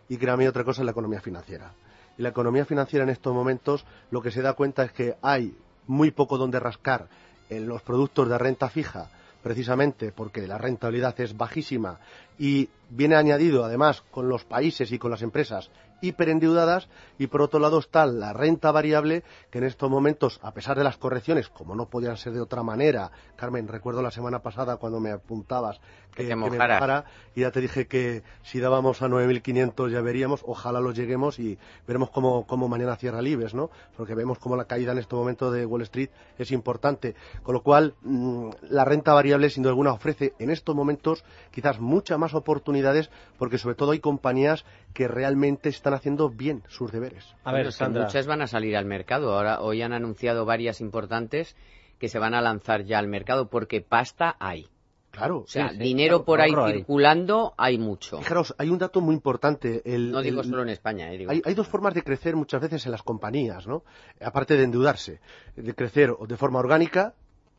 y 0.10 0.18
créanme 0.18 0.47
otra 0.47 0.64
cosa 0.64 0.82
es 0.82 0.86
la 0.86 0.91
economía 0.91 1.22
financiera. 1.22 1.74
Y 2.18 2.22
la 2.22 2.30
economía 2.30 2.66
financiera 2.66 3.03
en 3.03 3.10
estos 3.10 3.34
momentos 3.34 3.86
lo 4.12 4.22
que 4.22 4.32
se 4.32 4.41
da 4.41 4.53
cuenta 4.53 4.84
es 4.84 4.91
que 4.91 5.16
hay 5.22 5.58
muy 5.88 6.12
poco 6.12 6.38
donde 6.38 6.60
rascar 6.60 7.08
en 7.49 7.68
los 7.68 7.82
productos 7.82 8.28
de 8.30 8.38
renta 8.38 8.70
fija, 8.70 9.10
precisamente 9.43 10.12
porque 10.12 10.47
la 10.47 10.58
rentabilidad 10.58 11.20
es 11.20 11.38
bajísima 11.38 11.99
y 12.38 12.70
viene 12.90 13.16
añadido 13.16 13.64
además 13.64 14.04
con 14.12 14.30
los 14.30 14.46
países 14.46 14.92
y 14.92 15.00
con 15.00 15.12
las 15.12 15.22
empresas 15.22 15.70
hiperendeudadas 16.02 16.90
y 17.18 17.28
por 17.28 17.42
otro 17.42 17.60
lado 17.60 17.80
está 17.80 18.06
la 18.06 18.34
renta 18.34 18.72
variable 18.72 19.24
que 19.50 19.60
en 19.60 19.64
estos 19.64 19.90
momentos, 19.90 20.40
a 20.44 20.54
pesar 20.54 20.78
de 20.78 20.84
las 20.84 20.98
correcciones, 20.98 21.50
como 21.50 21.76
no 21.76 21.88
podían 21.88 22.18
ser 22.18 22.34
de 22.34 22.42
otra 22.42 22.64
manera, 22.64 23.12
Carmen, 23.36 23.68
recuerdo 23.68 24.02
la 24.02 24.12
semana 24.12 24.40
pasada 24.40 24.78
cuando 24.78 25.00
me 25.00 25.12
apuntabas 25.12 25.80
que, 26.14 26.24
te 26.24 26.30
que 26.30 26.36
me 26.36 26.50
mojara, 26.50 27.06
y 27.36 27.42
ya 27.42 27.52
te 27.52 27.62
dije 27.62 27.88
que 27.88 28.24
si 28.44 28.60
dábamos 28.60 29.02
a 29.02 29.08
9.500 29.08 29.90
ya 29.90 30.02
veríamos, 30.02 30.42
ojalá 30.46 30.80
lo 30.80 30.92
lleguemos 30.92 31.40
y 31.40 31.58
veremos 31.88 32.10
cómo, 32.10 32.46
cómo 32.48 32.68
mañana 32.68 32.96
cierra 32.96 33.22
Libes, 33.22 33.54
¿no? 33.54 33.70
Porque 33.98 34.16
vemos 34.16 34.40
cómo 34.40 34.56
la 34.56 34.66
caída 34.66 34.94
en 34.94 35.00
este 35.00 35.16
momento 35.16 35.52
de 35.52 35.66
Wall 35.66 35.82
Street 35.82 36.10
es 36.38 36.52
importante. 36.52 37.16
Con 37.44 37.54
lo 37.54 37.64
cual, 37.64 37.96
mm, 38.02 38.50
la 38.70 38.86
renta 38.86 39.14
variable, 39.14 39.50
sin 39.50 39.64
duda 39.64 39.72
alguna, 39.72 39.92
ofrece 39.92 40.34
en 40.40 40.50
estos 40.50 40.76
momentos 40.76 41.26
quizás 41.52 41.80
muchas 41.80 42.18
más 42.18 42.25
oportunidades 42.34 43.10
porque 43.38 43.58
sobre 43.58 43.76
todo 43.76 43.92
hay 43.92 44.00
compañías 44.00 44.66
que 44.94 45.08
realmente 45.08 45.70
están 45.70 45.94
haciendo 45.94 46.30
bien 46.30 46.64
sus 46.68 46.92
deberes. 46.92 47.36
Bueno, 47.44 47.70
es 47.70 47.78
que 47.78 47.90
muchas 47.90 48.28
van 48.28 48.42
a 48.42 48.48
salir 48.48 48.76
al 48.76 48.86
mercado. 48.86 49.34
Ahora, 49.36 49.62
hoy 49.62 49.82
han 49.82 49.94
anunciado 49.94 50.46
varias 50.46 50.82
importantes 50.82 51.56
que 52.00 52.10
se 52.10 52.20
van 52.20 52.34
a 52.34 52.42
lanzar 52.42 52.84
ya 52.84 53.00
al 53.00 53.08
mercado 53.08 53.50
porque 53.50 53.82
pasta 53.82 54.36
hay. 54.40 54.68
Claro. 55.12 55.40
O 55.40 55.48
sea, 55.48 55.70
sí, 55.70 55.78
sí, 55.78 55.82
dinero 55.84 56.18
claro, 56.18 56.26
por 56.26 56.42
ahí 56.42 56.54
hay. 56.58 56.74
circulando 56.80 57.54
hay 57.58 57.78
mucho. 57.78 58.18
Fijaros, 58.18 58.54
hay 58.58 58.70
un 58.70 58.78
dato 58.78 59.00
muy 59.00 59.16
importante. 59.16 59.82
El, 59.86 60.12
No 60.12 60.22
digo 60.22 60.42
el- 60.42 60.50
solo 60.50 60.62
en 60.64 60.68
España, 60.68 61.10
eh, 61.14 61.18
digo. 61.18 61.32
Hay, 61.32 61.42
hay 61.46 61.54
dos 61.54 61.70
formas 61.70 61.94
de 61.94 62.04
crecer 62.04 62.36
muchas 62.36 62.62
veces 62.62 62.86
en 62.86 62.92
las 62.92 63.02
compañías, 63.02 63.66
¿no? 63.66 63.84
Aparte 64.22 64.58
de 64.58 64.64
endeudarse, 64.66 65.22
de 65.56 65.74
crecer 65.74 66.12
o 66.12 66.28
de 66.28 66.36
forma 66.36 66.60
orgánica 66.60 67.14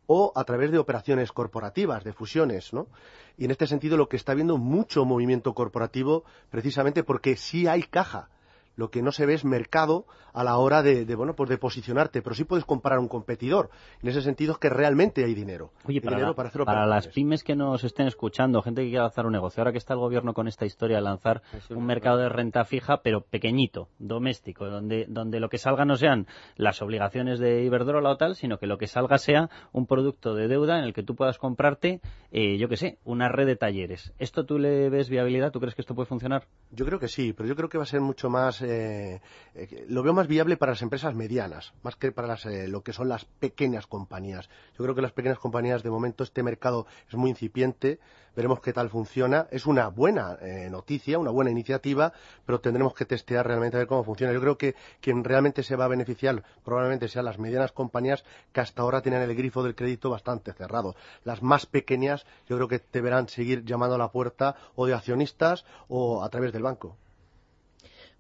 o 0.07 0.33
a 0.35 0.45
través 0.45 0.71
de 0.71 0.79
operaciones 0.79 1.33
corporativas, 1.33 2.05
de 2.05 2.13
fusiones, 2.13 2.73
¿no? 2.73 2.87
Y 3.37 3.45
en 3.45 3.51
este 3.51 3.67
sentido 3.67 3.97
lo 3.97 4.09
que 4.09 4.17
está 4.17 4.33
habiendo 4.33 4.57
mucho 4.57 5.05
movimiento 5.05 5.55
corporativo 5.55 6.25
precisamente 6.51 7.03
porque 7.03 7.37
sí 7.37 7.67
hay 7.67 7.83
caja. 7.83 8.29
Lo 8.77 8.91
que 8.91 9.03
no 9.03 9.11
se 9.13 9.27
ve 9.27 9.35
es 9.35 9.45
mercado 9.45 10.07
a 10.33 10.45
la 10.45 10.59
hora 10.59 10.83
de, 10.83 11.05
de, 11.07 11.15
bueno, 11.15 11.35
pues 11.35 11.49
de 11.49 11.57
posicionarte, 11.59 12.21
pero 12.23 12.35
sí 12.35 12.45
puedes 12.45 12.65
comprar 12.67 12.99
a 12.99 13.01
un 13.01 13.09
competidor. 13.09 13.71
En 14.03 14.09
ese 14.11 14.21
sentido 14.23 14.53
es 14.53 14.59
que 14.59 14.69
realmente 14.69 15.25
hay 15.25 15.35
dinero. 15.35 15.71
Oye, 15.85 15.95
Hay 15.97 16.01
para, 16.01 16.17
dinero 16.17 16.31
la- 16.33 16.37
para 16.37 16.49
hacer 16.51 16.65
para 16.65 16.87
las 16.87 17.09
pymes 17.15 17.43
que 17.43 17.57
nos 17.57 17.83
estén 17.85 18.07
escuchando, 18.07 18.61
gente 18.63 18.83
que 18.83 18.89
quiera 18.91 19.05
lanzar 19.05 19.25
un 19.27 19.33
negocio, 19.33 19.63
ahora 19.63 19.73
que 19.73 19.79
está 19.79 19.95
el 19.95 20.01
gobierno 20.01 20.35
con 20.35 20.47
esta 20.47 20.67
historia 20.67 20.97
de 20.99 21.03
lanzar 21.03 21.43
un 21.71 21.87
mercado 21.87 22.19
de 22.19 22.29
renta 22.29 22.65
fija, 22.67 23.01
pero 23.03 23.23
pequeñito, 23.23 23.89
doméstico, 23.99 24.67
donde, 24.67 25.07
donde 25.09 25.41
lo 25.41 25.49
que 25.49 25.59
salga 25.59 25.85
no 25.85 25.97
sean 25.97 26.27
las 26.57 26.83
obligaciones 26.83 27.39
de 27.39 27.63
Iberdrola 27.65 28.11
o 28.11 28.17
tal, 28.19 28.37
sino 28.37 28.59
que 28.59 28.67
lo 28.67 28.77
que 28.79 28.87
salga 28.89 29.17
sea 29.19 29.49
un 29.73 29.87
producto 29.87 30.35
de 30.35 30.49
deuda 30.49 30.79
en 30.79 30.85
el 30.85 30.93
que 30.93 31.03
tú 31.03 31.17
puedas 31.17 31.39
comprarte, 31.39 32.01
eh, 32.31 32.59
yo 32.59 32.69
qué 32.69 32.77
sé, 32.77 32.99
una 33.05 33.29
red 33.31 33.47
de 33.47 33.57
talleres. 33.57 34.13
¿Esto 34.19 34.45
tú 34.45 34.59
le 34.59 34.91
ves 34.91 35.09
viabilidad? 35.09 35.51
¿Tú 35.51 35.61
crees 35.61 35.75
que 35.75 35.81
esto 35.81 35.95
puede 35.95 36.07
funcionar? 36.07 36.45
Yo 36.71 36.85
creo 36.85 36.99
que 36.99 37.09
sí, 37.09 37.33
pero 37.33 37.49
yo 37.49 37.57
creo 37.57 37.69
que 37.71 37.79
va 37.79 37.85
a 37.85 37.87
ser 37.87 38.01
mucho 38.03 38.29
más. 38.29 38.61
Eh, 38.67 39.21
eh, 39.55 39.87
lo 39.89 40.03
veo 40.03 40.13
más 40.13 40.27
viable 40.27 40.57
para 40.57 40.73
las 40.73 40.83
empresas 40.83 41.15
medianas, 41.15 41.73
más 41.83 41.97
que 41.97 42.13
para 42.13 42.29
las, 42.29 42.45
eh, 42.47 42.69
lo 42.69 42.83
que 42.83 42.93
son 42.93 43.09
las 43.09 43.25
pequeñas 43.25 43.87
compañías. 43.87 44.49
Yo 44.77 44.85
creo 44.85 44.95
que 44.95 45.03
las 45.03 45.13
pequeñas 45.13 45.39
compañías, 45.39 45.83
de 45.83 45.91
momento, 45.91 46.25
este 46.25 46.43
mercado 46.43 46.87
es 47.09 47.15
muy 47.15 47.31
incipiente. 47.31 47.99
Veremos 48.35 48.61
qué 48.61 48.75
tal 48.75 48.91
funciona. 48.91 49.47
Es 49.51 49.65
una 49.65 49.89
buena 49.89 50.37
eh, 50.43 50.69
noticia, 50.71 51.19
una 51.19 51.31
buena 51.31 51.51
iniciativa, 51.51 52.13
pero 52.45 52.61
tendremos 52.61 52.93
que 52.93 53.07
testear 53.07 53.47
realmente 53.47 53.79
a 53.79 53.81
ver 53.81 53.87
cómo 53.89 54.05
funciona. 54.05 54.35
Yo 54.35 54.43
creo 54.43 54.59
que 54.59 54.75
quien 55.01 55.25
realmente 55.25 55.63
se 55.63 55.75
va 55.75 55.87
a 55.87 55.89
beneficiar 55.89 56.43
probablemente 56.63 57.09
sean 57.09 57.25
las 57.25 57.39
medianas 57.39 57.73
compañías 57.73 58.25
que 58.53 58.61
hasta 58.61 58.83
ahora 58.83 59.01
tienen 59.01 59.23
el 59.23 59.35
grifo 59.35 59.63
del 59.63 59.75
crédito 59.75 60.11
bastante 60.11 60.53
cerrado. 60.53 60.97
Las 61.25 61.43
más 61.43 61.65
pequeñas, 61.65 62.27
yo 62.47 62.57
creo 62.57 62.69
que 62.69 62.83
deberán 62.93 63.29
seguir 63.29 63.65
llamando 63.65 63.95
a 63.95 63.99
la 63.99 64.13
puerta 64.13 64.55
o 64.75 64.85
de 64.85 64.93
accionistas 64.93 65.65
o 65.89 66.23
a 66.23 66.29
través 66.29 66.53
del 66.53 66.63
banco. 66.63 66.99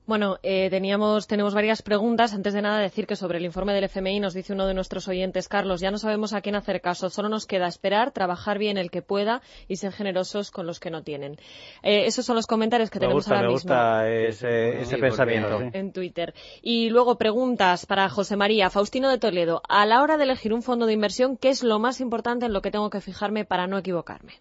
Bueno, 0.06 0.38
eh, 0.44 0.70
teníamos, 0.70 1.26
tenemos 1.26 1.52
varias 1.52 1.82
preguntas. 1.82 2.32
Antes 2.32 2.54
de 2.54 2.62
nada, 2.62 2.78
decir 2.78 3.08
que 3.08 3.16
sobre 3.16 3.38
el 3.38 3.44
informe 3.44 3.74
del 3.74 3.84
FMI 3.84 4.20
nos 4.20 4.34
dice 4.34 4.52
uno 4.52 4.68
de 4.68 4.72
nuestros 4.74 5.08
oyentes, 5.08 5.48
Carlos, 5.48 5.80
ya 5.80 5.90
no 5.90 5.98
sabemos 5.98 6.32
a 6.32 6.40
quién 6.42 6.54
hacer 6.54 6.80
caso. 6.80 7.10
Solo 7.10 7.28
nos 7.28 7.44
queda 7.46 7.66
esperar, 7.66 8.12
trabajar 8.12 8.58
bien 8.58 8.78
el 8.78 8.92
que 8.92 9.02
pueda 9.02 9.42
y 9.66 9.76
ser 9.76 9.90
generosos 9.90 10.52
con 10.52 10.64
los 10.64 10.78
que 10.78 10.90
no 10.90 11.02
tienen. 11.02 11.38
Eh, 11.82 12.06
esos 12.06 12.24
son 12.24 12.36
los 12.36 12.46
comentarios 12.46 12.88
que 12.88 13.00
Me 13.00 13.06
tenemos 13.06 13.24
gusta, 13.24 13.34
ahora 13.34 13.48
me 13.48 13.54
mismo 13.54 13.68
gusta 13.68 14.08
ese, 14.08 14.80
ese 14.82 14.98
pensamiento. 14.98 15.60
en 15.72 15.92
Twitter. 15.92 16.34
Y 16.62 16.88
luego 16.90 17.18
preguntas 17.18 17.84
para 17.84 18.08
José 18.08 18.36
María, 18.36 18.70
Faustino 18.70 19.10
de 19.10 19.18
Toledo. 19.18 19.60
A 19.68 19.86
la 19.86 20.02
hora 20.02 20.16
de 20.16 20.22
elegir 20.22 20.52
un 20.52 20.62
fondo 20.62 20.86
de 20.86 20.92
inversión, 20.92 21.36
¿qué 21.36 21.48
es 21.48 21.64
lo 21.64 21.80
más 21.80 22.00
importante 22.00 22.46
en 22.46 22.52
lo 22.52 22.62
que 22.62 22.70
tengo 22.70 22.90
que 22.90 23.00
fijarme 23.00 23.44
para 23.44 23.66
no 23.66 23.76
equivocarme? 23.76 24.34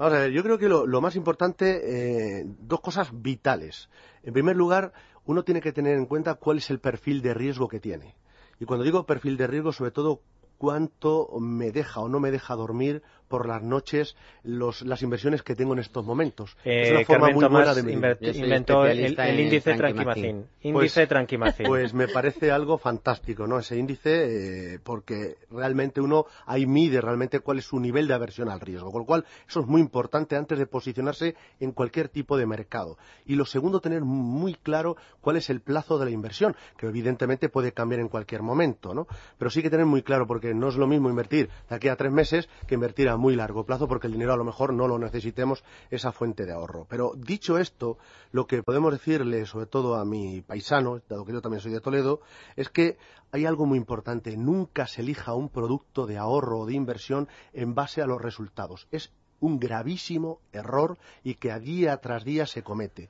Vamos 0.00 0.14
a 0.14 0.20
ver, 0.20 0.30
yo 0.30 0.42
creo 0.42 0.56
que 0.56 0.66
lo, 0.66 1.00
más 1.02 1.14
importante, 1.14 2.38
eh, 2.40 2.46
dos 2.46 2.80
cosas 2.80 3.10
vitales. 3.12 3.90
En 4.22 4.32
primer 4.32 4.56
lugar, 4.56 4.94
uno 5.26 5.44
tiene 5.44 5.60
que 5.60 5.72
tener 5.72 5.94
en 5.94 6.06
cuenta 6.06 6.36
cuál 6.36 6.56
es 6.56 6.70
el 6.70 6.80
perfil 6.80 7.20
de 7.20 7.34
riesgo 7.34 7.68
que 7.68 7.80
tiene. 7.80 8.16
Y 8.58 8.64
cuando 8.64 8.82
digo 8.82 9.04
perfil 9.04 9.36
de 9.36 9.46
riesgo, 9.46 9.72
sobre 9.72 9.90
todo 9.90 10.22
cuánto 10.56 11.28
me 11.38 11.70
deja 11.70 12.00
o 12.00 12.08
no 12.08 12.18
me 12.18 12.30
deja 12.30 12.54
dormir 12.54 13.02
por 13.30 13.46
las 13.46 13.62
noches 13.62 14.16
los- 14.42 14.82
las 14.82 15.02
inversiones 15.02 15.42
que 15.44 15.54
tengo 15.54 15.72
en 15.72 15.78
estos 15.78 16.04
momentos. 16.04 16.56
es 16.64 16.88
Eh, 16.88 16.90
una 16.96 17.04
forma 17.04 17.20
Carmen 17.26 17.34
muy 17.36 17.44
Tomás 17.44 17.58
buena 17.62 17.74
de 17.74 17.82
medir. 18.18 18.36
inventó 18.36 18.84
el, 18.84 19.18
el 19.18 19.40
índice 19.40 19.74
Tranquimacin. 19.74 20.46
Índice 20.62 21.06
Tranquimacin. 21.06 21.66
Pues 21.66 21.94
me 21.94 22.08
parece 22.08 22.50
algo 22.50 22.76
fantástico, 22.76 23.46
¿no? 23.46 23.60
Ese 23.60 23.78
índice, 23.78 24.74
eh, 24.74 24.78
porque 24.82 25.36
realmente 25.50 26.00
uno 26.00 26.26
ahí 26.44 26.66
mide 26.66 27.00
realmente 27.00 27.38
cuál 27.38 27.58
es 27.58 27.66
su 27.66 27.78
nivel 27.78 28.08
de 28.08 28.14
aversión 28.14 28.48
al 28.48 28.58
riesgo. 28.58 28.90
Con 28.90 29.02
lo 29.02 29.06
cual, 29.06 29.24
eso 29.48 29.60
es 29.60 29.66
muy 29.66 29.80
importante 29.80 30.34
antes 30.34 30.58
de 30.58 30.66
posicionarse 30.66 31.36
en 31.60 31.70
cualquier 31.70 32.08
tipo 32.08 32.36
de 32.36 32.46
mercado. 32.46 32.98
Y 33.26 33.36
lo 33.36 33.44
segundo, 33.44 33.80
tener 33.80 34.02
muy 34.02 34.54
claro 34.54 34.96
cuál 35.20 35.36
es 35.36 35.50
el 35.50 35.60
plazo 35.60 35.98
de 36.00 36.06
la 36.06 36.10
inversión, 36.10 36.56
que 36.76 36.86
evidentemente 36.86 37.48
puede 37.48 37.70
cambiar 37.70 38.00
en 38.00 38.08
cualquier 38.08 38.42
momento, 38.42 38.92
¿no? 38.92 39.06
Pero 39.38 39.50
sí 39.52 39.62
que 39.62 39.70
tener 39.70 39.86
muy 39.86 40.02
claro, 40.02 40.26
porque 40.26 40.52
no 40.52 40.68
es 40.68 40.74
lo 40.74 40.88
mismo 40.88 41.08
invertir 41.08 41.48
de 41.68 41.76
aquí 41.76 41.86
a 41.86 41.94
tres 41.94 42.10
meses 42.10 42.48
que 42.66 42.74
invertir 42.74 43.08
a 43.08 43.19
muy 43.20 43.36
largo 43.36 43.64
plazo 43.64 43.86
porque 43.86 44.06
el 44.06 44.14
dinero 44.14 44.32
a 44.32 44.36
lo 44.36 44.44
mejor 44.44 44.72
no 44.72 44.88
lo 44.88 44.98
necesitemos, 44.98 45.62
esa 45.90 46.12
fuente 46.12 46.46
de 46.46 46.52
ahorro. 46.52 46.86
Pero 46.88 47.12
dicho 47.16 47.58
esto, 47.58 47.98
lo 48.32 48.46
que 48.46 48.62
podemos 48.62 48.92
decirle, 48.92 49.46
sobre 49.46 49.66
todo 49.66 49.96
a 49.96 50.04
mi 50.04 50.40
paisano, 50.40 51.00
dado 51.08 51.24
que 51.24 51.32
yo 51.32 51.40
también 51.40 51.60
soy 51.60 51.72
de 51.72 51.80
Toledo, 51.80 52.20
es 52.56 52.68
que 52.68 52.98
hay 53.32 53.46
algo 53.46 53.66
muy 53.66 53.78
importante. 53.78 54.36
Nunca 54.36 54.86
se 54.86 55.02
elija 55.02 55.34
un 55.34 55.48
producto 55.48 56.06
de 56.06 56.18
ahorro 56.18 56.60
o 56.60 56.66
de 56.66 56.74
inversión 56.74 57.28
en 57.52 57.74
base 57.74 58.02
a 58.02 58.06
los 58.06 58.20
resultados. 58.20 58.88
Es 58.90 59.12
un 59.40 59.58
gravísimo 59.58 60.40
error 60.52 60.98
y 61.22 61.34
que 61.34 61.50
a 61.52 61.58
día 61.58 61.96
tras 61.98 62.24
día 62.24 62.46
se 62.46 62.62
comete. 62.62 63.08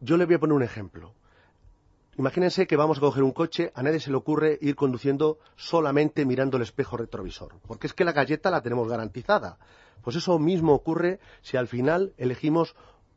Yo 0.00 0.16
le 0.16 0.26
voy 0.26 0.34
a 0.34 0.38
poner 0.38 0.54
un 0.54 0.62
ejemplo. 0.62 1.14
Imagínense 2.16 2.68
que 2.68 2.76
vamos 2.76 2.98
a 2.98 3.00
coger 3.00 3.24
un 3.24 3.32
coche, 3.32 3.72
a 3.74 3.82
nadie 3.82 3.98
se 3.98 4.10
le 4.10 4.16
ocurre 4.16 4.58
ir 4.60 4.76
conduciendo 4.76 5.38
solamente 5.56 6.24
mirando 6.24 6.56
el 6.56 6.62
espejo 6.62 6.96
retrovisor, 6.96 7.54
porque 7.66 7.88
es 7.88 7.92
que 7.92 8.04
la 8.04 8.12
galleta 8.12 8.50
la 8.50 8.62
tenemos 8.62 8.88
garantizada. 8.88 9.58
Pues 10.02 10.14
eso 10.16 10.38
mismo 10.38 10.74
ocurre 10.74 11.18
si 11.42 11.56
al 11.56 11.66
final 11.66 12.12
elegimos 12.16 12.76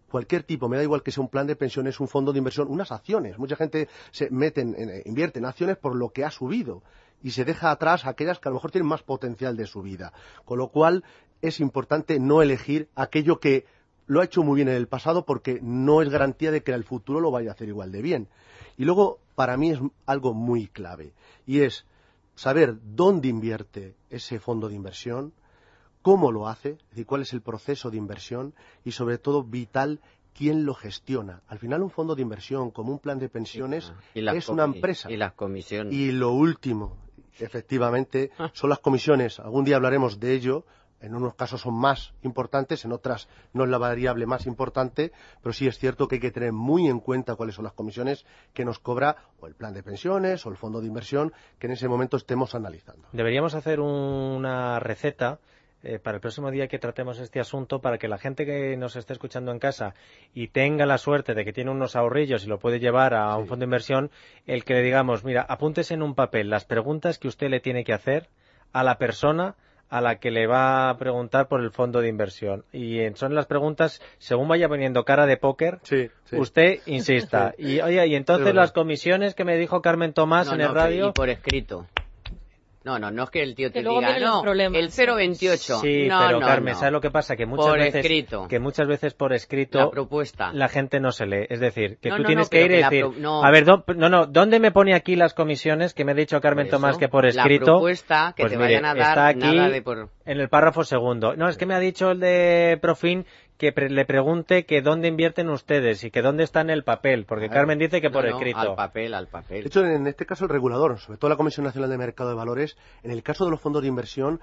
cualquier 0.09 0.43
tipo, 0.43 0.67
me 0.67 0.77
da 0.77 0.83
igual 0.83 1.03
que 1.03 1.11
sea 1.11 1.21
un 1.21 1.29
plan 1.29 1.45
de 1.45 1.55
pensiones, 1.55 1.99
un 1.99 2.07
fondo 2.07 2.31
de 2.31 2.39
inversión, 2.39 2.69
unas 2.69 2.91
acciones. 2.91 3.37
Mucha 3.37 3.55
gente 3.55 3.87
se 4.11 4.31
mete 4.31 4.61
en, 4.61 5.03
invierte 5.05 5.37
en 5.39 5.45
acciones 5.45 5.77
por 5.77 5.95
lo 5.95 6.09
que 6.09 6.25
ha 6.25 6.31
subido 6.31 6.81
y 7.21 7.31
se 7.31 7.45
deja 7.45 7.71
atrás 7.71 8.05
aquellas 8.05 8.39
que 8.39 8.49
a 8.49 8.51
lo 8.51 8.55
mejor 8.55 8.71
tienen 8.71 8.87
más 8.87 9.03
potencial 9.03 9.57
de 9.57 9.67
su 9.67 9.81
vida. 9.81 10.13
Con 10.45 10.57
lo 10.57 10.69
cual 10.69 11.03
es 11.41 11.59
importante 11.59 12.19
no 12.19 12.41
elegir 12.41 12.89
aquello 12.95 13.39
que 13.39 13.65
lo 14.07 14.21
ha 14.21 14.25
hecho 14.25 14.41
muy 14.41 14.55
bien 14.55 14.69
en 14.69 14.75
el 14.75 14.87
pasado 14.87 15.25
porque 15.25 15.59
no 15.61 16.01
es 16.01 16.09
garantía 16.09 16.51
de 16.51 16.63
que 16.63 16.71
en 16.71 16.75
el 16.75 16.83
futuro 16.83 17.19
lo 17.19 17.29
vaya 17.29 17.51
a 17.51 17.53
hacer 17.53 17.67
igual 17.67 17.91
de 17.91 18.01
bien. 18.01 18.29
Y 18.77 18.85
luego, 18.85 19.19
para 19.35 19.57
mí 19.57 19.71
es 19.71 19.79
algo 20.05 20.33
muy 20.33 20.67
clave, 20.67 21.13
y 21.45 21.61
es 21.61 21.85
saber 22.35 22.77
dónde 22.83 23.27
invierte 23.27 23.95
ese 24.09 24.39
fondo 24.39 24.69
de 24.69 24.75
inversión, 24.75 25.33
cómo 26.01 26.31
lo 26.31 26.47
hace, 26.47 26.69
es 26.69 26.89
decir, 26.91 27.05
cuál 27.05 27.23
es 27.23 27.33
el 27.33 27.41
proceso 27.41 27.89
de 27.89 27.97
inversión, 27.97 28.53
y 28.85 28.91
sobre 28.91 29.17
todo, 29.17 29.43
vital, 29.43 29.99
quién 30.33 30.65
lo 30.65 30.75
gestiona. 30.75 31.41
Al 31.47 31.57
final, 31.57 31.81
un 31.81 31.89
fondo 31.89 32.15
de 32.15 32.21
inversión, 32.21 32.69
como 32.71 32.91
un 32.91 32.99
plan 32.99 33.17
de 33.17 33.27
pensiones, 33.27 33.91
es 34.13 34.49
una 34.49 34.65
empresa. 34.65 35.11
Y 35.11 35.17
las 35.17 35.33
comisiones. 35.33 35.93
Y 35.93 36.11
lo 36.11 36.31
último, 36.31 36.95
efectivamente, 37.39 38.31
son 38.53 38.69
las 38.69 38.79
comisiones. 38.79 39.39
Algún 39.39 39.65
día 39.65 39.77
hablaremos 39.77 40.19
de 40.19 40.33
ello, 40.33 40.65
en 41.01 41.15
unos 41.15 41.35
casos 41.35 41.61
son 41.61 41.75
más 41.75 42.13
importantes, 42.23 42.85
en 42.85 42.91
otras 42.91 43.27
no 43.53 43.63
es 43.63 43.69
la 43.69 43.77
variable 43.77 44.25
más 44.25 44.47
importante, 44.47 45.11
pero 45.41 45.53
sí 45.53 45.67
es 45.67 45.77
cierto 45.77 46.07
que 46.07 46.15
hay 46.15 46.21
que 46.21 46.31
tener 46.31 46.53
muy 46.53 46.87
en 46.87 46.99
cuenta 46.99 47.35
cuáles 47.35 47.55
son 47.55 47.65
las 47.65 47.73
comisiones 47.73 48.25
que 48.53 48.65
nos 48.65 48.79
cobra 48.79 49.17
o 49.39 49.47
el 49.47 49.55
plan 49.55 49.73
de 49.73 49.83
pensiones 49.83 50.45
o 50.45 50.49
el 50.49 50.57
fondo 50.57 50.81
de 50.81 50.87
inversión 50.87 51.33
que 51.59 51.67
en 51.67 51.73
ese 51.73 51.87
momento 51.87 52.17
estemos 52.17 52.55
analizando. 52.55 53.07
Deberíamos 53.11 53.53
hacer 53.55 53.79
una 53.79 54.79
receta 54.79 55.39
eh, 55.83 55.99
para 55.99 56.15
el 56.15 56.21
próximo 56.21 56.49
día 56.49 56.67
que 56.67 56.79
tratemos 56.79 57.19
este 57.19 57.39
asunto 57.39 57.81
para 57.81 57.99
que 57.99 58.07
la 58.07 58.17
gente 58.17 58.47
que 58.47 58.75
nos 58.77 58.95
esté 58.95 59.13
escuchando 59.13 59.51
en 59.51 59.59
casa 59.59 59.93
y 60.33 60.47
tenga 60.47 60.87
la 60.87 60.97
suerte 60.97 61.35
de 61.35 61.45
que 61.45 61.53
tiene 61.53 61.69
unos 61.69 61.95
ahorrillos 61.95 62.43
y 62.43 62.47
lo 62.47 62.57
puede 62.57 62.79
llevar 62.79 63.13
a 63.13 63.35
sí. 63.35 63.41
un 63.41 63.47
fondo 63.47 63.61
de 63.61 63.65
inversión, 63.65 64.11
el 64.47 64.63
que 64.63 64.73
le 64.73 64.81
digamos, 64.81 65.23
mira, 65.23 65.45
apúntese 65.47 65.93
en 65.93 66.01
un 66.01 66.15
papel 66.15 66.49
las 66.49 66.65
preguntas 66.65 67.19
que 67.19 67.27
usted 67.27 67.49
le 67.49 67.59
tiene 67.59 67.83
que 67.83 67.93
hacer 67.93 68.27
a 68.73 68.83
la 68.83 68.97
persona 68.97 69.55
a 69.89 70.01
la 70.01 70.19
que 70.19 70.31
le 70.31 70.47
va 70.47 70.89
a 70.89 70.97
preguntar 70.97 71.47
por 71.47 71.61
el 71.61 71.71
fondo 71.71 72.01
de 72.01 72.09
inversión. 72.09 72.65
Y 72.73 72.99
son 73.15 73.35
las 73.35 73.45
preguntas, 73.45 74.01
según 74.17 74.47
vaya 74.47 74.67
poniendo 74.67 75.05
cara 75.05 75.25
de 75.25 75.37
póker, 75.37 75.79
sí, 75.83 76.09
sí. 76.25 76.35
usted 76.37 76.79
insista. 76.85 77.53
Y 77.57 77.81
oye, 77.81 78.05
y 78.07 78.15
entonces 78.15 78.53
las 78.53 78.71
comisiones 78.71 79.35
que 79.35 79.43
me 79.43 79.57
dijo 79.57 79.81
Carmen 79.81 80.13
Tomás 80.13 80.47
no, 80.47 80.53
en 80.53 80.59
no, 80.59 80.67
el 80.67 80.75
radio. 80.75 81.09
Y 81.09 81.11
por 81.11 81.29
escrito. 81.29 81.85
No, 82.87 82.97
no, 82.97 83.11
no 83.11 83.23
es 83.23 83.29
que 83.31 83.43
el 83.43 83.53
tío 83.53 83.69
te 83.69 83.79
diga, 83.79 84.17
no, 84.17 84.49
el 84.49 84.89
028. 84.89 85.79
Sí, 85.79 86.07
no, 86.07 86.19
pero 86.25 86.39
no, 86.39 86.47
Carmen, 86.47 86.73
no. 86.73 86.79
¿sabes 86.79 86.93
lo 86.93 87.01
que 87.01 87.11
pasa? 87.11 87.35
Que 87.35 87.45
muchas 87.45 87.65
por 87.65 87.79
veces 87.79 87.95
escrito. 87.95 88.47
que 88.47 88.59
muchas 88.59 88.87
veces 88.87 89.13
por 89.13 89.33
escrito 89.33 89.77
la 89.79 89.89
propuesta. 89.89 90.53
la 90.53 90.69
gente 90.69 91.01
no 91.01 91.11
se 91.11 91.25
lee, 91.25 91.47
es 91.49 91.59
decir, 91.59 91.97
que 92.01 92.07
no, 92.07 92.15
tú 92.15 92.21
no, 92.21 92.27
tienes 92.27 92.45
no, 92.45 92.49
que 92.49 92.61
ir 92.63 92.71
y 92.71 92.75
decir, 92.77 93.01
pro... 93.01 93.13
no. 93.17 93.43
a 93.43 93.51
ver, 93.51 93.65
do... 93.65 93.83
no, 93.93 94.07
no, 94.07 94.25
¿dónde 94.25 94.61
me 94.61 94.71
pone 94.71 94.95
aquí 94.95 95.17
las 95.17 95.33
comisiones 95.33 95.93
que 95.93 96.05
me 96.05 96.13
ha 96.13 96.15
dicho 96.15 96.39
Carmen 96.39 96.69
Tomás 96.69 96.97
que 96.97 97.09
por 97.09 97.25
escrito? 97.25 97.65
La 97.65 97.71
propuesta 97.73 98.33
que 98.37 98.43
pues 98.43 98.53
te 98.53 98.57
mire, 98.57 98.79
vayan 98.79 98.85
a 98.85 98.95
dar 98.95 99.09
está 99.09 99.27
aquí 99.27 99.57
nada 99.57 99.69
de 99.69 99.81
por 99.81 100.09
en 100.23 100.39
el 100.39 100.47
párrafo 100.47 100.85
segundo. 100.85 101.35
No, 101.35 101.49
es 101.49 101.57
que 101.57 101.65
me 101.65 101.73
ha 101.73 101.79
dicho 101.79 102.11
el 102.11 102.21
de 102.21 102.77
Profin 102.81 103.25
que 103.57 103.71
pre 103.71 103.89
le 103.89 104.05
pregunte 104.05 104.65
que 104.65 104.81
dónde 104.81 105.07
invierten 105.07 105.49
ustedes 105.49 106.03
y 106.03 106.11
que 106.11 106.21
dónde 106.21 106.43
está 106.43 106.61
en 106.61 106.69
el 106.69 106.83
papel, 106.83 107.25
porque 107.25 107.47
claro. 107.47 107.61
Carmen 107.61 107.79
dice 107.79 108.01
que 108.01 108.09
por 108.09 108.23
no, 108.23 108.35
escrito. 108.35 108.59
Al 108.59 108.75
papel, 108.75 109.13
al 109.13 109.27
papel. 109.27 109.61
De 109.63 109.67
hecho, 109.67 109.85
en 109.85 110.07
este 110.07 110.25
caso 110.25 110.45
el 110.45 110.49
regulador, 110.49 110.99
sobre 110.99 111.17
todo 111.17 111.29
la 111.29 111.37
Comisión 111.37 111.65
Nacional 111.65 111.89
de 111.89 111.97
Mercado 111.97 112.29
de 112.29 112.35
Valores, 112.35 112.77
en 113.03 113.11
el 113.11 113.23
caso 113.23 113.45
de 113.45 113.51
los 113.51 113.59
fondos 113.59 113.81
de 113.81 113.87
inversión, 113.87 114.39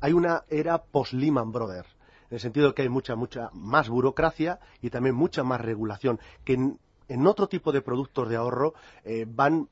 hay 0.00 0.12
una 0.12 0.44
era 0.50 0.78
post-Lehman 0.78 1.52
Brothers 1.52 1.88
en 2.30 2.36
el 2.36 2.40
sentido 2.40 2.68
de 2.68 2.74
que 2.74 2.82
hay 2.82 2.88
mucha, 2.88 3.16
mucha 3.16 3.50
más 3.52 3.88
burocracia 3.88 4.60
y 4.80 4.90
también 4.90 5.16
mucha 5.16 5.42
más 5.42 5.60
regulación, 5.60 6.20
que 6.44 6.54
en, 6.54 6.78
en 7.08 7.26
otro 7.26 7.48
tipo 7.48 7.72
de 7.72 7.82
productos 7.82 8.28
de 8.28 8.36
ahorro 8.36 8.74
eh, 9.04 9.26
van 9.28 9.68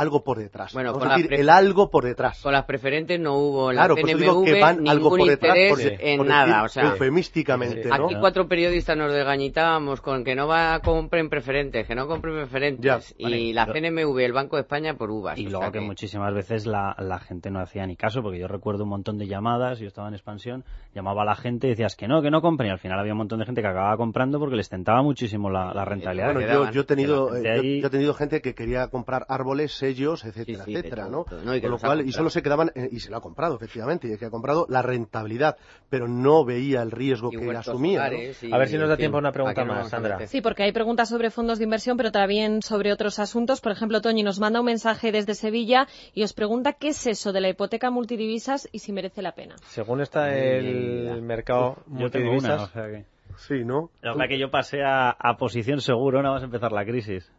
algo 0.00 0.24
por 0.24 0.38
detrás. 0.38 0.72
Bueno, 0.72 0.92
Vamos 0.92 1.08
a 1.08 1.16
decir, 1.16 1.34
el 1.34 1.48
algo 1.50 1.90
por 1.90 2.04
detrás. 2.04 2.40
Con 2.40 2.52
las 2.52 2.64
preferentes 2.64 3.20
no 3.20 3.34
hubo 3.34 3.70
claro, 3.70 3.94
la 3.94 4.00
pues 4.00 4.12
CNMV, 4.14 4.22
digo 4.22 4.44
que 4.44 4.60
van 4.60 4.88
algo 4.88 5.10
por 5.10 5.28
detrás 5.28 5.56
por, 5.68 5.80
en 5.80 6.18
por 6.18 6.26
nada, 6.26 6.64
o 6.64 6.68
sea, 6.68 6.84
eufemísticamente, 6.84 7.88
¿no? 7.88 7.94
Aquí 8.06 8.14
cuatro 8.18 8.48
periodistas 8.48 8.96
nos 8.96 9.12
desgañitábamos 9.12 10.00
con 10.00 10.24
que 10.24 10.34
no 10.34 10.48
va 10.48 10.74
a 10.74 10.80
compren 10.80 11.28
preferentes, 11.28 11.86
que 11.86 11.94
no 11.94 12.06
compren 12.06 12.34
preferentes, 12.34 12.84
ya, 12.84 13.00
y 13.18 13.24
vale, 13.24 13.52
la 13.52 13.66
lo... 13.66 13.74
CNMV, 13.74 14.18
el 14.20 14.32
Banco 14.32 14.56
de 14.56 14.62
España 14.62 14.94
por 14.94 15.10
uvas. 15.10 15.38
Y 15.38 15.48
luego 15.48 15.70
que... 15.70 15.78
que... 15.78 15.84
muchísimas 15.84 16.32
veces 16.32 16.66
la, 16.66 16.96
la, 16.98 17.18
gente 17.18 17.50
no 17.50 17.60
hacía 17.60 17.86
ni 17.86 17.96
caso, 17.96 18.22
porque 18.22 18.38
yo 18.38 18.48
recuerdo 18.48 18.84
un 18.84 18.90
montón 18.90 19.18
de 19.18 19.26
llamadas, 19.26 19.78
yo 19.78 19.86
estaba 19.86 20.08
en 20.08 20.14
expansión, 20.14 20.64
llamaba 20.94 21.22
a 21.22 21.26
la 21.26 21.36
gente 21.36 21.66
y 21.66 21.70
decías 21.70 21.94
que 21.94 22.08
no, 22.08 22.22
que 22.22 22.30
no 22.30 22.40
compren, 22.40 22.68
y 22.68 22.72
al 22.72 22.78
final 22.78 22.98
había 22.98 23.12
un 23.12 23.18
montón 23.18 23.38
de 23.38 23.44
gente 23.44 23.60
que 23.60 23.68
acababa 23.68 23.96
comprando 23.96 24.38
porque 24.38 24.56
les 24.56 24.68
tentaba 24.68 25.02
muchísimo 25.02 25.50
la, 25.50 25.74
la 25.74 25.84
rentabilidad. 25.84 26.32
Bueno, 26.32 26.52
yo, 26.52 26.70
yo, 26.70 26.80
he 26.80 26.84
tenido, 26.84 27.36
eh, 27.36 27.50
ahí... 27.50 27.76
yo, 27.76 27.82
yo, 27.82 27.86
he 27.88 27.90
tenido 27.90 28.14
gente 28.14 28.40
que 28.40 28.54
quería 28.54 28.88
comprar 28.88 29.26
árboles, 29.28 29.72
sellos, 29.90 30.24
etcétera, 30.24 30.64
sí, 30.64 30.72
sí, 30.72 30.76
etcétera, 30.76 31.08
¿no? 31.08 31.24
no 31.44 31.54
y, 31.54 31.60
Con 31.60 31.70
lo 31.70 31.78
cual, 31.78 32.06
y 32.06 32.12
solo 32.12 32.30
se 32.30 32.42
quedaban, 32.42 32.70
eh, 32.74 32.88
y 32.90 33.00
se 33.00 33.10
lo 33.10 33.16
ha 33.16 33.20
comprado, 33.20 33.56
efectivamente, 33.56 34.08
y 34.08 34.12
es 34.12 34.18
que 34.18 34.26
ha 34.26 34.30
comprado 34.30 34.66
la 34.68 34.82
rentabilidad, 34.82 35.56
pero 35.88 36.08
no 36.08 36.44
veía 36.44 36.82
el 36.82 36.90
riesgo 36.90 37.30
y 37.32 37.36
que 37.36 37.56
asumía. 37.56 38.08
¿no? 38.08 38.16
Y, 38.16 38.52
a 38.52 38.58
ver 38.58 38.68
si 38.68 38.78
nos 38.78 38.88
da 38.88 38.96
tiempo 38.96 39.16
a 39.16 39.20
una 39.20 39.32
pregunta 39.32 39.64
más, 39.64 39.90
Sandra. 39.90 40.26
Sí, 40.26 40.40
porque 40.40 40.62
hay 40.62 40.72
preguntas 40.72 41.08
sobre 41.08 41.30
fondos 41.30 41.58
de 41.58 41.64
inversión, 41.64 41.96
pero 41.96 42.12
también 42.12 42.62
sobre 42.62 42.92
otros 42.92 43.18
asuntos. 43.18 43.60
Por 43.60 43.72
ejemplo, 43.72 44.00
Toñi 44.00 44.22
nos 44.22 44.40
manda 44.40 44.60
un 44.60 44.66
mensaje 44.66 45.12
desde 45.12 45.34
Sevilla 45.34 45.86
y 46.14 46.22
os 46.22 46.32
pregunta 46.32 46.74
qué 46.74 46.88
es 46.88 47.06
eso 47.06 47.32
de 47.32 47.40
la 47.40 47.48
hipoteca 47.48 47.90
multidivisas 47.90 48.68
y 48.72 48.78
si 48.80 48.92
merece 48.92 49.22
la 49.22 49.32
pena. 49.32 49.56
Según 49.66 50.00
está 50.00 50.34
el, 50.34 51.08
el 51.08 51.22
mercado 51.22 51.76
multidivisas. 51.86 52.54
Una, 52.54 52.62
o 52.64 52.68
sea 52.68 52.86
que... 52.86 53.04
Sí, 53.36 53.64
¿no? 53.64 53.90
La 54.02 54.12
verdad 54.12 54.28
que 54.28 54.38
yo 54.38 54.50
pasé 54.50 54.82
a, 54.82 55.10
a 55.10 55.36
posición 55.36 55.80
seguro, 55.80 56.22
nada 56.22 56.34
más 56.34 56.42
empezar 56.42 56.72
la 56.72 56.84
crisis. 56.84 57.30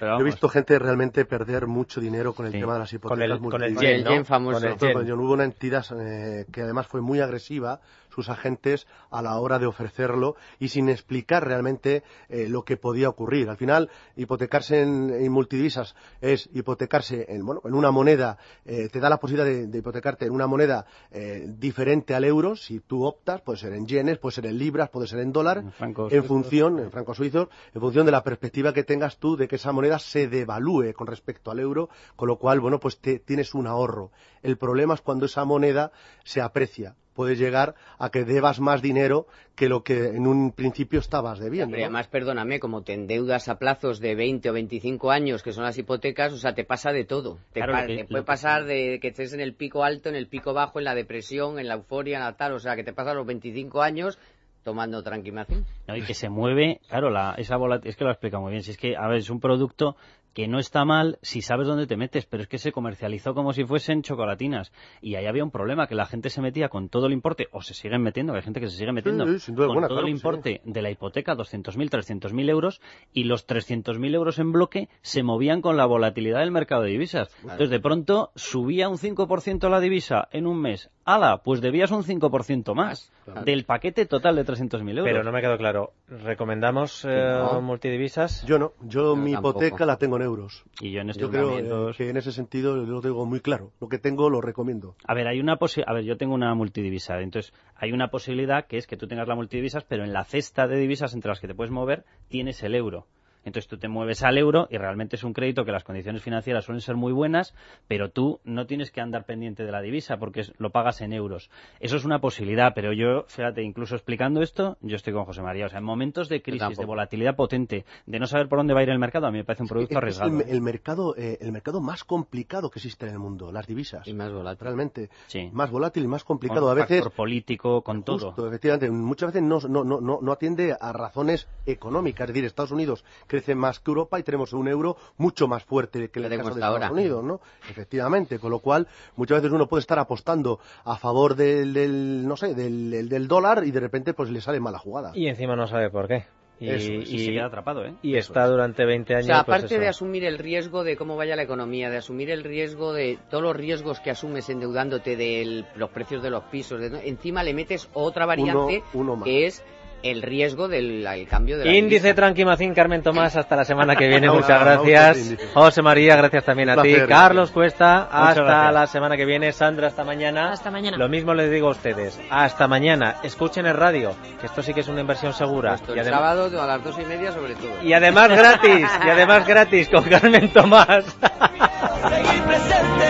Yo 0.00 0.20
he 0.20 0.24
visto 0.24 0.48
gente 0.48 0.78
realmente 0.78 1.24
perder 1.24 1.66
mucho 1.66 2.00
dinero 2.00 2.32
con 2.32 2.46
el 2.46 2.52
sí. 2.52 2.60
tema 2.60 2.74
de 2.74 2.78
las 2.78 2.92
hipotecas 2.92 3.38
con 3.38 3.44
el, 3.44 3.50
con 3.50 3.62
el 3.62 3.76
yen, 3.76 4.04
¿no? 4.04 4.24
famoso. 4.24 4.60
Con 4.60 4.68
el 4.68 5.06
yen. 5.06 5.20
Hubo 5.20 5.32
una 5.32 5.44
entidad 5.44 5.84
eh, 6.00 6.46
que 6.50 6.62
además 6.62 6.86
fue 6.86 7.00
muy 7.00 7.20
agresiva, 7.20 7.80
sus 8.20 8.28
agentes, 8.28 8.86
a 9.10 9.22
la 9.22 9.38
hora 9.38 9.58
de 9.58 9.66
ofrecerlo 9.66 10.36
y 10.58 10.68
sin 10.68 10.88
explicar 10.88 11.46
realmente 11.46 12.02
eh, 12.28 12.48
lo 12.48 12.64
que 12.64 12.76
podía 12.76 13.08
ocurrir. 13.08 13.48
Al 13.48 13.56
final, 13.56 13.88
hipotecarse 14.16 14.82
en, 14.82 15.10
en 15.10 15.32
multidivisas 15.32 15.94
es 16.20 16.50
hipotecarse 16.52 17.26
en, 17.28 17.46
bueno, 17.46 17.62
en 17.64 17.74
una 17.74 17.90
moneda, 17.90 18.36
eh, 18.66 18.88
te 18.92 19.00
da 19.00 19.08
la 19.08 19.18
posibilidad 19.18 19.46
de, 19.46 19.66
de 19.66 19.78
hipotecarte 19.78 20.26
en 20.26 20.32
una 20.32 20.46
moneda 20.46 20.84
eh, 21.10 21.46
diferente 21.48 22.14
al 22.14 22.24
euro, 22.24 22.56
si 22.56 22.80
tú 22.80 23.04
optas, 23.04 23.40
puede 23.40 23.58
ser 23.58 23.72
en 23.72 23.86
yenes, 23.86 24.18
puede 24.18 24.34
ser 24.34 24.46
en 24.46 24.58
libras, 24.58 24.90
puede 24.90 25.06
ser 25.06 25.20
en 25.20 25.32
dólar, 25.32 25.58
en, 25.58 25.72
en 26.10 26.24
función, 26.24 26.78
en 26.78 26.90
francos 26.90 27.16
suizos, 27.16 27.48
en 27.74 27.80
función 27.80 28.04
de 28.04 28.12
la 28.12 28.22
perspectiva 28.22 28.74
que 28.74 28.84
tengas 28.84 29.18
tú 29.18 29.36
de 29.36 29.48
que 29.48 29.56
esa 29.56 29.72
moneda 29.72 29.98
se 29.98 30.28
devalúe 30.28 30.92
con 30.92 31.06
respecto 31.06 31.50
al 31.50 31.58
euro, 31.58 31.88
con 32.16 32.28
lo 32.28 32.36
cual, 32.36 32.60
bueno, 32.60 32.78
pues 32.78 32.98
te, 32.98 33.18
tienes 33.18 33.54
un 33.54 33.66
ahorro. 33.66 34.10
El 34.42 34.58
problema 34.58 34.94
es 34.94 35.00
cuando 35.00 35.26
esa 35.26 35.44
moneda 35.44 35.92
se 36.24 36.40
aprecia. 36.40 36.96
Puede 37.14 37.36
llegar 37.36 37.74
a 37.98 38.10
que 38.10 38.24
debas 38.24 38.60
más 38.60 38.82
dinero 38.82 39.26
que 39.54 39.68
lo 39.68 39.82
que 39.82 40.08
en 40.08 40.26
un 40.26 40.52
principio 40.52 41.00
estabas 41.00 41.38
debiendo. 41.38 41.72
Pero 41.72 41.84
además, 41.84 42.08
perdóname, 42.08 42.60
como 42.60 42.82
te 42.82 42.94
endeudas 42.94 43.48
a 43.48 43.58
plazos 43.58 44.00
de 44.00 44.14
20 44.14 44.48
o 44.50 44.52
25 44.52 45.10
años, 45.10 45.42
que 45.42 45.52
son 45.52 45.64
las 45.64 45.76
hipotecas, 45.76 46.32
o 46.32 46.38
sea, 46.38 46.54
te 46.54 46.64
pasa 46.64 46.92
de 46.92 47.04
todo. 47.04 47.38
Te, 47.52 47.60
claro, 47.60 47.72
pa 47.72 47.86
que, 47.86 47.96
te 47.96 48.04
puede 48.06 48.22
pasar 48.22 48.64
de 48.64 48.98
que 49.00 49.08
estés 49.08 49.32
en 49.32 49.40
el 49.40 49.54
pico 49.54 49.84
alto, 49.84 50.08
en 50.08 50.14
el 50.14 50.28
pico 50.28 50.54
bajo, 50.54 50.78
en 50.78 50.84
la 50.84 50.94
depresión, 50.94 51.58
en 51.58 51.68
la 51.68 51.74
euforia, 51.74 52.18
en 52.18 52.24
la 52.24 52.36
tal, 52.36 52.52
o 52.52 52.58
sea, 52.58 52.76
que 52.76 52.84
te 52.84 52.92
pasa 52.92 53.12
los 53.12 53.26
25 53.26 53.82
años 53.82 54.18
tomando 54.62 55.02
tranquimacín. 55.02 55.64
No, 55.88 55.96
y 55.96 56.02
que 56.02 56.14
se 56.14 56.28
mueve, 56.28 56.80
claro, 56.88 57.10
la, 57.10 57.34
esa 57.38 57.56
bola, 57.56 57.80
es 57.82 57.96
que 57.96 58.04
lo 58.04 58.10
explica 58.10 58.38
muy 58.38 58.52
bien, 58.52 58.62
si 58.62 58.72
es 58.72 58.76
que, 58.76 58.96
a 58.96 59.08
ver, 59.08 59.18
es 59.18 59.30
un 59.30 59.40
producto 59.40 59.96
que 60.34 60.48
no 60.48 60.58
está 60.58 60.84
mal 60.84 61.18
si 61.22 61.42
sabes 61.42 61.66
dónde 61.66 61.86
te 61.86 61.96
metes, 61.96 62.26
pero 62.26 62.42
es 62.42 62.48
que 62.48 62.58
se 62.58 62.72
comercializó 62.72 63.34
como 63.34 63.52
si 63.52 63.64
fuesen 63.64 64.02
chocolatinas. 64.02 64.72
Y 65.00 65.14
ahí 65.14 65.26
había 65.26 65.44
un 65.44 65.50
problema, 65.50 65.86
que 65.86 65.94
la 65.94 66.06
gente 66.06 66.30
se 66.30 66.40
metía 66.40 66.68
con 66.68 66.88
todo 66.88 67.06
el 67.06 67.12
importe, 67.12 67.48
o 67.52 67.62
se 67.62 67.74
siguen 67.74 68.02
metiendo, 68.02 68.34
hay 68.34 68.42
gente 68.42 68.60
que 68.60 68.68
se 68.68 68.76
sigue 68.76 68.92
metiendo, 68.92 69.26
sí, 69.26 69.38
sí, 69.38 69.54
con 69.54 69.66
buena, 69.66 69.88
claro, 69.88 69.94
todo 69.96 70.00
el 70.00 70.10
importe 70.10 70.60
sí. 70.64 70.70
de 70.72 70.82
la 70.82 70.90
hipoteca, 70.90 71.34
200.000, 71.34 71.90
300.000 71.90 72.50
euros, 72.50 72.80
y 73.12 73.24
los 73.24 73.46
300.000 73.46 74.14
euros 74.14 74.38
en 74.38 74.52
bloque 74.52 74.88
se 75.02 75.22
movían 75.22 75.62
con 75.62 75.76
la 75.76 75.86
volatilidad 75.86 76.40
del 76.40 76.50
mercado 76.50 76.82
de 76.82 76.90
divisas. 76.90 77.28
Entonces, 77.42 77.70
de 77.70 77.80
pronto, 77.80 78.30
subía 78.34 78.88
un 78.88 78.98
5% 78.98 79.68
la 79.68 79.80
divisa 79.80 80.28
en 80.32 80.46
un 80.46 80.60
mes, 80.60 80.90
¡Hala! 81.14 81.38
Pues 81.42 81.60
debías 81.60 81.90
un 81.90 82.02
5% 82.04 82.74
más 82.74 83.12
del 83.44 83.64
paquete 83.64 84.06
total 84.06 84.36
de 84.36 84.44
300.000 84.44 84.90
euros. 84.90 85.04
Pero 85.04 85.22
no 85.24 85.32
me 85.32 85.40
quedó 85.40 85.56
claro. 85.58 85.92
¿Recomendamos 86.08 87.04
eh, 87.04 87.08
No. 87.52 87.60
multidivisas? 87.60 88.44
Yo 88.46 88.58
no. 88.58 88.72
Yo 88.82 89.16
mi 89.16 89.32
tampoco. 89.32 89.60
hipoteca 89.64 89.86
la 89.86 89.96
tengo 89.96 90.16
en 90.16 90.22
euros. 90.22 90.64
Y 90.80 90.92
yo 90.92 91.00
en 91.00 91.10
estos 91.10 91.22
Yo 91.22 91.30
creo 91.30 91.42
eh, 91.48 91.62
momentos... 91.62 91.96
que 91.96 92.08
en 92.10 92.16
ese 92.16 92.32
sentido 92.32 92.76
lo 92.76 93.00
tengo 93.00 93.26
muy 93.26 93.40
claro. 93.40 93.72
Lo 93.80 93.88
que 93.88 93.98
tengo 93.98 94.30
lo 94.30 94.40
recomiendo. 94.40 94.94
A 95.06 95.14
ver, 95.14 95.26
hay 95.28 95.40
una 95.40 95.58
posi- 95.58 95.84
a 95.86 95.92
ver, 95.92 96.04
yo 96.04 96.16
tengo 96.16 96.34
una 96.34 96.54
multidivisa, 96.54 97.20
entonces 97.20 97.52
hay 97.76 97.92
una 97.92 98.08
posibilidad 98.08 98.66
que 98.66 98.76
es 98.78 98.86
que 98.86 98.96
tú 98.96 99.06
tengas 99.08 99.28
la 99.28 99.34
multidivisas, 99.34 99.84
pero 99.84 100.04
en 100.04 100.12
la 100.12 100.24
cesta 100.24 100.66
de 100.66 100.76
divisas 100.76 101.14
entre 101.14 101.28
las 101.30 101.40
que 101.40 101.48
te 101.48 101.54
puedes 101.54 101.70
mover 101.72 102.04
tienes 102.28 102.62
el 102.62 102.74
euro. 102.74 103.06
Entonces 103.44 103.68
tú 103.68 103.78
te 103.78 103.88
mueves 103.88 104.22
al 104.22 104.36
euro 104.38 104.68
y 104.70 104.76
realmente 104.78 105.16
es 105.16 105.24
un 105.24 105.32
crédito 105.32 105.64
que 105.64 105.72
las 105.72 105.84
condiciones 105.84 106.22
financieras 106.22 106.64
suelen 106.64 106.80
ser 106.80 106.96
muy 106.96 107.12
buenas, 107.12 107.54
pero 107.88 108.10
tú 108.10 108.40
no 108.44 108.66
tienes 108.66 108.90
que 108.90 109.00
andar 109.00 109.24
pendiente 109.24 109.64
de 109.64 109.72
la 109.72 109.80
divisa 109.80 110.18
porque 110.18 110.40
es- 110.40 110.52
lo 110.58 110.70
pagas 110.70 111.00
en 111.00 111.12
euros. 111.12 111.50
Eso 111.80 111.96
es 111.96 112.04
una 112.04 112.20
posibilidad, 112.20 112.72
pero 112.74 112.92
yo, 112.92 113.24
fíjate, 113.28 113.62
incluso 113.62 113.94
explicando 113.94 114.42
esto, 114.42 114.76
yo 114.80 114.96
estoy 114.96 115.12
con 115.12 115.24
José 115.24 115.42
María. 115.42 115.66
O 115.66 115.68
sea, 115.68 115.78
en 115.78 115.84
momentos 115.84 116.28
de 116.28 116.42
crisis, 116.42 116.60
de 116.78 116.84
volatilidad 116.86 117.36
potente, 117.36 117.84
de 118.06 118.18
no 118.18 118.26
saber 118.26 118.48
por 118.48 118.58
dónde 118.58 118.74
va 118.74 118.80
a 118.80 118.82
ir 118.82 118.90
el 118.90 118.98
mercado, 118.98 119.26
a 119.26 119.30
mí 119.30 119.38
me 119.38 119.44
parece 119.44 119.62
un 119.62 119.68
producto 119.68 119.94
Es- 119.94 119.96
es 119.96 120.20
arriesgado. 120.20 120.40
el, 120.42 120.48
el 120.54 120.60
mercado, 120.60 121.14
eh, 121.16 121.38
el 121.40 121.52
mercado 121.52 121.80
más 121.80 122.04
complicado 122.04 122.70
que 122.70 122.78
existe 122.78 123.06
en 123.06 123.12
el 123.12 123.18
mundo, 123.18 123.50
las 123.52 123.66
divisas. 123.66 124.06
Y 124.06 124.14
más 124.14 124.32
volátil. 124.32 124.64
Realmente. 124.64 125.10
Sí. 125.28 125.48
Más 125.52 125.70
volátil 125.70 126.04
y 126.04 126.08
más 126.08 126.24
complicado. 126.24 126.62
Con 126.62 126.70
a 126.72 126.74
veces. 126.74 126.98
factor 126.98 127.12
político, 127.16 127.82
con 127.82 128.02
todo. 128.02 128.34
Efectivamente. 128.48 128.90
Muchas 128.90 129.32
veces 129.32 129.42
no, 129.42 129.58
no, 129.68 129.84
no, 129.84 130.00
no, 130.00 130.18
no 130.20 130.32
atiende 130.32 130.76
a 130.78 130.92
razones 130.92 131.48
económicas. 131.66 132.28
Es 132.28 132.34
decir, 132.34 132.44
Estados 132.44 132.72
Unidos 132.72 133.04
crece 133.30 133.54
más 133.54 133.78
que 133.80 133.90
Europa 133.90 134.18
y 134.18 134.22
tenemos 134.22 134.52
un 134.52 134.68
euro 134.68 134.96
mucho 135.16 135.46
más 135.48 135.62
fuerte 135.64 136.08
que 136.10 136.18
el 136.18 136.28
caso 136.28 136.42
de 136.50 136.50
Estados 136.56 136.62
ahora. 136.82 136.90
Unidos, 136.90 137.24
¿no? 137.24 137.40
Efectivamente. 137.70 138.38
Con 138.38 138.50
lo 138.50 138.58
cual, 138.58 138.88
muchas 139.16 139.38
veces 139.40 139.52
uno 139.54 139.68
puede 139.68 139.80
estar 139.80 139.98
apostando 139.98 140.58
a 140.84 140.96
favor 140.96 141.36
del, 141.36 141.72
del, 141.72 142.26
no 142.26 142.36
sé, 142.36 142.54
del, 142.54 143.08
del- 143.08 143.28
dólar 143.28 143.62
y 143.64 143.70
de 143.70 143.80
repente 143.80 144.12
pues 144.12 144.30
le 144.30 144.40
sale 144.40 144.58
mala 144.60 144.78
jugada. 144.78 145.12
Y 145.14 145.28
encima 145.28 145.54
no 145.56 145.66
sabe 145.66 145.88
por 145.90 146.08
qué. 146.08 146.24
Y, 146.62 146.68
Eso 146.68 146.92
y 146.92 147.18
se 147.24 147.32
queda 147.32 147.46
atrapado, 147.46 147.86
¿eh? 147.86 147.94
Y 148.02 148.16
está 148.16 148.46
durante 148.46 148.84
20 148.84 149.14
O 149.14 149.16
años. 149.16 149.26
sea, 149.26 149.44
pues 149.44 149.58
aparte 149.60 149.74
eso. 149.76 149.80
de 149.80 149.88
asumir 149.88 150.24
el 150.24 150.36
riesgo 150.36 150.84
de 150.84 150.94
cómo 150.94 151.16
vaya 151.16 151.34
la 151.34 151.42
economía, 151.44 151.88
de 151.88 151.96
asumir 151.96 152.28
el 152.30 152.44
riesgo 152.44 152.92
de 152.92 153.18
todos 153.30 153.42
los 153.42 153.56
riesgos 153.56 153.98
que 154.00 154.10
asumes 154.10 154.50
endeudándote 154.50 155.16
de 155.16 155.64
los 155.76 155.88
precios 155.88 156.22
de 156.22 156.28
los 156.28 156.44
pisos, 156.44 156.78
de- 156.78 157.08
encima 157.08 157.42
le 157.44 157.54
metes 157.54 157.88
otra 157.94 158.26
variante 158.26 158.82
uno 158.92 159.22
que 159.24 159.46
es 159.46 159.64
el 160.02 160.22
riesgo 160.22 160.68
del 160.68 161.06
el 161.06 161.28
cambio 161.28 161.58
de 161.58 161.64
la 161.64 161.72
Índice 161.72 162.14
Tranquimacín, 162.14 162.74
Carmen 162.74 163.02
Tomás, 163.02 163.36
hasta 163.36 163.56
la 163.56 163.64
semana 163.64 163.96
que 163.96 164.08
viene, 164.08 164.30
muchas 164.32 164.60
gracias. 164.60 165.36
José 165.54 165.82
María, 165.82 166.16
gracias 166.16 166.44
también 166.44 166.70
a 166.70 166.82
ti. 166.82 166.94
Carlos. 167.08 167.50
Cuesta, 167.50 168.08
hasta 168.10 168.70
la 168.72 168.86
semana 168.86 169.16
que 169.16 169.24
viene. 169.24 169.52
Sandra, 169.52 169.88
hasta 169.88 170.04
mañana. 170.04 170.52
Hasta 170.52 170.70
mañana. 170.70 170.96
Lo 170.96 171.08
mismo 171.08 171.34
les 171.34 171.50
digo 171.50 171.68
a 171.68 171.70
ustedes, 171.72 172.20
hasta 172.30 172.68
mañana. 172.68 173.16
Escuchen 173.22 173.66
el 173.66 173.74
radio, 173.76 174.14
que 174.40 174.46
esto 174.46 174.62
sí 174.62 174.72
que 174.74 174.80
es 174.80 174.88
una 174.88 175.00
inversión 175.00 175.32
segura. 175.32 175.74
Esto, 175.74 175.94
Y 175.94 175.98
el 175.98 176.06
sábado 176.06 176.60
a 176.60 176.66
las 176.66 176.82
dos 176.84 176.98
y 176.98 177.04
media 177.04 177.32
sobre 177.32 177.54
todo. 177.54 177.82
y 177.82 177.92
además 177.92 178.28
gratis, 178.30 178.86
y 179.04 179.08
además 179.08 179.46
gratis 179.46 179.88
con 179.88 180.04
Carmen 180.04 180.52
Tomás. 180.52 181.04
seguir 181.04 182.42
presente 182.42 183.06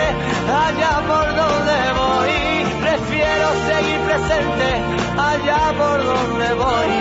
allá 0.47 1.01
por 1.07 1.27
donde 1.35 1.93
voy. 1.97 2.60
Prefiero 2.91 3.47
seguir 3.71 3.99
presente 4.01 4.69
allá 5.17 5.61
por 5.77 5.97
donde 6.03 6.47
voy. 6.55 6.91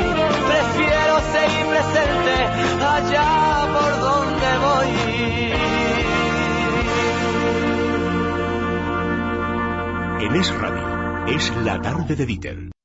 Prefiero 0.46 1.14
seguir 1.34 1.66
presente 1.66 2.34
allá 2.96 3.30
por 3.74 3.92
donde 4.06 4.50
voy. 4.66 4.92
En 10.26 10.32
Es 10.36 10.48
es 11.26 11.56
la 11.64 11.80
tarde 11.80 12.14
de 12.14 12.26
Dieter. 12.26 12.79